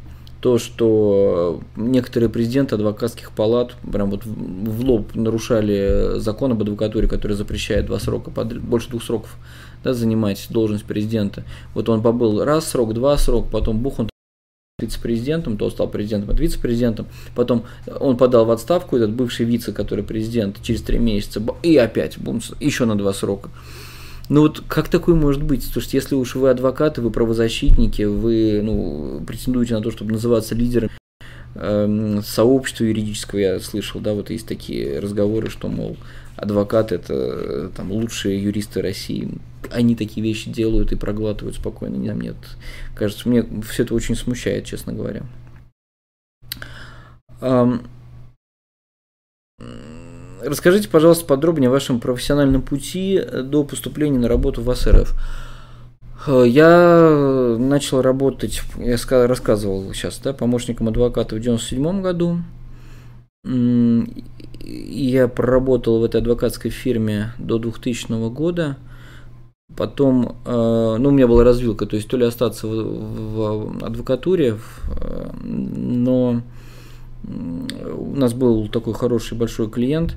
[0.41, 7.33] то, что некоторые президенты адвокатских палат прям вот в лоб нарушали закон об адвокатуре, который
[7.33, 9.35] запрещает два срока, больше двух сроков
[9.83, 11.43] да, занимать должность президента.
[11.73, 14.09] Вот он побыл раз срок, два срок, потом бух он
[14.79, 17.07] вице-президентом, то стал президентом, от вице-президентом.
[17.35, 17.65] Потом
[17.99, 22.51] он подал в отставку, этот бывший вице, который президент, через три месяца, и опять бумс,
[22.61, 23.49] еще на два срока.
[24.29, 25.69] Ну вот как такое может быть?
[25.69, 30.91] Что если уж вы адвокаты, вы правозащитники, вы ну, претендуете на то, чтобы называться лидером
[31.55, 35.97] э, сообщества юридического, я слышал, да, вот есть такие разговоры, что, мол,
[36.35, 39.31] адвокаты это там лучшие юристы России.
[39.71, 41.95] Они такие вещи делают и проглатывают спокойно.
[41.95, 42.35] Нет, нет.
[42.95, 45.23] Кажется, мне все это очень смущает, честно говоря.
[50.41, 55.13] Расскажите, пожалуйста, подробнее о вашем профессиональном пути до поступления на работу в СРФ.
[56.27, 58.97] Я начал работать, я
[59.27, 62.39] рассказывал сейчас, да, помощником адвоката в 97 году.
[64.61, 68.77] Я проработал в этой адвокатской фирме до 2000 года.
[69.75, 74.57] Потом, э, ну, у меня была развилка, то есть то ли остаться в, в адвокатуре,
[74.99, 76.41] э, но
[77.23, 80.15] у нас был такой хороший большой клиент,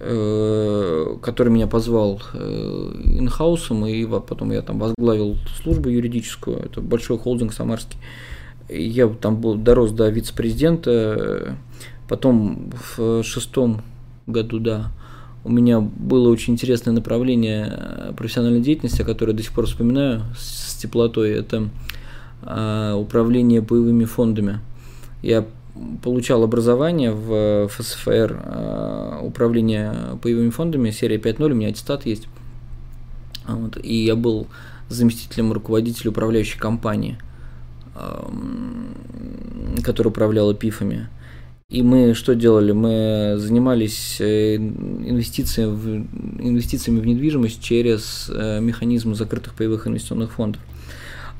[0.00, 7.52] э, который меня позвал инхаусом, и потом я там возглавил службу юридическую, это большой холдинг
[7.52, 7.98] самарский.
[8.68, 11.56] Я там был, дорос до вице-президента,
[12.08, 13.82] потом в шестом
[14.26, 14.92] году, да,
[15.44, 21.32] у меня было очень интересное направление профессиональной деятельности, которое до сих пор вспоминаю с теплотой.
[21.32, 21.68] Это
[22.96, 24.60] управление боевыми фондами.
[25.22, 25.44] Я
[26.02, 32.28] получал образование в ФСФР, а, управление боевыми фондами, серия 5.0, у меня аттестат есть.
[33.46, 34.46] Вот, и я был
[34.88, 37.18] заместителем руководителя управляющей компании,
[39.82, 41.08] которая управляла ПИФами.
[41.72, 42.72] И мы что делали?
[42.72, 45.86] Мы занимались э, инвестициями в,
[46.46, 50.60] инвестициями в недвижимость через э, механизм закрытых паевых инвестиционных фондов.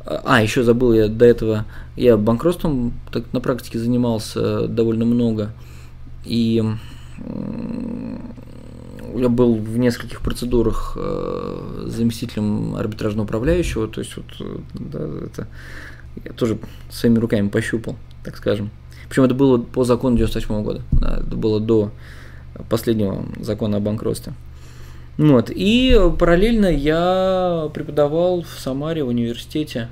[0.04, 1.64] А, еще забыл, я до этого,
[1.96, 5.52] я банкротством так, на практике занимался довольно много.
[6.24, 6.62] И
[9.14, 14.24] я был в нескольких процедурах э, заместителем арбитражного управляющего, то есть вот
[14.74, 15.46] да, это
[16.24, 16.58] я тоже
[16.90, 18.70] своими руками пощупал, так скажем.
[19.08, 20.82] Причем это было по закону 98 года.
[20.92, 21.90] Да, это было до
[22.68, 24.32] последнего закона о банкротстве.
[25.18, 25.50] Вот.
[25.54, 29.88] И параллельно я преподавал в Самаре в университете,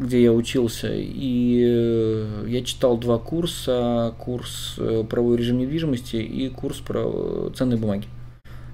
[0.00, 6.78] где я учился, и я читал два курса, курс э, правовой режим недвижимости и курс
[6.78, 8.06] про ценные бумаги.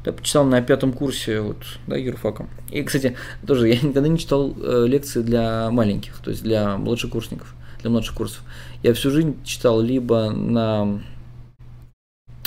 [0.07, 2.49] Я почитал на пятом курсе вот, да, юрфаком.
[2.71, 3.17] И, кстати,
[3.47, 8.15] тоже я никогда не читал э, лекции для маленьких, то есть для младшекурсников для младших
[8.15, 8.43] курсов.
[8.83, 11.01] Я всю жизнь читал либо на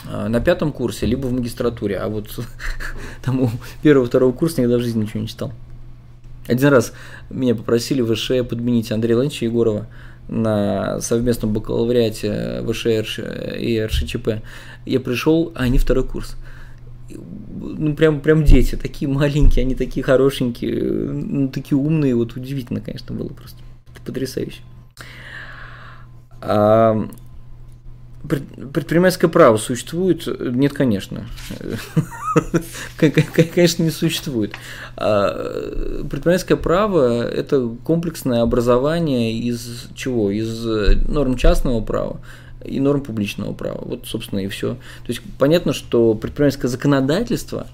[0.06, 2.40] на пятом курсе, либо в магистратуре, а вот
[3.24, 3.52] там у
[3.82, 5.52] первого-второго курса никогда в жизни ничего не читал.
[6.48, 6.94] Один раз
[7.30, 9.88] меня попросили в ВШ подменить Андрея Ланча Егорова
[10.28, 13.20] на совместном бакалавриате ВШ
[13.60, 14.44] и РШЧП.
[14.86, 16.36] Я пришел, а они второй курс.
[17.10, 23.14] Ну, прям, прям дети, такие маленькие, они такие хорошенькие, ну, такие умные, вот удивительно, конечно,
[23.14, 23.60] было просто.
[23.94, 24.62] Это потрясающе.
[26.42, 27.08] А
[28.28, 30.28] предпринимательское право существует?
[30.40, 31.26] Нет, конечно.
[32.98, 34.54] Конечно, не существует.
[34.96, 40.32] А предпринимательское право– это комплексное образование из чего?
[40.32, 40.66] Из
[41.08, 42.20] норм частного права
[42.64, 43.82] и норм публичного права.
[43.82, 44.76] Вот, собственно, и все.
[44.76, 47.68] То есть понятно, что предпринимательское законодательство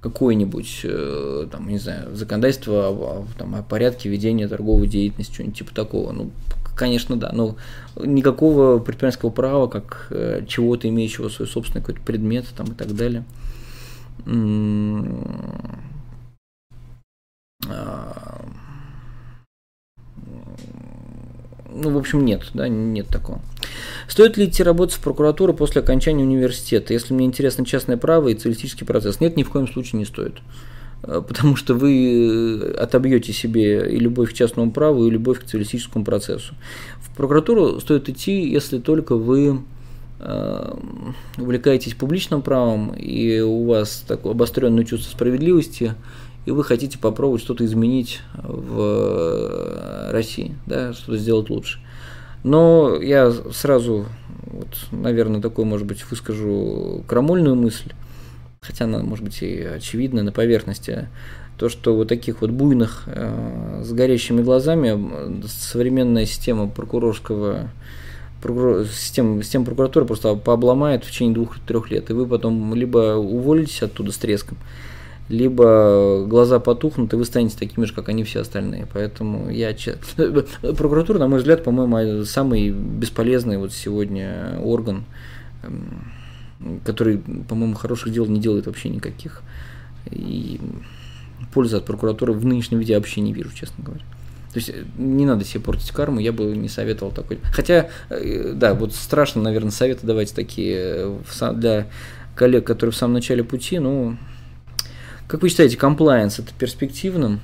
[0.00, 6.12] какое-нибудь, э, там, не знаю, законодательство там, о порядке ведения торговой деятельности, что-нибудь типа такого,
[6.12, 6.30] ну,
[6.74, 7.56] Конечно, да, но
[7.96, 13.24] никакого предпринимательского права, как э, чего-то имеющего свой собственный какой-то предмет там, и так далее.
[17.68, 18.44] А,
[21.70, 23.40] ну, в общем, нет, да, нет такого.
[24.08, 28.34] Стоит ли идти работать в прокуратуру после окончания университета, если мне интересно частное право и
[28.34, 29.20] цивилистический процесс?
[29.20, 30.34] Нет, ни в коем случае не стоит.
[31.06, 35.44] Э, потому что вы э, отобьете себе и любовь к частному праву, и любовь к
[35.44, 36.54] цивилистическому процессу.
[36.98, 39.60] В прокуратуру стоит идти, если только вы
[40.20, 40.74] э,
[41.38, 45.94] увлекаетесь публичным правом, и у вас такое обостренное чувство справедливости,
[46.46, 51.80] и вы хотите попробовать что-то изменить в России, да, что-то сделать лучше.
[52.42, 54.04] Но я сразу,
[54.42, 57.92] вот, наверное, такой, может быть, выскажу крамольную мысль,
[58.64, 61.08] хотя она, может быть, и очевидна на поверхности,
[61.58, 67.68] то, что вот таких вот буйных э, с горящими глазами современная система прокурорского
[68.42, 73.82] прокурор, система, система прокуратуры просто пообломает в течение двух-трех лет, и вы потом либо уволитесь
[73.82, 74.58] оттуда с треском,
[75.28, 78.86] либо глаза потухнут, и вы станете такими же, как они все остальные.
[78.92, 79.74] Поэтому я...
[80.76, 85.04] Прокуратура, на мой взгляд, по-моему, самый бесполезный вот сегодня орган,
[85.62, 86.12] эм,
[86.84, 89.42] который, по-моему, хороших дел не делает вообще никаких.
[90.10, 90.60] И
[91.52, 94.04] пользы от прокуратуры в нынешнем виде вообще не вижу, честно говоря.
[94.52, 97.40] То есть э, не надо себе портить карму, я бы не советовал такой.
[97.52, 100.76] Хотя, э, да, вот страшно, наверное, советы давать такие
[101.40, 101.88] э, для
[102.36, 104.16] коллег, которые в самом начале пути, ну,
[105.26, 107.40] как вы считаете, комплайенс это перспективным?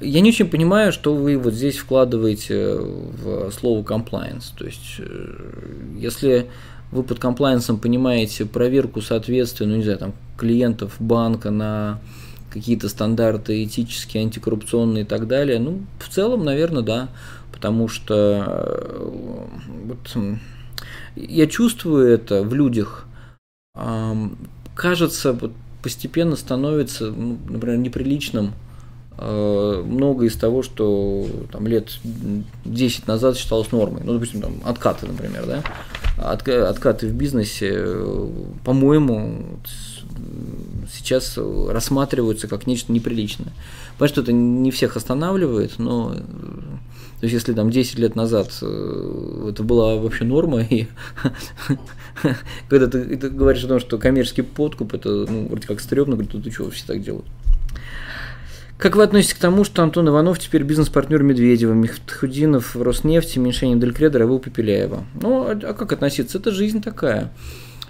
[0.00, 4.52] Я не очень понимаю, что вы вот здесь вкладываете в слово compliance.
[4.56, 5.00] То есть,
[5.96, 6.48] если
[6.90, 12.00] вы под комплайенсом понимаете проверку соответствия, ну не знаю, там, клиентов банка на
[12.50, 17.08] какие-то стандарты этические, антикоррупционные и так далее, ну, в целом, наверное, да,
[17.52, 19.48] потому что
[19.84, 20.16] вот,
[21.16, 23.04] я чувствую это в людях,
[24.74, 25.52] кажется, вот
[25.82, 28.67] постепенно становится, ну, например, неприличным э,
[29.20, 31.98] много из того, что там, лет
[32.64, 34.02] 10 назад считалось нормой.
[34.04, 35.64] Ну, допустим, там, откаты, например, да?
[36.16, 38.28] От, откаты в бизнесе, э,
[38.64, 39.44] по-моему,
[40.92, 43.52] сейчас рассматриваются как нечто неприличное.
[43.98, 46.14] Понятно, что это не всех останавливает, но
[47.20, 50.86] то есть, если там 10 лет назад э, это была вообще норма, и
[52.68, 56.50] когда ты, говоришь о том, что коммерческий подкуп, это ну, вроде как стрёмно, говорит, ты
[56.52, 57.26] что, все так делают.
[58.78, 64.22] Как вы относитесь к тому, что Антон Иванов теперь бизнес-партнер Медведева, Мехтхудинов Роснефти, Меньшенин Делькредер,
[64.22, 65.04] а вы Попеляева?
[65.20, 66.38] Ну, а, а как относиться?
[66.38, 67.32] Это жизнь такая.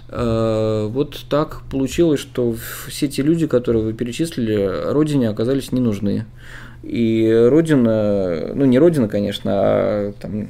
[0.07, 2.55] Э, вот так получилось, что
[2.87, 6.25] все те люди, которые вы перечислили, родине оказались не нужны.
[6.81, 10.49] И родина, ну не родина, конечно, а там,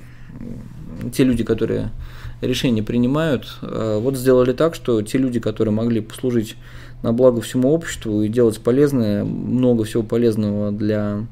[1.11, 1.91] те люди, которые
[2.40, 6.56] решения принимают, э, вот сделали так, что те люди, которые могли послужить
[7.02, 11.26] на благо всему обществу и делать полезное, много всего полезного для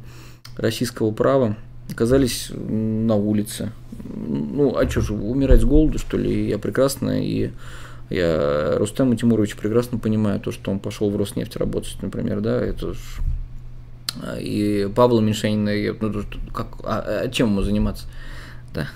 [0.55, 1.55] российского права,
[1.91, 3.71] оказались на улице.
[4.15, 6.49] Ну, а что же, умирать с голоду, что ли?
[6.49, 7.51] Я прекрасно и
[8.09, 12.93] я Рустема Тимурович прекрасно понимаю то, что он пошел в Роснефть работать, например, да, это
[12.93, 12.97] ж...
[14.39, 16.23] и Павла Меньшенина, я, ну,
[16.53, 18.05] как, а, а чем ему заниматься,
[18.73, 18.87] да.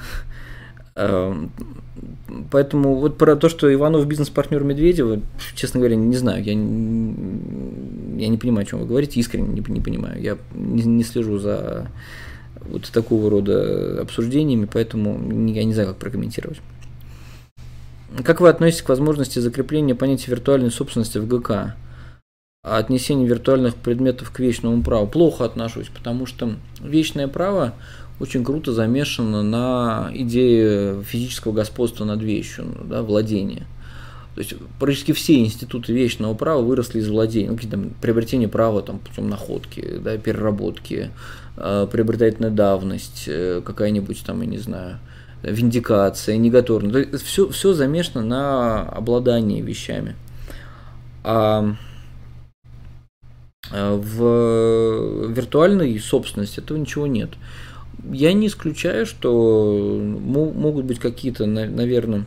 [1.02, 1.52] Эм,
[2.52, 5.22] поэтому вот про то, что Иванов бизнес-партнер Медведева,
[5.56, 6.44] честно говоря, не знаю.
[6.44, 10.22] Я, я не понимаю, о чем вы говорите, искренне не, не понимаю.
[10.22, 11.88] Я не, не слежу за
[12.62, 15.14] вот такого рода обсуждениями, поэтому
[15.52, 16.62] я не знаю, как прокомментировать.
[18.24, 21.76] Как вы относитесь к возможности закрепления понятия виртуальной собственности в ГК?
[22.64, 25.08] А отнесение виртуальных предметов к вечному праву?
[25.08, 27.74] Плохо отношусь, потому что вечное право
[28.22, 33.66] очень круто замешано на идее физического господства над вещью, да, владения.
[34.36, 39.00] То есть практически все институты вечного права выросли из владения, ну, какие-то приобретения права там,
[39.00, 41.12] путем находки, да, переработки,
[41.58, 45.00] э, приобретательная давность, э, какая-нибудь там, я не знаю,
[45.44, 47.24] виндикация, негативность.
[47.24, 50.16] Все, все замешано на обладании вещами.
[51.24, 51.76] А,
[53.70, 57.32] а в виртуальной собственности этого ничего нет.
[58.12, 62.26] Я не исключаю, что могут быть какие-то, наверное,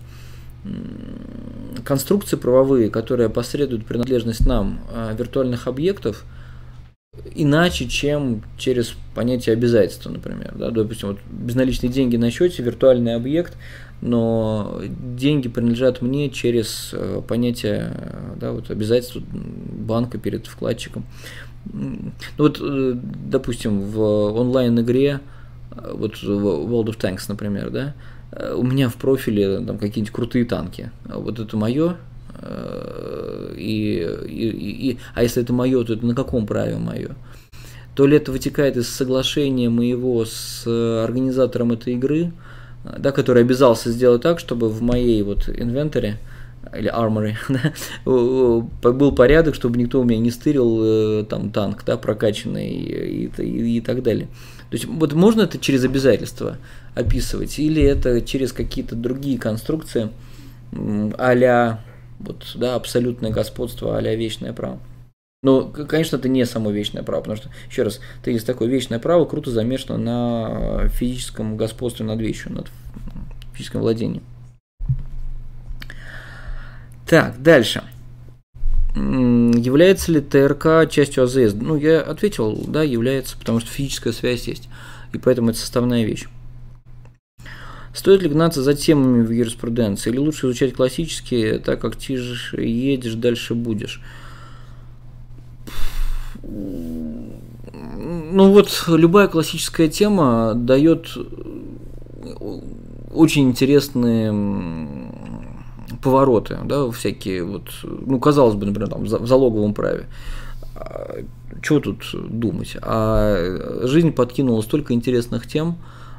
[1.84, 6.24] конструкции правовые, которые опосредуют принадлежность нам а, виртуальных объектов–
[7.34, 10.54] иначе, чем через понятие обязательства, например.
[10.56, 10.70] Да?
[10.70, 13.56] Допустим, вот безналичные деньги на счете, виртуальный объект,
[14.00, 14.80] но
[15.16, 17.92] деньги принадлежат мне через э, понятие
[18.36, 21.04] да, вот обязательства банка перед вкладчиком.
[21.72, 24.00] Ну вот, э, допустим, в
[24.38, 25.33] онлайн-игре, э,
[25.76, 27.94] вот World of Tanks, например, да,
[28.56, 30.90] у меня в профиле там какие-нибудь крутые танки.
[31.04, 31.96] Вот это мое,
[33.56, 37.10] и, и, и, а если это мое, то это на каком праве мое?
[37.94, 42.32] То ли это вытекает из соглашения моего с организатором этой игры,
[42.84, 46.18] да, который обязался сделать так, чтобы в моей вот инвентаре
[46.76, 51.96] или armory, да, был порядок, чтобы никто у меня не стырил э, там танк, да,
[51.96, 54.28] прокачанный и, и, и так далее.
[54.74, 56.58] То есть вот можно это через обязательства
[56.96, 60.10] описывать, или это через какие-то другие конструкции,
[60.72, 61.78] а
[62.18, 64.80] Вот, да, абсолютное господство а вечное право.
[65.44, 69.26] Но, конечно, это не само вечное право, потому что, еще раз, есть такое вечное право,
[69.26, 72.66] круто замешано на физическом господстве над вещью, над
[73.52, 74.22] физическом владении.
[77.06, 77.84] Так, дальше.
[78.94, 81.54] Является ли ТРК частью АЗС?
[81.54, 84.68] Ну, я ответил, да, является, потому что физическая связь есть,
[85.12, 86.26] и поэтому это составная вещь.
[87.92, 93.14] Стоит ли гнаться за темами в юриспруденции, или лучше изучать классические, так как тише едешь,
[93.14, 94.00] дальше будешь?
[96.42, 101.16] Ну вот любая классическая тема дает
[103.12, 105.03] очень интересные
[106.04, 110.06] повороты, да, всякие вот, ну, казалось бы, например, там, в залоговом праве.
[110.76, 111.16] А,
[111.62, 112.76] Чего тут думать?
[112.82, 115.76] А жизнь подкинула столько интересных тем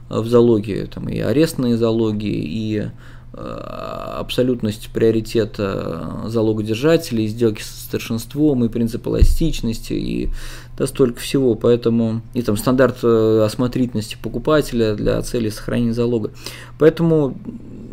[0.09, 2.89] в залоге, там и арестные залоги, и
[3.37, 10.29] Э, абсолютность приоритета залогодержателей, сделки со старшинством и принцип эластичности и
[10.77, 16.31] да, столько всего, поэтому и там стандарт э, осмотрительности покупателя для цели сохранения залога.
[16.79, 17.37] Поэтому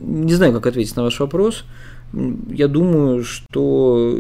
[0.03, 1.65] не знаю, как ответить на ваш вопрос.
[2.13, 4.15] Я думаю, что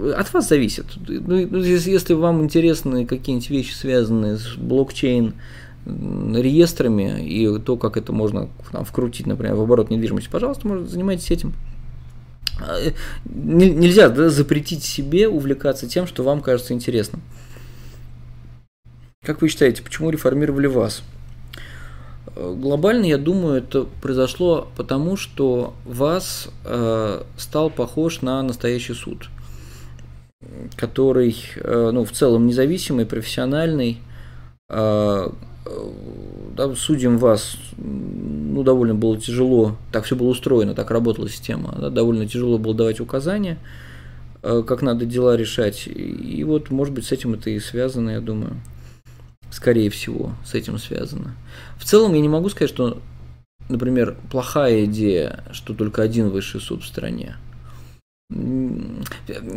[0.00, 0.86] э, от вас зависит.
[1.06, 5.34] Ну, если вам интересны какие-нибудь вещи, связанные с блокчейн,
[5.86, 11.30] реестрами и то, как это можно там, вкрутить, например, в оборот недвижимости, пожалуйста, может, занимайтесь
[11.30, 11.54] этим.
[12.60, 12.92] А, э,
[13.24, 17.22] нельзя да, запретить себе увлекаться тем, что вам кажется интересным.
[19.24, 21.02] Как вы считаете, почему реформировали вас?
[22.38, 29.28] Э, глобально, я думаю, это произошло потому, что вас э, стал похож на настоящий суд,
[30.76, 33.98] который, э, ну, в целом независимый, профессиональный,
[34.68, 35.28] э,
[36.56, 41.90] да, судьям вас ну, довольно было тяжело, так все было устроено, так работала система, да,
[41.90, 43.58] довольно тяжело было давать указания,
[44.42, 45.88] э, как надо дела решать.
[45.88, 48.58] И вот, может быть, с этим это и связано, я думаю.
[49.50, 51.34] Скорее всего, с этим связано.
[51.78, 53.00] В целом, я не могу сказать, что,
[53.68, 57.36] например, плохая идея, что только один высший суд в стране–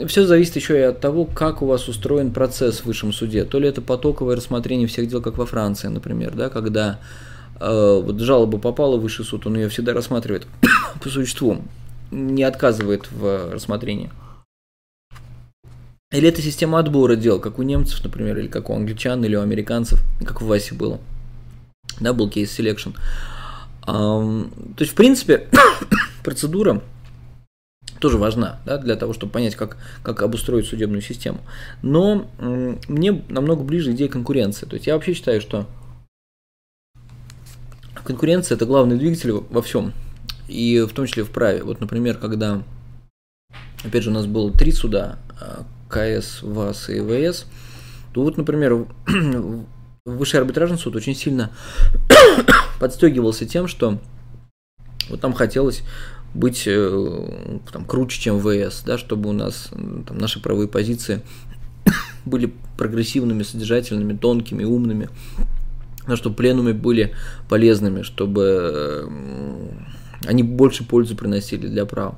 [0.08, 3.44] все зависит еще и от того, как у вас устроен процесс в высшем суде.
[3.44, 7.00] То ли это потоковое рассмотрение всех дел, как во Франции, например, да, когда
[7.60, 10.48] э, вот жалоба попала в высший суд, он ее всегда рассматривает
[11.02, 11.58] по существу,
[12.12, 14.10] не отказывает в рассмотрении.
[16.12, 19.42] Или это система отбора дел, как у немцев, например, или как у англичан, или у
[19.42, 21.00] американцев, как в ВАСе было.
[22.02, 22.90] Да, был case selection.
[23.86, 25.48] То есть, в принципе,
[26.24, 26.82] процедура
[28.00, 31.40] тоже важна да, для того, чтобы понять, как, как обустроить судебную систему.
[31.82, 34.66] Но мне намного ближе идея конкуренции.
[34.66, 35.66] То есть я вообще считаю, что
[38.04, 39.94] конкуренция это главный двигатель во всем,
[40.48, 41.64] и в том числе в праве.
[41.64, 42.64] Вот, например, когда,
[43.84, 47.46] опять же, у нас было три суда, а, КС, ВАС и ВС,
[48.14, 48.88] то вот, например,
[50.04, 51.52] Высший арбитражный суд очень сильно
[52.80, 54.00] подстегивался тем, что
[55.10, 55.84] вот там хотелось
[56.34, 61.22] быть э, там, круче, чем ВС, да, чтобы у нас там, наши правые позиции
[62.26, 65.08] были прогрессивными, содержательными, тонкими, умными,
[66.08, 67.14] да, чтобы пленумы были
[67.48, 69.08] полезными, чтобы
[70.26, 72.16] они больше пользу приносили для прав.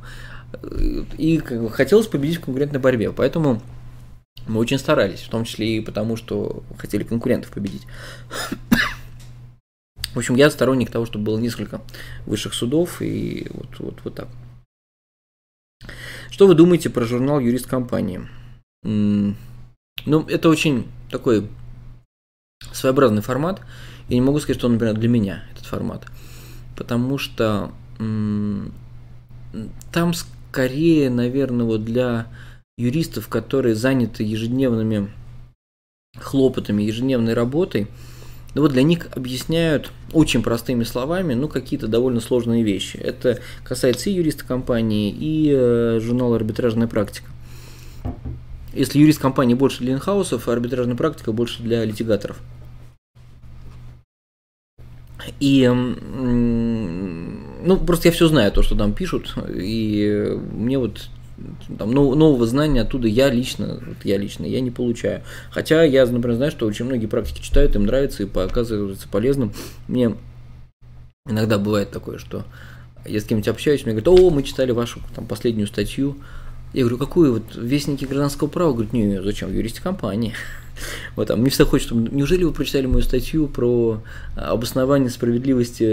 [1.17, 3.61] И как бы, хотелось победить в конкурентной борьбе, поэтому
[4.47, 7.85] мы очень старались, в том числе и потому, что хотели конкурентов победить.
[10.13, 11.81] В общем, я сторонник того, чтобы было несколько
[12.25, 14.27] высших судов и вот, вот, вот так.
[16.30, 18.27] Что вы думаете про журнал «Юрист компании»?
[18.84, 19.35] Ну,
[20.05, 21.47] это очень такой
[22.73, 23.61] своеобразный формат.
[24.09, 26.05] Я не могу сказать, что он, например, для меня этот формат.
[26.75, 27.71] Потому что
[29.91, 30.13] там
[30.53, 32.27] скорее, наверное, вот для
[32.77, 35.09] юристов, которые заняты ежедневными
[36.15, 37.88] хлопотами, ежедневной работой–
[38.53, 42.97] но вот для них объясняют очень простыми словами, ну, какие-то довольно сложные вещи.
[42.97, 47.30] Это касается и юриста компании, и э, журнала «Арбитражная практика».
[48.73, 52.39] Если юрист компании больше для инхаусов, арбитражная практика больше для литигаторов.
[55.39, 55.65] И,
[57.64, 61.10] ну, просто я все знаю, то, что там пишут, и мне вот
[61.77, 65.22] там, нового знания оттуда я лично, вот я лично, я не получаю.
[65.49, 69.53] Хотя я, например, знаю, что очень многие практики читают, им нравится и оказывается полезным.
[69.88, 70.15] Мне
[71.27, 72.44] иногда бывает такое, что
[73.06, 76.18] я с кем-нибудь общаюсь, мне говорят, о, мы читали вашу там, последнюю статью.
[76.73, 77.34] Я говорю, какую?
[77.34, 78.73] Вот вестники гражданского права?
[78.73, 79.53] Говорят, не, зачем?
[79.53, 80.34] Юристе компании.
[81.15, 84.01] Вот, а мне всегда хочется, неужели вы прочитали мою статью про
[84.35, 85.83] обоснование справедливости,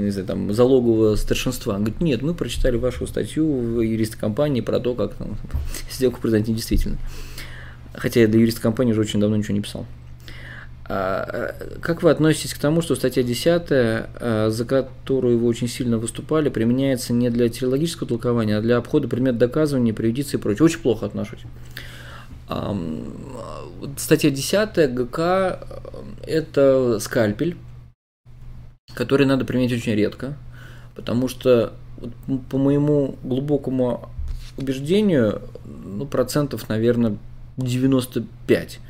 [0.00, 1.74] не знаю, там, залогового старшинства?
[1.74, 5.36] Он говорит, нет, мы прочитали вашу статью в юрист компании про то, как там,
[5.90, 6.98] сделку признать недействительно.
[7.94, 9.86] Хотя я до юриста компании уже очень давно ничего не писал.
[10.92, 15.98] А, как вы относитесь к тому, что статья 10, а, за которую вы очень сильно
[15.98, 20.64] выступали, применяется не для теологического толкования, а для обхода предмет доказывания, приюдиции и прочее?
[20.64, 21.40] Очень плохо отношусь.
[23.96, 25.60] Статья 10 ГК–
[26.26, 27.56] это скальпель,
[28.94, 30.36] который надо применять очень редко,
[30.94, 31.72] потому что,
[32.50, 34.10] по моему глубокому
[34.56, 37.16] убеждению, ну, процентов, наверное,
[37.56, 38.80] 95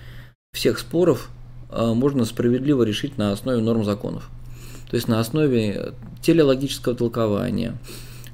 [0.52, 1.30] всех споров–
[1.70, 4.28] Э, можно справедливо решить на основе норм законов.
[4.90, 7.74] То есть на основе телеологического толкования,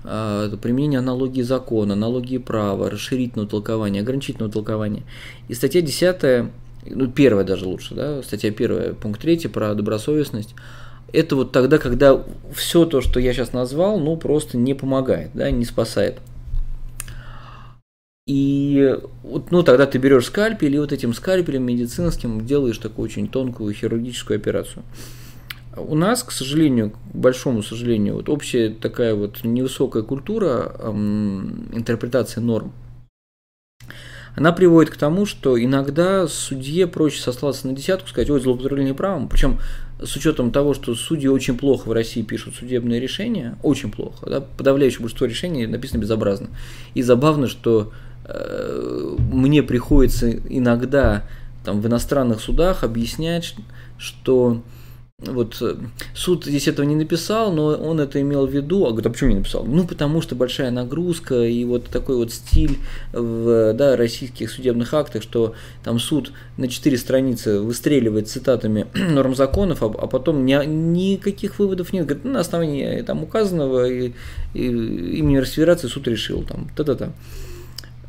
[0.07, 5.03] э, применения аналогии закона, аналогии права, расширительного толкования, ограничительного толкования.
[5.49, 6.51] И статья 10,
[6.87, 10.55] ну первая даже лучше, да, статья 1, пункт 3 про добросовестность,
[11.13, 12.23] это вот тогда, когда
[12.55, 16.19] все то, что я сейчас назвал, ну просто не помогает, да, не спасает.
[18.27, 23.29] И вот, ну, тогда ты берешь скальпель и вот этим скальпелем медицинским делаешь такую очень
[23.29, 24.83] тонкую хирургическую операцию.
[25.77, 32.41] У нас, к сожалению, к большому сожалению, вот общая такая вот невысокая культура эм, интерпретации
[32.41, 32.73] норм,
[34.35, 39.29] она приводит к тому, что иногда судье проще сослаться на десятку, сказать, ой, злоупотребление правом,
[39.29, 39.59] причем
[40.03, 44.41] с учетом того, что судьи очень плохо в России пишут судебные решения, очень плохо, да,
[44.41, 46.49] подавляющее большинство решений написано безобразно.
[46.93, 47.93] И забавно, что
[48.29, 51.25] Э, мне приходится иногда
[51.65, 53.55] там, в иностранных судах объяснять,
[53.99, 54.63] что
[55.19, 55.77] вот э,
[56.15, 58.85] суд здесь этого не написал, но он это имел в виду.
[58.85, 59.65] А говорит, а почему не написал?
[59.65, 62.77] Ну, потому что большая нагрузка и вот такой вот стиль
[63.15, 69.83] в да, российских судебных актах, что там суд на четыре страницы выстреливает цитатами норм законов,
[69.83, 72.05] а, а потом ни, никаких выводов нет.
[72.05, 74.13] Говорит, ну, на основании там указанного и,
[74.53, 77.13] и имени Федерации суд решил там та-та-та.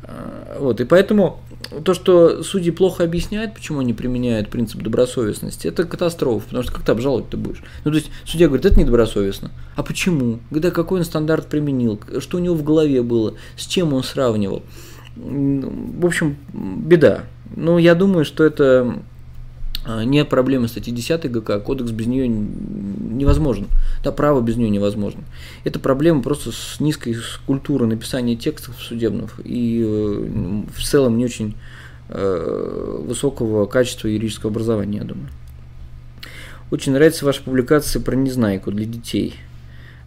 [0.08, 1.40] А, вот, и поэтому
[1.84, 6.82] то, что судьи плохо объясняют, почему они применяют принцип добросовестности, это катастрофа, потому что как
[6.84, 7.62] ты обжаловать ты будешь?
[7.84, 9.50] Ну, то есть судья говорит, это недобросовестно.
[9.76, 10.38] А почему?
[10.50, 12.00] Когда какой он стандарт применил?
[12.20, 13.34] Что у него в голове было?
[13.56, 14.62] С чем он сравнивал?
[15.16, 17.24] В общем, беда.
[17.54, 19.02] Но я думаю, что это
[19.88, 23.68] а, не проблема статьи 10 ГК, кодекс без нее невозможен.
[24.04, 25.22] Да, право без нее невозможно.
[25.64, 27.16] Это проблема просто с низкой
[27.46, 31.54] культурой написания текстов судебных и э, в целом не очень
[32.10, 35.30] э, высокого качества юридического образования, я думаю.
[36.70, 39.36] Очень нравится ваша публикация про незнайку для детей.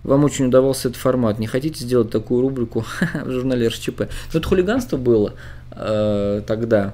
[0.04, 1.40] Вам очень удавался этот формат.
[1.40, 2.86] Не хотите сделать такую рубрику
[3.26, 4.02] в журнале РСЧП?
[4.34, 5.34] Ну, это хулиганство было
[5.72, 6.94] э, тогда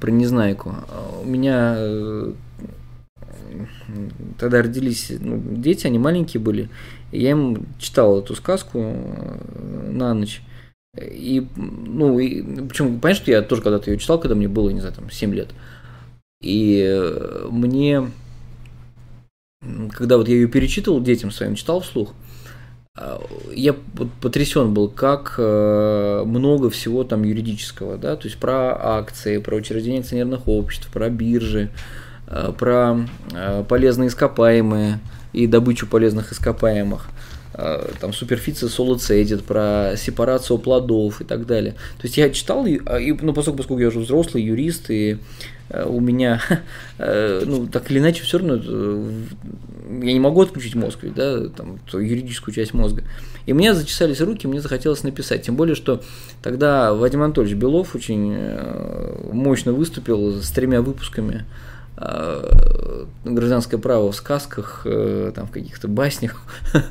[0.00, 0.74] про Незнайку.
[1.22, 2.32] У меня э,
[4.38, 6.68] тогда родились ну, дети, они маленькие были.
[7.10, 10.42] И я им читал эту сказку э, на ночь.
[10.98, 14.80] И, ну, и, причем, понятно, что я тоже когда-то ее читал, когда мне было, не
[14.80, 15.48] знаю, там, 7 лет.
[16.42, 18.10] И э, мне,
[19.90, 22.14] когда вот я ее перечитывал детям своим, читал вслух,
[23.52, 23.74] я
[24.20, 30.00] потрясен был, как э, много всего там юридического, да, то есть про акции, про учреждение
[30.00, 31.70] акционерных обществ, про биржи,
[32.26, 35.00] э, про э, полезные ископаемые
[35.32, 37.06] и добычу полезных ископаемых,
[38.00, 41.72] там суперфиция солоцедит, про сепарацию плодов и так далее.
[41.98, 42.78] То есть я читал, и,
[43.20, 45.18] ну, поскольку, поскольку я уже взрослый юрист, и
[45.86, 46.42] у меня,
[46.98, 48.56] ну, так или иначе, все равно
[50.00, 53.04] я не могу отключить мозг, да, там, юридическую часть мозга.
[53.46, 55.42] И мне зачесались руки, мне захотелось написать.
[55.42, 56.02] Тем более, что
[56.42, 61.44] тогда Вадим Анатольевич Белов очень э, мощно выступил с тремя выпусками э,
[61.96, 66.42] гражданское право в сказках, э, там, в каких-то баснях,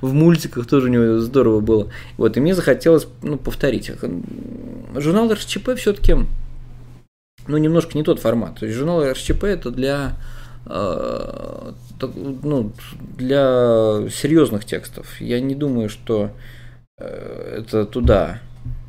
[0.00, 1.88] в мультиках тоже у него здорово было.
[2.16, 3.90] Вот, и мне захотелось ну, повторить.
[4.96, 6.16] Журнал РСЧП все-таки
[7.46, 8.58] ну, немножко не тот формат.
[8.58, 10.16] То есть журнал РСЧП это для
[10.68, 12.72] ну,
[13.16, 15.20] для серьезных текстов.
[15.20, 16.32] Я не думаю, что
[16.98, 18.40] э, это туда.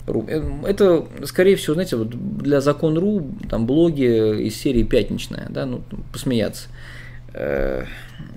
[0.07, 2.09] Э, это, скорее всего, знаете, вот
[2.39, 6.69] для закон.ру, там блоги из серии пятничная, да, ну, посмеяться.
[7.33, 7.85] Э,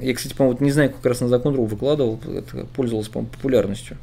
[0.00, 3.96] я, кстати, по-моему, не знаю, как раз на закон.ру выкладывал, это пользовался, по-моему, популярностью.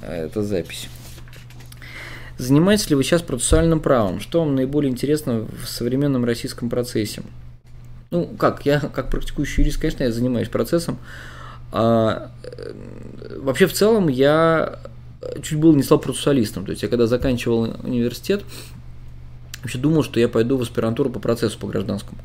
[0.00, 0.88] Эта запись.
[2.38, 4.20] Занимаетесь ли вы сейчас процессуальным правом?
[4.20, 7.22] Что вам наиболее интересно в современном российском процессе?
[8.10, 10.98] Ну, как, я как практикующий юрист, конечно, я занимаюсь процессом.
[11.72, 12.72] А, э,
[13.40, 14.78] вообще, в целом, я
[15.42, 16.64] чуть было не стал процессуалистом.
[16.64, 18.44] То есть, я когда заканчивал университет,
[19.62, 22.18] вообще думал, что я пойду в аспирантуру по процессу по гражданскому.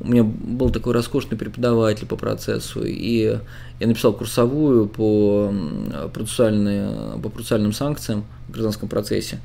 [0.00, 3.38] У меня был такой роскошный преподаватель по процессу, и
[3.80, 5.52] я написал курсовую по,
[6.04, 9.40] по процессуальным санкциям в гражданском процессе.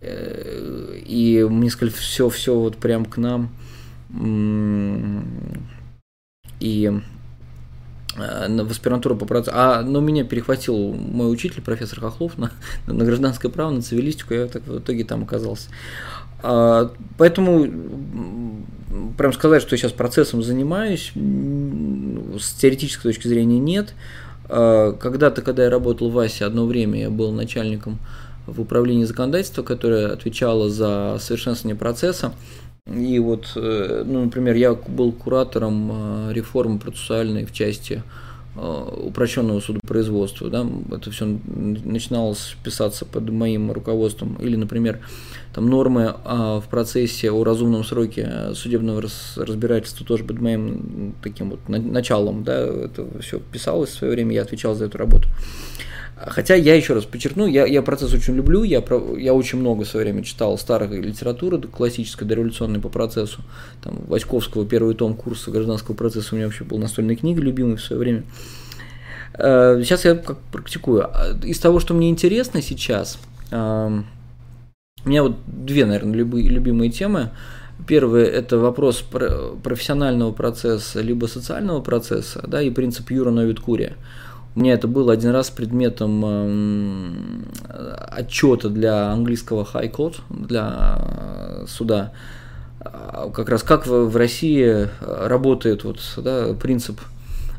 [0.00, 3.50] Э, и мне сказали, все, все вот прям к нам.
[6.58, 7.00] И э,
[8.16, 9.56] в аспирантуру по процессу.
[9.58, 12.50] А, но меня перехватил мой учитель, профессор Хохлов, на,
[12.86, 15.68] на гражданское право, на цивилистику, я так в итоге там оказался.
[16.42, 18.64] А, поэтому
[19.16, 23.94] прям сказать, что я сейчас процессом занимаюсь, с теоретической точки зрения нет.
[24.48, 27.98] А, когда-то, когда я работал в ВАСе, одно время я был начальником
[28.46, 32.32] в управлении законодательства, которое отвечало за совершенствование процесса.
[32.86, 38.02] И вот, э, ну, например, я был куратором э, реформы процессуальной в части
[38.54, 40.50] Э, упрощенного судопроизводства.
[40.50, 44.36] Да, это все начиналось писаться под моим руководством.
[44.40, 45.00] Или, например,
[45.54, 49.02] там нормы а, в процессе о разумном сроке судебного
[49.36, 52.44] разбирательства тоже под моим таким вот началом.
[52.44, 55.28] Да, это все писалось в свое время, я отвечал за эту работу.
[56.26, 58.82] Хотя я еще раз подчеркну, я, я процесс очень люблю, я,
[59.16, 63.40] я очень много в свое время читал старой литературы, классической, дореволюционной по процессу,
[63.82, 67.82] там, Васьковского, первый том курса гражданского процесса у меня вообще был настольная книга любимая в
[67.82, 68.22] свое время.
[69.34, 71.08] Э, сейчас я как практикую.
[71.12, 73.18] А, из того, что мне интересно сейчас,
[73.50, 77.30] у меня вот две, наверное, любимые темы.
[77.86, 79.02] Первое– это вопрос
[79.62, 83.94] профессионального процесса либо социального процесса, да, и принцип юра новит курия.
[84.54, 91.64] У меня это было один раз предметом эм, отчета для английского High Court, для э,
[91.66, 92.12] суда.
[92.80, 97.00] А, как раз как в России работает вот, да, принцип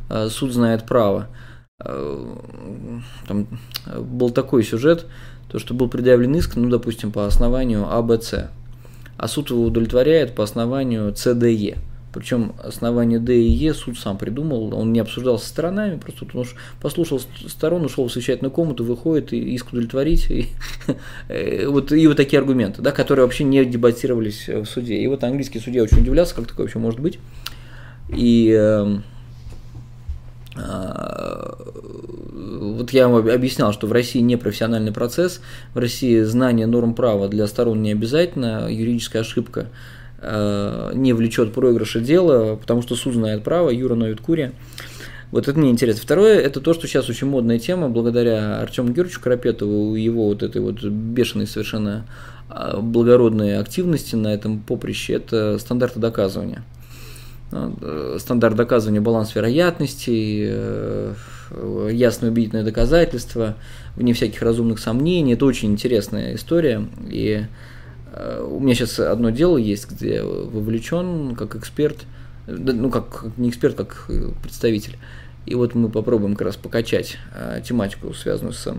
[0.10, 1.30] э, «суд знает право».
[1.84, 2.36] Э,
[3.28, 3.48] там
[3.98, 5.08] был такой сюжет,
[5.50, 8.36] то, что был предъявлен иск, ну, допустим, по основанию АБЦ,
[9.18, 11.78] а суд его удовлетворяет по основанию ЦДЕ.
[12.14, 16.46] Причем основание Д и Е суд сам придумал, он не обсуждал со сторонами, просто он
[16.80, 20.30] послушал сторон, ушел в совещательную комнату, выходит и иск удовлетворить.
[20.30, 20.50] И,
[21.28, 24.98] э, вот, и вот такие аргументы, да, которые вообще не дебатировались в суде.
[24.98, 27.18] И вот английский судья очень удивлялся, как такое вообще может быть.
[28.10, 28.98] И э,
[30.56, 31.54] э,
[32.62, 35.42] вот я вам объяснял, что в России не профессиональный процесс,
[35.74, 42.00] в России знание норм права для сторон не обязательно, юридическая ошибка– Э, не влечет проигрыша
[42.00, 44.54] дела, потому что суд знает право, Юра ноет курия.
[45.34, 46.04] Вот это мне интересно.
[46.04, 50.62] Второе, это то, что сейчас очень модная тема, благодаря Артему Георгиевичу Карапетову, его вот этой
[50.62, 52.06] вот бешеной совершенно
[52.50, 56.64] а, благородной активности на этом поприще, это стандарты доказывания.
[57.50, 61.14] Ну, э, стандарт доказывания баланс вероятностей, э,
[61.92, 63.56] ясное убедительное доказательство,
[63.96, 65.34] вне всяких разумных сомнений.
[65.34, 66.88] Это очень интересная история.
[67.10, 67.48] И Э,
[68.48, 72.06] у меня сейчас одно дело есть, где я вовлечен как эксперт,
[72.48, 74.10] ну как не эксперт, как
[74.42, 74.98] представитель.
[75.46, 78.74] И вот мы попробуем как раз покачать э, тематику, связанную с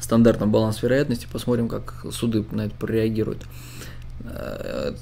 [0.00, 3.42] стандартом баланс вероятности, посмотрим, как суды на это прореагируют.
[4.24, 4.94] Э,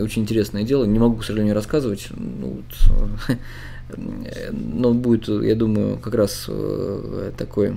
[0.00, 0.84] очень интересное дело.
[0.84, 2.08] Не могу, к сожалению, рассказывать.
[2.16, 3.36] Ну, вот,
[4.52, 6.48] но будет, я думаю, как раз
[7.36, 7.76] такой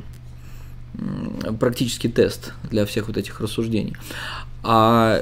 [1.60, 3.96] практический тест для всех вот этих рассуждений.
[4.70, 5.22] А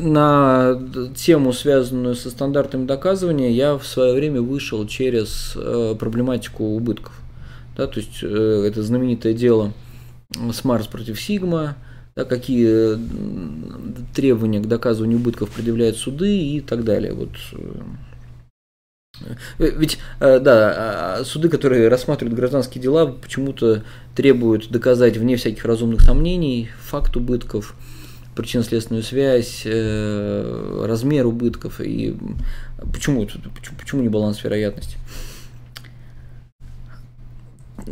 [0.00, 0.82] на
[1.14, 7.12] тему, связанную со стандартами доказывания, я в свое время вышел через э, проблематику убытков.
[7.76, 9.72] Да, то есть э, это знаменитое дело
[10.52, 11.76] с Марс против Сигма,
[12.16, 12.98] да, какие
[14.12, 17.12] требования к доказыванию убытков предъявляют суды и так далее.
[17.12, 17.82] Вот э,
[19.58, 23.84] ведь, да, а суды, которые рассматривают гражданские дела, почему-то
[24.16, 27.76] требуют доказать вне всяких разумных сомнений факт убытков–
[28.40, 32.16] причинно-следственную связь, э, размер убытков и
[32.92, 33.26] почему,
[33.78, 34.96] почему, не баланс вероятности.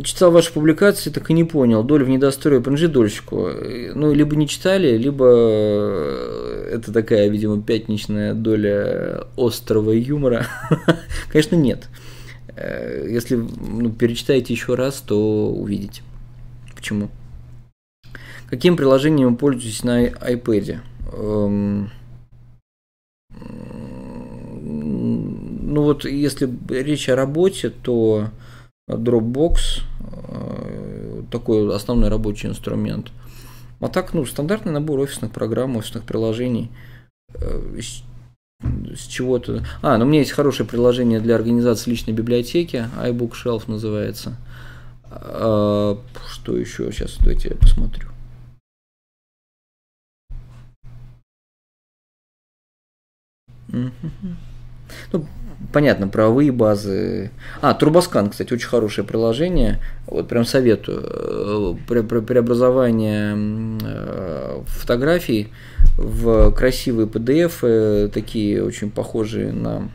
[0.03, 1.83] Читал ваши публикации, так и не понял.
[1.83, 3.49] Доля в недострое принадлежит дольщику.
[3.95, 5.25] Ну, либо не читали, либо
[6.71, 10.47] это такая, видимо, пятничная доля острого юмора.
[11.31, 11.89] Конечно, нет.
[12.55, 16.03] Э, если ну, перечитаете еще раз, то увидите.
[16.75, 17.11] Почему?
[18.49, 20.79] Каким приложением вы пользуетесь на iPad?
[21.13, 21.91] Эм,
[25.69, 28.31] ну вот, если речь о работе, то
[28.89, 33.13] Dropbox э, такой основной рабочий инструмент.
[33.81, 36.71] А так, ну, стандартный набор офисных программ, офисных приложений.
[37.35, 37.81] Э,
[38.61, 39.65] с чего-то.
[39.83, 44.37] А, ну у меня есть хорошее приложение для организации личной библиотеки, iBookshelf называется.
[45.11, 45.99] А,
[46.29, 46.91] что еще?
[46.91, 48.08] Сейчас давайте я посмотрю.
[55.13, 55.27] Ну,
[55.73, 57.31] понятно, правовые базы.
[57.61, 59.81] А, Турбоскан, кстати, очень хорошее приложение.
[60.07, 61.79] Вот прям советую.
[61.87, 63.35] Пре преобразование
[63.83, 65.49] э, фотографий
[65.97, 69.89] в красивые PDF, такие очень похожие на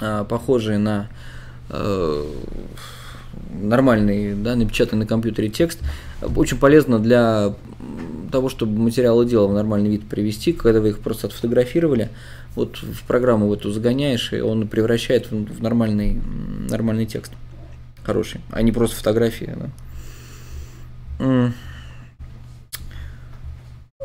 [0.00, 1.08] э, похожие на
[1.68, 2.24] э,
[3.50, 5.80] нормальный, да, напечатанный на компьютере текст,
[6.36, 7.54] очень полезно для
[8.30, 12.08] того, чтобы материалы дела в нормальный вид привести, когда вы их просто отфотографировали,
[12.54, 16.20] вот в программу в эту загоняешь, и он превращает в нормальный,
[16.68, 17.32] нормальный текст.
[18.04, 19.54] Хороший, а не просто фотографии.
[21.18, 21.52] Да.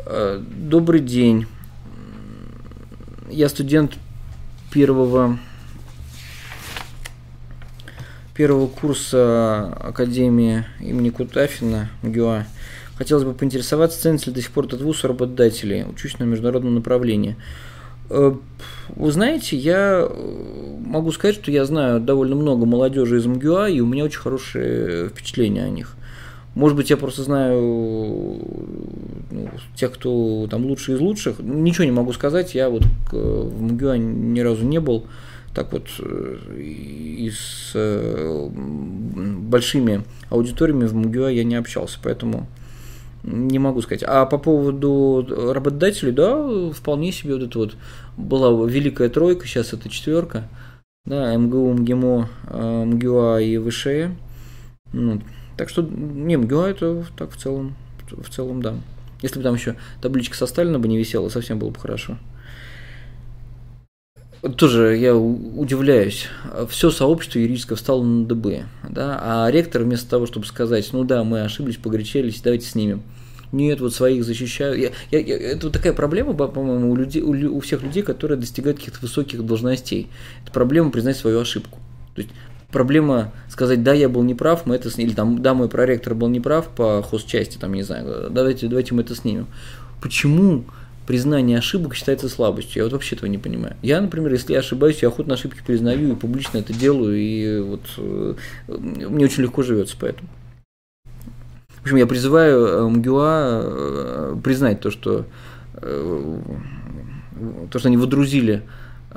[0.06, 1.46] Э, добрый день.
[3.30, 3.98] Я студент
[4.72, 5.38] первого
[8.38, 12.46] первого курса Академии имени Кутафина, МГУА.
[12.96, 15.84] Хотелось бы поинтересоваться, ценится ли до сих пор этот вуз работодателей.
[15.84, 17.34] Учусь на международном направлении.
[18.10, 18.32] Э,
[18.90, 23.80] вы знаете, я э, могу сказать, что я знаю довольно много молодежи из МГУА, и
[23.80, 25.96] у меня очень хорошие впечатления о них.
[26.54, 27.60] Может быть, я просто знаю
[29.32, 31.40] ну, тех, кто там лучший из лучших.
[31.40, 35.06] Ничего не могу сказать, я вот в МГУА ни разу не был
[35.58, 42.46] так вот э, и с э, большими аудиториями в МГУА я не общался, поэтому
[43.24, 44.04] не могу сказать.
[44.06, 47.76] А по поводу работодателей, да, вполне себе вот это вот
[48.16, 50.48] была великая тройка, сейчас это четверка,
[51.04, 54.12] да, МГУ, МГИМО, э, МГУА и ВШЭ.
[54.92, 55.20] Ну,
[55.56, 57.74] так что, не, МГУА это так в целом,
[58.08, 58.76] в целом, да.
[59.22, 62.16] Если бы там еще табличка со Сталина бы не висела, совсем было бы хорошо.
[64.56, 66.28] Тоже я удивляюсь.
[66.68, 71.24] Все сообщество юридическое встало на ДБ, да, а ректор вместо того, чтобы сказать, ну да,
[71.24, 73.02] мы ошиблись, погорячились, давайте снимем.
[73.50, 74.78] Нет, вот своих защищаю.
[74.78, 78.38] Я, я, я, это вот такая проблема, по-моему, у, людей, у, у всех людей, которые
[78.38, 80.08] достигают каких-то высоких должностей.
[80.42, 81.78] Это проблема признать свою ошибку.
[82.14, 82.32] То есть
[82.70, 86.68] проблема сказать, да, я был неправ, мы это или там, да, мой проректор был неправ
[86.68, 89.46] по хозчасти, там, не знаю, давайте, давайте мы это снимем.
[90.02, 90.64] Почему
[91.08, 92.80] признание ошибок считается слабостью.
[92.80, 93.76] Я вот вообще этого не понимаю.
[93.80, 97.80] Я, например, если я ошибаюсь, я охотно ошибки признаю и публично это делаю, и вот
[97.96, 98.34] э,
[98.68, 100.28] мне очень легко живется поэтому.
[101.78, 105.24] В общем, я призываю э, МГУА э, признать то, что
[107.70, 108.64] то, что они водрузили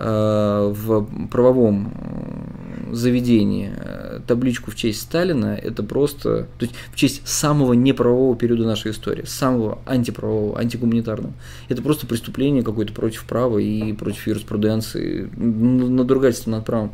[0.04, 1.94] в правовом
[2.92, 3.72] заведении
[4.28, 9.24] табличку в честь Сталина, это просто, то есть в честь самого неправового периода нашей истории,
[9.26, 11.34] самого антиправового, антигуманитарного.
[11.70, 16.92] Это просто преступление какое-то против права и против юриспруденции, надругательство над правом.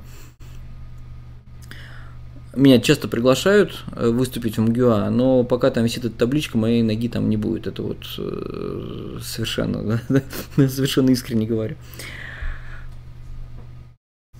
[2.55, 7.07] Меня часто приглашают э, выступить в МГУА, но пока там висит эта табличка, моей ноги
[7.07, 7.67] там не будет.
[7.67, 10.01] Это вот э, совершенно,
[10.55, 11.75] совершенно искренне говорю.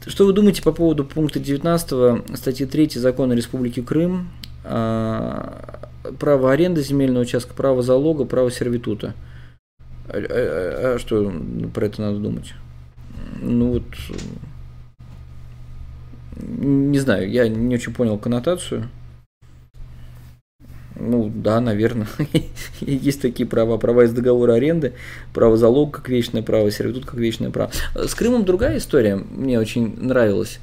[0.08, 4.30] Что вы думаете по поводу пункта 19 статьи 3 Закона Республики Крым
[4.64, 9.14] а, право аренды земельного участка, право залога, право сервитута?
[10.08, 11.32] А, а, а что
[11.74, 12.54] про это надо думать?
[13.42, 13.84] Ну вот,
[16.38, 18.90] не знаю, я не очень понял коннотацию.
[21.00, 22.08] Ну да, наверное.
[22.82, 23.78] Есть такие права.
[23.78, 24.94] Права из договора аренды,
[25.34, 27.72] право залог как вечное право, сервитут как вечное право.
[27.96, 29.16] С Крымом другая история.
[29.16, 30.60] Мне очень нравилась.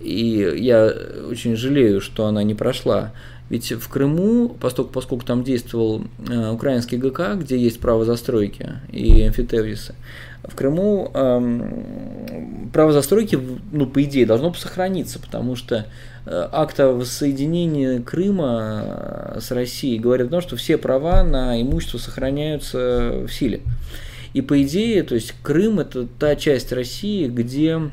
[0.00, 0.92] И я
[1.30, 3.12] очень жалею, что она не прошла.
[3.50, 9.22] Ведь в Крыму, поскольку, поскольку там действовал э, украинский ГК, где есть право застройки и
[9.22, 9.94] амфитевисы,
[10.42, 13.38] в Крыму э, право застройки,
[13.70, 15.86] ну, по идее, должно сохраниться, потому что
[16.26, 21.60] э, акт о воссоединении Крыма э, с Россией говорит о том, что все права на
[21.60, 23.62] имущество сохраняются в силе.
[24.32, 27.90] И по идее, то есть Крым это та часть России, где,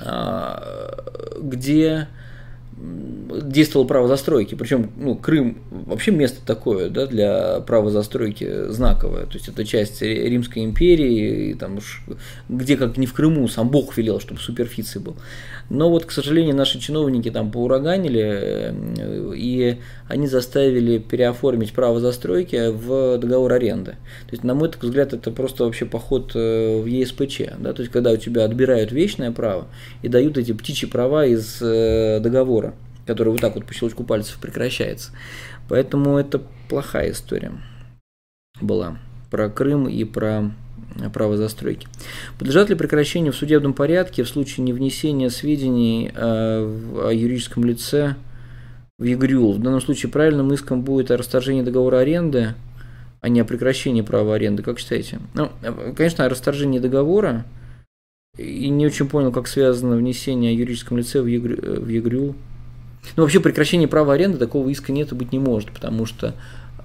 [0.00, 0.98] э,
[1.40, 2.08] где
[3.54, 4.54] действовало право застройки.
[4.54, 9.24] Причем ну, Крым вообще место такое да, для права застройки знаковое.
[9.26, 12.02] То есть это часть Римской империи, и там уж,
[12.48, 15.16] где как не в Крыму, сам Бог велел, чтобы суперфиций был.
[15.70, 19.78] Но вот, к сожалению, наши чиновники там поураганили, э, и
[20.08, 23.92] они заставили переоформить право застройки в договор аренды.
[24.26, 27.42] То есть, на мой взгляд, это просто вообще поход э, в ЕСПЧ.
[27.58, 27.72] Да?
[27.72, 29.68] То есть, когда у тебя отбирают вечное право
[30.02, 32.74] и дают эти птичьи права из э, договора,
[33.06, 35.12] который вот так вот по щелчку пальцев прекращается.
[35.68, 37.52] Поэтому это плохая история
[38.60, 38.98] была
[39.30, 40.52] про Крым и про
[41.12, 41.88] право застройки.
[42.38, 48.14] Подлежат ли прекращению в судебном порядке в случае невнесения сведений э, о юридическом лице
[48.98, 49.54] в ЕГРЮЛ?
[49.54, 52.54] В данном случае правильным иском будет о расторжении договора аренды,
[53.20, 55.18] а не о прекращении права аренды, как считаете?
[55.34, 55.50] Ну,
[55.96, 57.44] конечно, о расторжении договора,
[58.36, 62.34] и не очень понял, как связано внесение о юридическом лице в, ЕГР, в ЕГРЮ.
[63.16, 66.34] Ну, вообще, прекращение права аренды такого иска нет и быть не может, потому что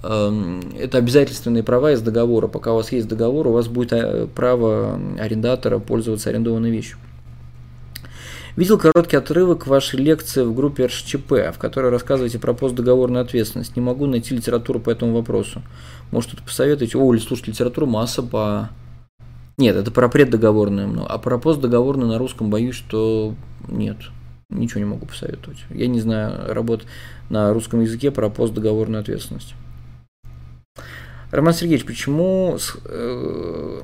[0.02, 2.46] э, это обязательственные права из договора.
[2.46, 6.98] Пока у вас есть договор, у вас будет э, право арендатора пользоваться арендованной вещью.
[8.56, 13.76] Видел короткий отрывок вашей лекции в группе РШЧП, в которой рассказываете про постдоговорную ответственность.
[13.76, 15.62] Не могу найти литературу по этому вопросу.
[16.10, 16.98] Может, что-то посоветуете?
[16.98, 18.70] О, слушайте, литературу масса по
[19.60, 23.34] нет, это про преддоговорную, а про постдоговорную на русском боюсь, что
[23.68, 23.98] нет.
[24.50, 25.58] Ничего не могу посоветовать.
[25.70, 26.84] Я не знаю работ
[27.28, 29.54] на русском языке про постдоговорную ответственность.
[31.30, 33.80] Роман Сергеевич, почему э,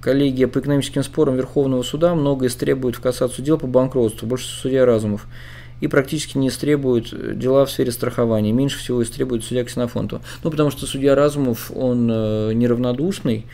[0.00, 4.86] коллегия по экономическим спорам Верховного суда много истребует в кассацию дел по банкротству, больше судья
[4.86, 5.26] Разумов,
[5.80, 10.22] и практически не истребует дела в сфере страхования, меньше всего истребует судья Ксенофонтов.
[10.44, 13.46] Ну, потому что судья Разумов, он э, неравнодушный,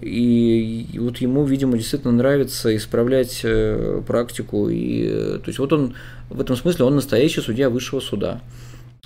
[0.00, 4.68] и, вот ему, видимо, действительно нравится исправлять э, практику.
[4.68, 5.94] И, э, то есть вот он
[6.30, 8.40] в этом смысле он настоящий судья высшего суда.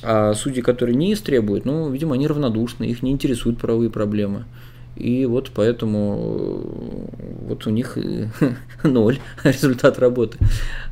[0.03, 4.45] А судьи, которые не истребуют, ну, видимо, они равнодушны, их не интересуют правовые проблемы.
[4.95, 7.99] И вот поэтому э, вот у них
[8.85, 10.39] ноль результат работы.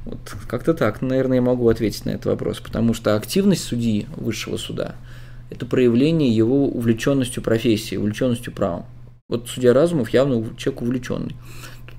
[0.05, 0.19] Вот
[0.49, 4.97] как-то так, наверное, я могу ответить на этот вопрос, потому что активность судьи высшего суда–
[5.51, 8.87] это проявление его увлеченностью профессией, увлеченностью правом.
[9.29, 11.37] Вот судья Разумов явно человек увлеченный.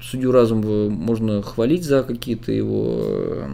[0.02, 3.48] Судью Разумова можно хвалить за какие-то его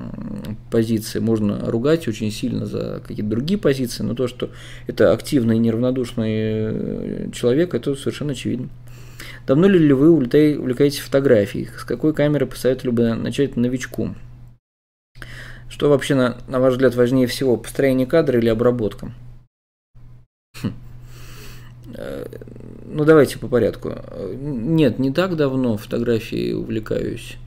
[0.70, 4.50] позиции, можно ругать очень сильно за какие-то другие позиции, но то, что
[4.88, 8.70] это активный и неравнодушный э, человек, это совершенно очевидно.
[9.48, 11.70] Давно ли вы увлекаетесь фотографией?
[11.78, 14.14] С какой камеры посоветовали бы начать новичку?
[15.70, 19.14] Что вообще, на, на ваш взгляд, важнее всего, построение кадра или обработка?
[20.62, 20.74] Хм.
[21.96, 22.26] Э,
[22.86, 23.94] ну, давайте по порядку.
[24.34, 27.38] Нет, не так давно фотографией увлекаюсь.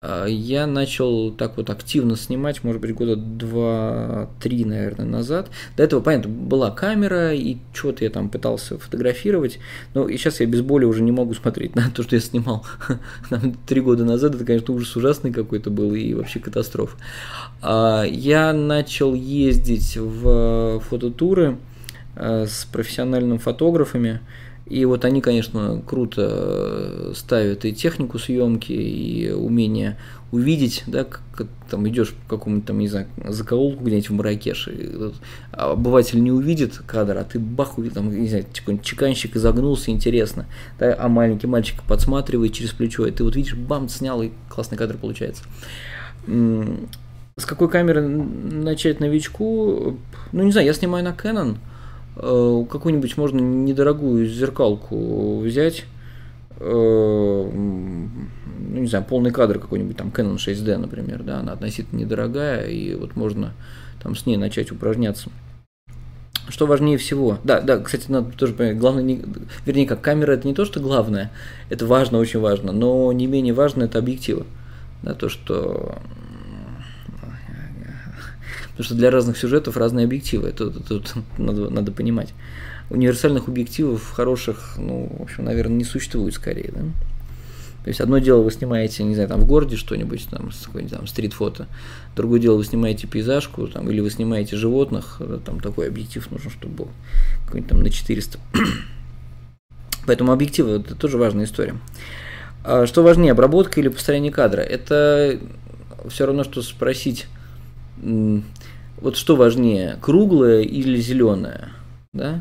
[0.00, 5.48] А я начал так вот активно снимать, может быть, года два-три, наверное, назад.
[5.76, 9.58] До этого, понятно, была камера, и что-то я там пытался фотографировать.
[9.94, 12.64] Но и сейчас я без боли уже не могу смотреть на то, что я снимал
[13.66, 14.36] три года назад.
[14.36, 16.96] Это, конечно, ужас ужасный какой-то был и вообще катастрофа.
[17.60, 21.58] А я начал ездить в фототуры
[22.18, 24.20] с профессиональными фотографами.
[24.66, 29.96] И вот они, конечно, круто э, ставят и технику съемки, и умение
[30.30, 35.12] увидеть, да, как там идешь в какому-то там, не знаю, закоулку где-нибудь в Маракеше, и,
[35.52, 39.90] а обыватель не увидит кадр, а ты бах, увидел, там, не знаю, какой-нибудь чеканщик изогнулся,
[39.90, 40.44] интересно,
[40.78, 44.76] да, а маленький мальчик подсматривает через плечо, и ты вот видишь, бам, снял, и классный
[44.76, 45.44] кадр получается.
[46.26, 49.98] С какой камеры начать новичку?
[50.32, 51.58] Ну, не знаю, я снимаю на Canon, Э,
[52.18, 55.84] какую-нибудь можно недорогую зеркалку взять,
[56.58, 62.66] э, ну, не знаю, полный кадр какой-нибудь, там, Canon 6D, например, да, она относительно недорогая,
[62.66, 63.52] и вот можно
[64.02, 65.30] там с ней начать упражняться.
[66.48, 67.38] Что важнее всего?
[67.44, 69.22] Да, да, кстати, надо тоже понять, главное, не,
[69.66, 71.30] вернее, как камера это не то, что главное,
[71.68, 74.44] это важно, очень важно, но не менее важно это объективы.
[75.02, 75.98] Да, то, что
[78.78, 80.50] Потому что для разных сюжетов разные объективы.
[80.50, 82.32] Это тут надо, надо понимать.
[82.90, 86.82] Универсальных объективов хороших, ну, в общем, наверное, не существует скорее, да?
[87.82, 91.08] То есть одно дело вы снимаете, не знаю, там в городе что-нибудь, там, какой-нибудь там
[91.08, 91.66] стрит-фото,
[92.14, 96.74] другое дело вы снимаете пейзажку, там, или вы снимаете животных, там такой объектив нужен, чтобы
[96.74, 96.88] был
[97.46, 98.38] какой-нибудь там на 400.
[100.06, 101.74] Поэтому объективы это тоже важная история.
[102.62, 104.60] А что важнее, обработка или построение кадра?
[104.60, 105.40] Это
[106.08, 107.26] все равно, что спросить,
[109.00, 111.70] вот что важнее, круглая или зеленая,
[112.12, 112.40] да?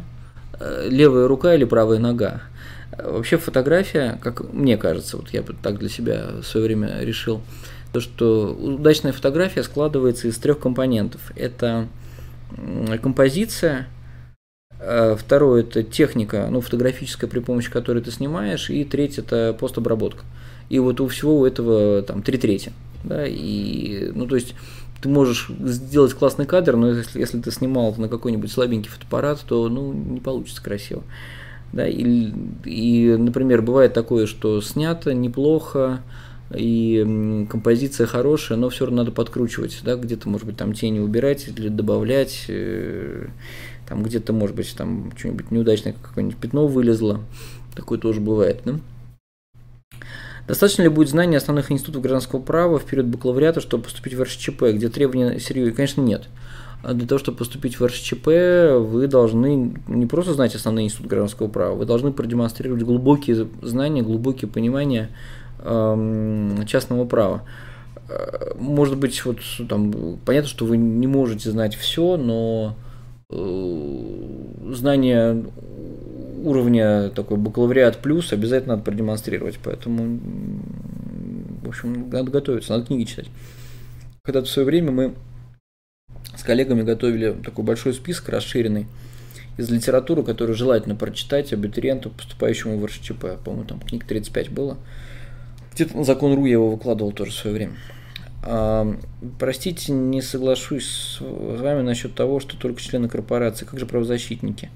[0.60, 2.42] Э, левая рука или правая нога.
[2.98, 7.42] Вообще фотография, как мне кажется, вот я так для себя в свое время решил,
[7.94, 11.32] то, что удачная фотография складывается из трех компонентов.
[11.36, 11.88] Это
[13.02, 13.88] композиция,
[14.80, 20.24] э, второе– это техника, ну, фотографическая, при помощи которой ты снимаешь, и третье– это постобработка.
[20.70, 22.74] И вот у всего этого там три трети.
[23.04, 24.56] Да, и, ну, то есть
[25.02, 29.70] ты можешь сделать классный кадр, но если, если ты снимал на какой-нибудь слабенький фотоаппарат, то
[29.70, 31.04] ну, не получится красиво.
[31.74, 32.32] Да, и,
[32.66, 36.02] и, например, бывает такое, что снято неплохо,
[36.56, 41.48] и композиция хорошая, но все равно надо подкручивать, да, где-то, может быть, там тени убирать
[41.48, 43.28] или добавлять, э,
[43.88, 47.20] там где-то, может быть, там что-нибудь неудачное, какое-нибудь пятно вылезло,
[47.76, 48.80] такое тоже бывает, да.
[50.48, 54.64] Достаточно ли будет знания основных институтов гражданского права в период бакалавриата, чтобы поступить в РШЧП,
[54.74, 55.76] где требования серьезные?
[55.76, 56.30] Конечно, нет.
[56.84, 61.50] а для того, чтобы поступить в РШЧП, вы должны не просто знать основные институты гражданского
[61.50, 65.10] права, вы должны продемонстрировать глубокие знания, глубокие понимания
[65.60, 67.44] э, частного права.
[68.08, 72.76] Э, может быть, вот там понятно, что вы не можете знать все, но
[73.30, 75.46] знание
[76.44, 80.20] уровня такой бакалавриат плюс обязательно надо продемонстрировать, поэтому,
[81.64, 83.28] в общем, надо готовиться, надо книги читать.
[84.24, 85.14] Когда-то в свое время мы
[86.36, 88.88] с коллегами готовили такой большой список расширенный
[89.58, 93.44] из литературы, которую желательно прочитать абитуриенту, поступающему в РШЧП.
[93.44, 94.78] По-моему, там книг 35 было.
[95.74, 97.74] Где-то на закон РУ я его выкладывал тоже в свое время.
[99.40, 103.66] Простите, не соглашусь с вами насчет того, что только члены корпорации.
[103.66, 104.70] Как же правозащитники?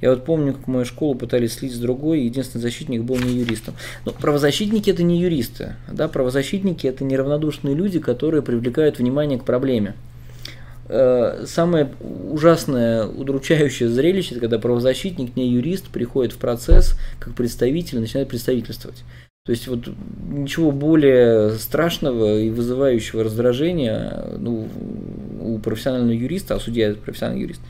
[0.00, 3.32] Я вот помню, как мою школу пытались слить с другой, и единственный защитник был не
[3.34, 3.74] юристом.
[4.04, 5.76] Но правозащитники это не юристы.
[5.90, 6.08] Да?
[6.08, 9.94] Правозащитники это неравнодушные люди, которые привлекают внимание к проблеме.
[10.86, 11.92] Э, самое
[12.30, 19.02] ужасное, удручающее зрелище, когда правозащитник, не юрист, приходит в процесс как представитель и начинает представительствовать.
[19.46, 19.80] То есть вот
[20.30, 24.66] ничего более страшного и вызывающего раздражения ну,
[25.38, 27.60] у профессионального юриста, а судья это профессиональный юрист,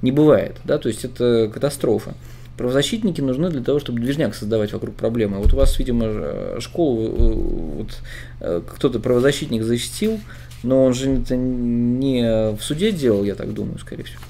[0.00, 0.58] не бывает.
[0.62, 0.78] Да?
[0.78, 2.14] То есть это катастрофа.
[2.56, 5.38] Правозащитники нужны для того, чтобы движняк создавать вокруг проблемы.
[5.38, 7.32] Вот у вас, видимо, школу э,
[7.78, 7.88] вот,
[8.38, 10.20] э, кто-то правозащитник защитил,
[10.62, 14.20] но он же это не в суде делал, я так думаю, скорее всего.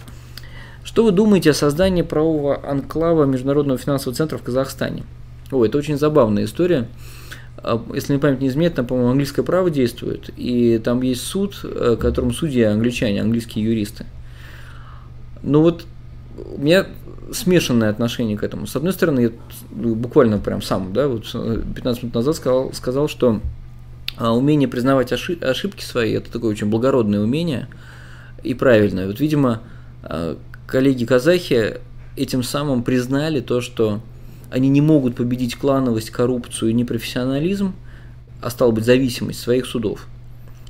[0.83, 5.03] Что вы думаете о создании правового анклава Международного финансового центра в Казахстане?
[5.55, 6.89] О, это очень забавная история.
[7.59, 11.61] А, если мне память не изменяет, там, по-моему, английское право действует, и там есть суд,
[11.63, 14.07] э, которым судьи англичане, английские юристы.
[15.43, 15.85] Ну вот
[16.37, 16.87] у меня
[17.33, 18.67] смешанное отношение к этому.
[18.67, 19.31] С одной стороны, я
[19.71, 23.41] буквально прям сам, да, вот 15 минут назад сказал, сказал что
[24.17, 27.67] а умение признавать ошибки свои– это такое очень благородное умение
[28.43, 29.07] и правильное.
[29.09, 29.63] Вот, видимо,
[30.03, 31.79] а, коллеги-казахи
[32.17, 34.01] этим самым признали то, что
[34.51, 37.75] они не могут победить клановость, коррупцию и непрофессионализм,
[38.41, 40.07] а стало быть зависимость своих судов.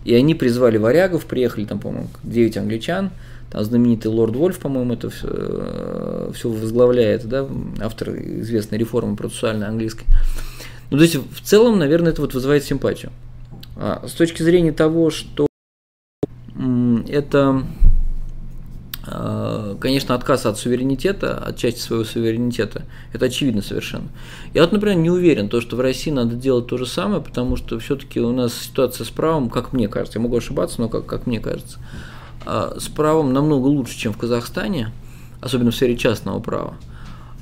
[0.04, 3.10] И они призвали варягов, приехали там, по-моему, 9 англичан,
[3.50, 7.48] там знаменитый лорд Вольф, по-моему, это все, все возглавляет, да,
[7.80, 10.06] автор известной реформы процессуальной английской.
[10.90, 13.12] Ну, то есть, в целом, наверное, это вот вызывает симпатию.
[13.76, 15.46] А, с точки зрения того, что
[17.08, 17.64] это,
[19.06, 24.08] конечно, отказ от суверенитета, от части своего суверенитета, это очевидно совершенно.
[24.54, 27.56] Я вот, например, не уверен, то, что в России надо делать то же самое, потому
[27.56, 31.04] что все-таки у нас ситуация с правом, как мне кажется, я могу ошибаться, но как,
[31.04, 31.78] как мне кажется,
[32.46, 34.90] а, с правом намного лучше, чем в Казахстане,
[35.40, 36.74] особенно в сфере частного права.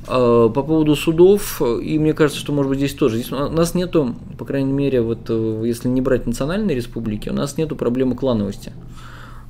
[0.08, 3.18] А, по поводу судов, и мне кажется, что, может быть, здесь тоже.
[3.18, 7.34] Здесь у нас нету, по крайней мере, вот э, если не брать национальные республики, у
[7.34, 8.72] нас нету проблемы клановости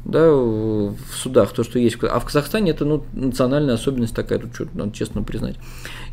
[0.04, 1.96] да, в судах, то, что есть.
[2.02, 5.56] А в Казахстане это ну, национальная особенность такая, тут что надо честно признать.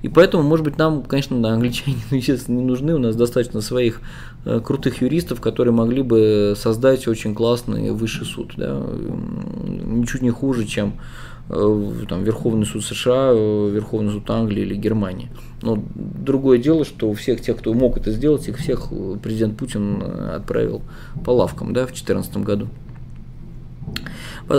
[0.01, 4.01] И поэтому, может быть, нам, конечно, да, англичане, естественно, не нужны, у нас достаточно своих
[4.45, 8.81] э, крутых юристов, которые могли бы создать очень классный высший суд, да,
[9.85, 10.93] ничуть не хуже, чем
[11.49, 15.29] Э, там, Верховный суд США, э, Верховный суд Англии или Германии.
[15.63, 19.57] Но другое дело, что у всех тех, кто мог это сделать, их всех э, президент
[19.57, 20.01] Путин
[20.35, 20.83] отправил
[21.25, 22.67] по лавкам да, в 2014 году.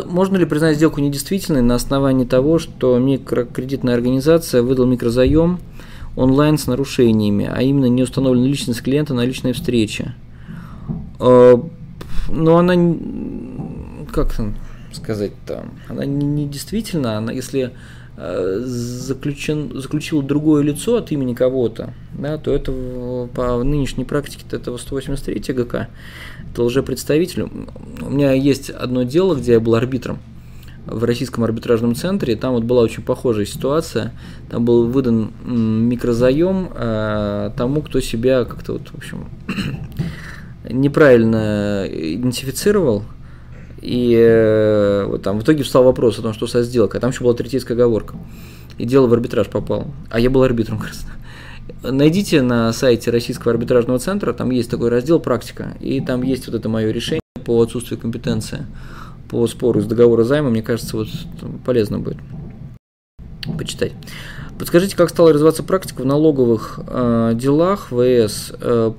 [0.07, 5.59] Можно ли признать сделку недействительной на основании того, что микрокредитная организация выдала микрозаем
[6.17, 10.15] онлайн с нарушениями, а именно не установлена личность клиента на личной встрече?
[11.19, 12.75] Но она
[14.13, 14.35] как
[14.93, 17.73] сказать-то, она не, не действительно, она если
[18.17, 22.73] э, заключен, заключил другое лицо от имени кого-то, да, то это
[23.35, 25.89] по нынешней практике этого 183 ГК,
[26.53, 27.49] это лжепредставитель.
[28.01, 30.19] У меня есть одно дело, где я был арбитром
[30.87, 34.13] в Российском арбитражном центре, там вот была очень похожая ситуация,
[34.51, 39.29] там был выдан микрозаем э, тому, кто себя как-то вот, в общем,
[40.69, 43.05] неправильно идентифицировал,
[43.81, 46.99] и э, вот там в итоге встал вопрос о том, что со сделкой.
[46.99, 48.15] А там еще была третейская оговорка.
[48.79, 49.87] И дело в арбитраж попало.
[50.11, 51.07] А я был арбитром, раз.
[51.83, 56.55] Найдите на сайте Российского арбитражного центра, там есть такой раздел «Практика», и там есть вот
[56.55, 58.67] это мое решение по отсутствию компетенции
[59.31, 60.51] по спору из договора займа.
[60.51, 61.09] Мне кажется, вот
[61.65, 62.19] полезно будет
[63.57, 63.93] почитать.
[64.59, 68.93] Подскажите, как стала развиваться практика в налоговых э, делах ВС э,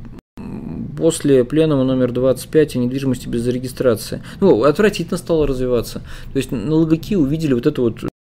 [0.97, 4.23] после пленума номер 25 о недвижимости без регистрации.
[4.39, 6.01] Ну, отвратительно стало развиваться.
[6.33, 8.11] То есть налоговики увидели вот эту вот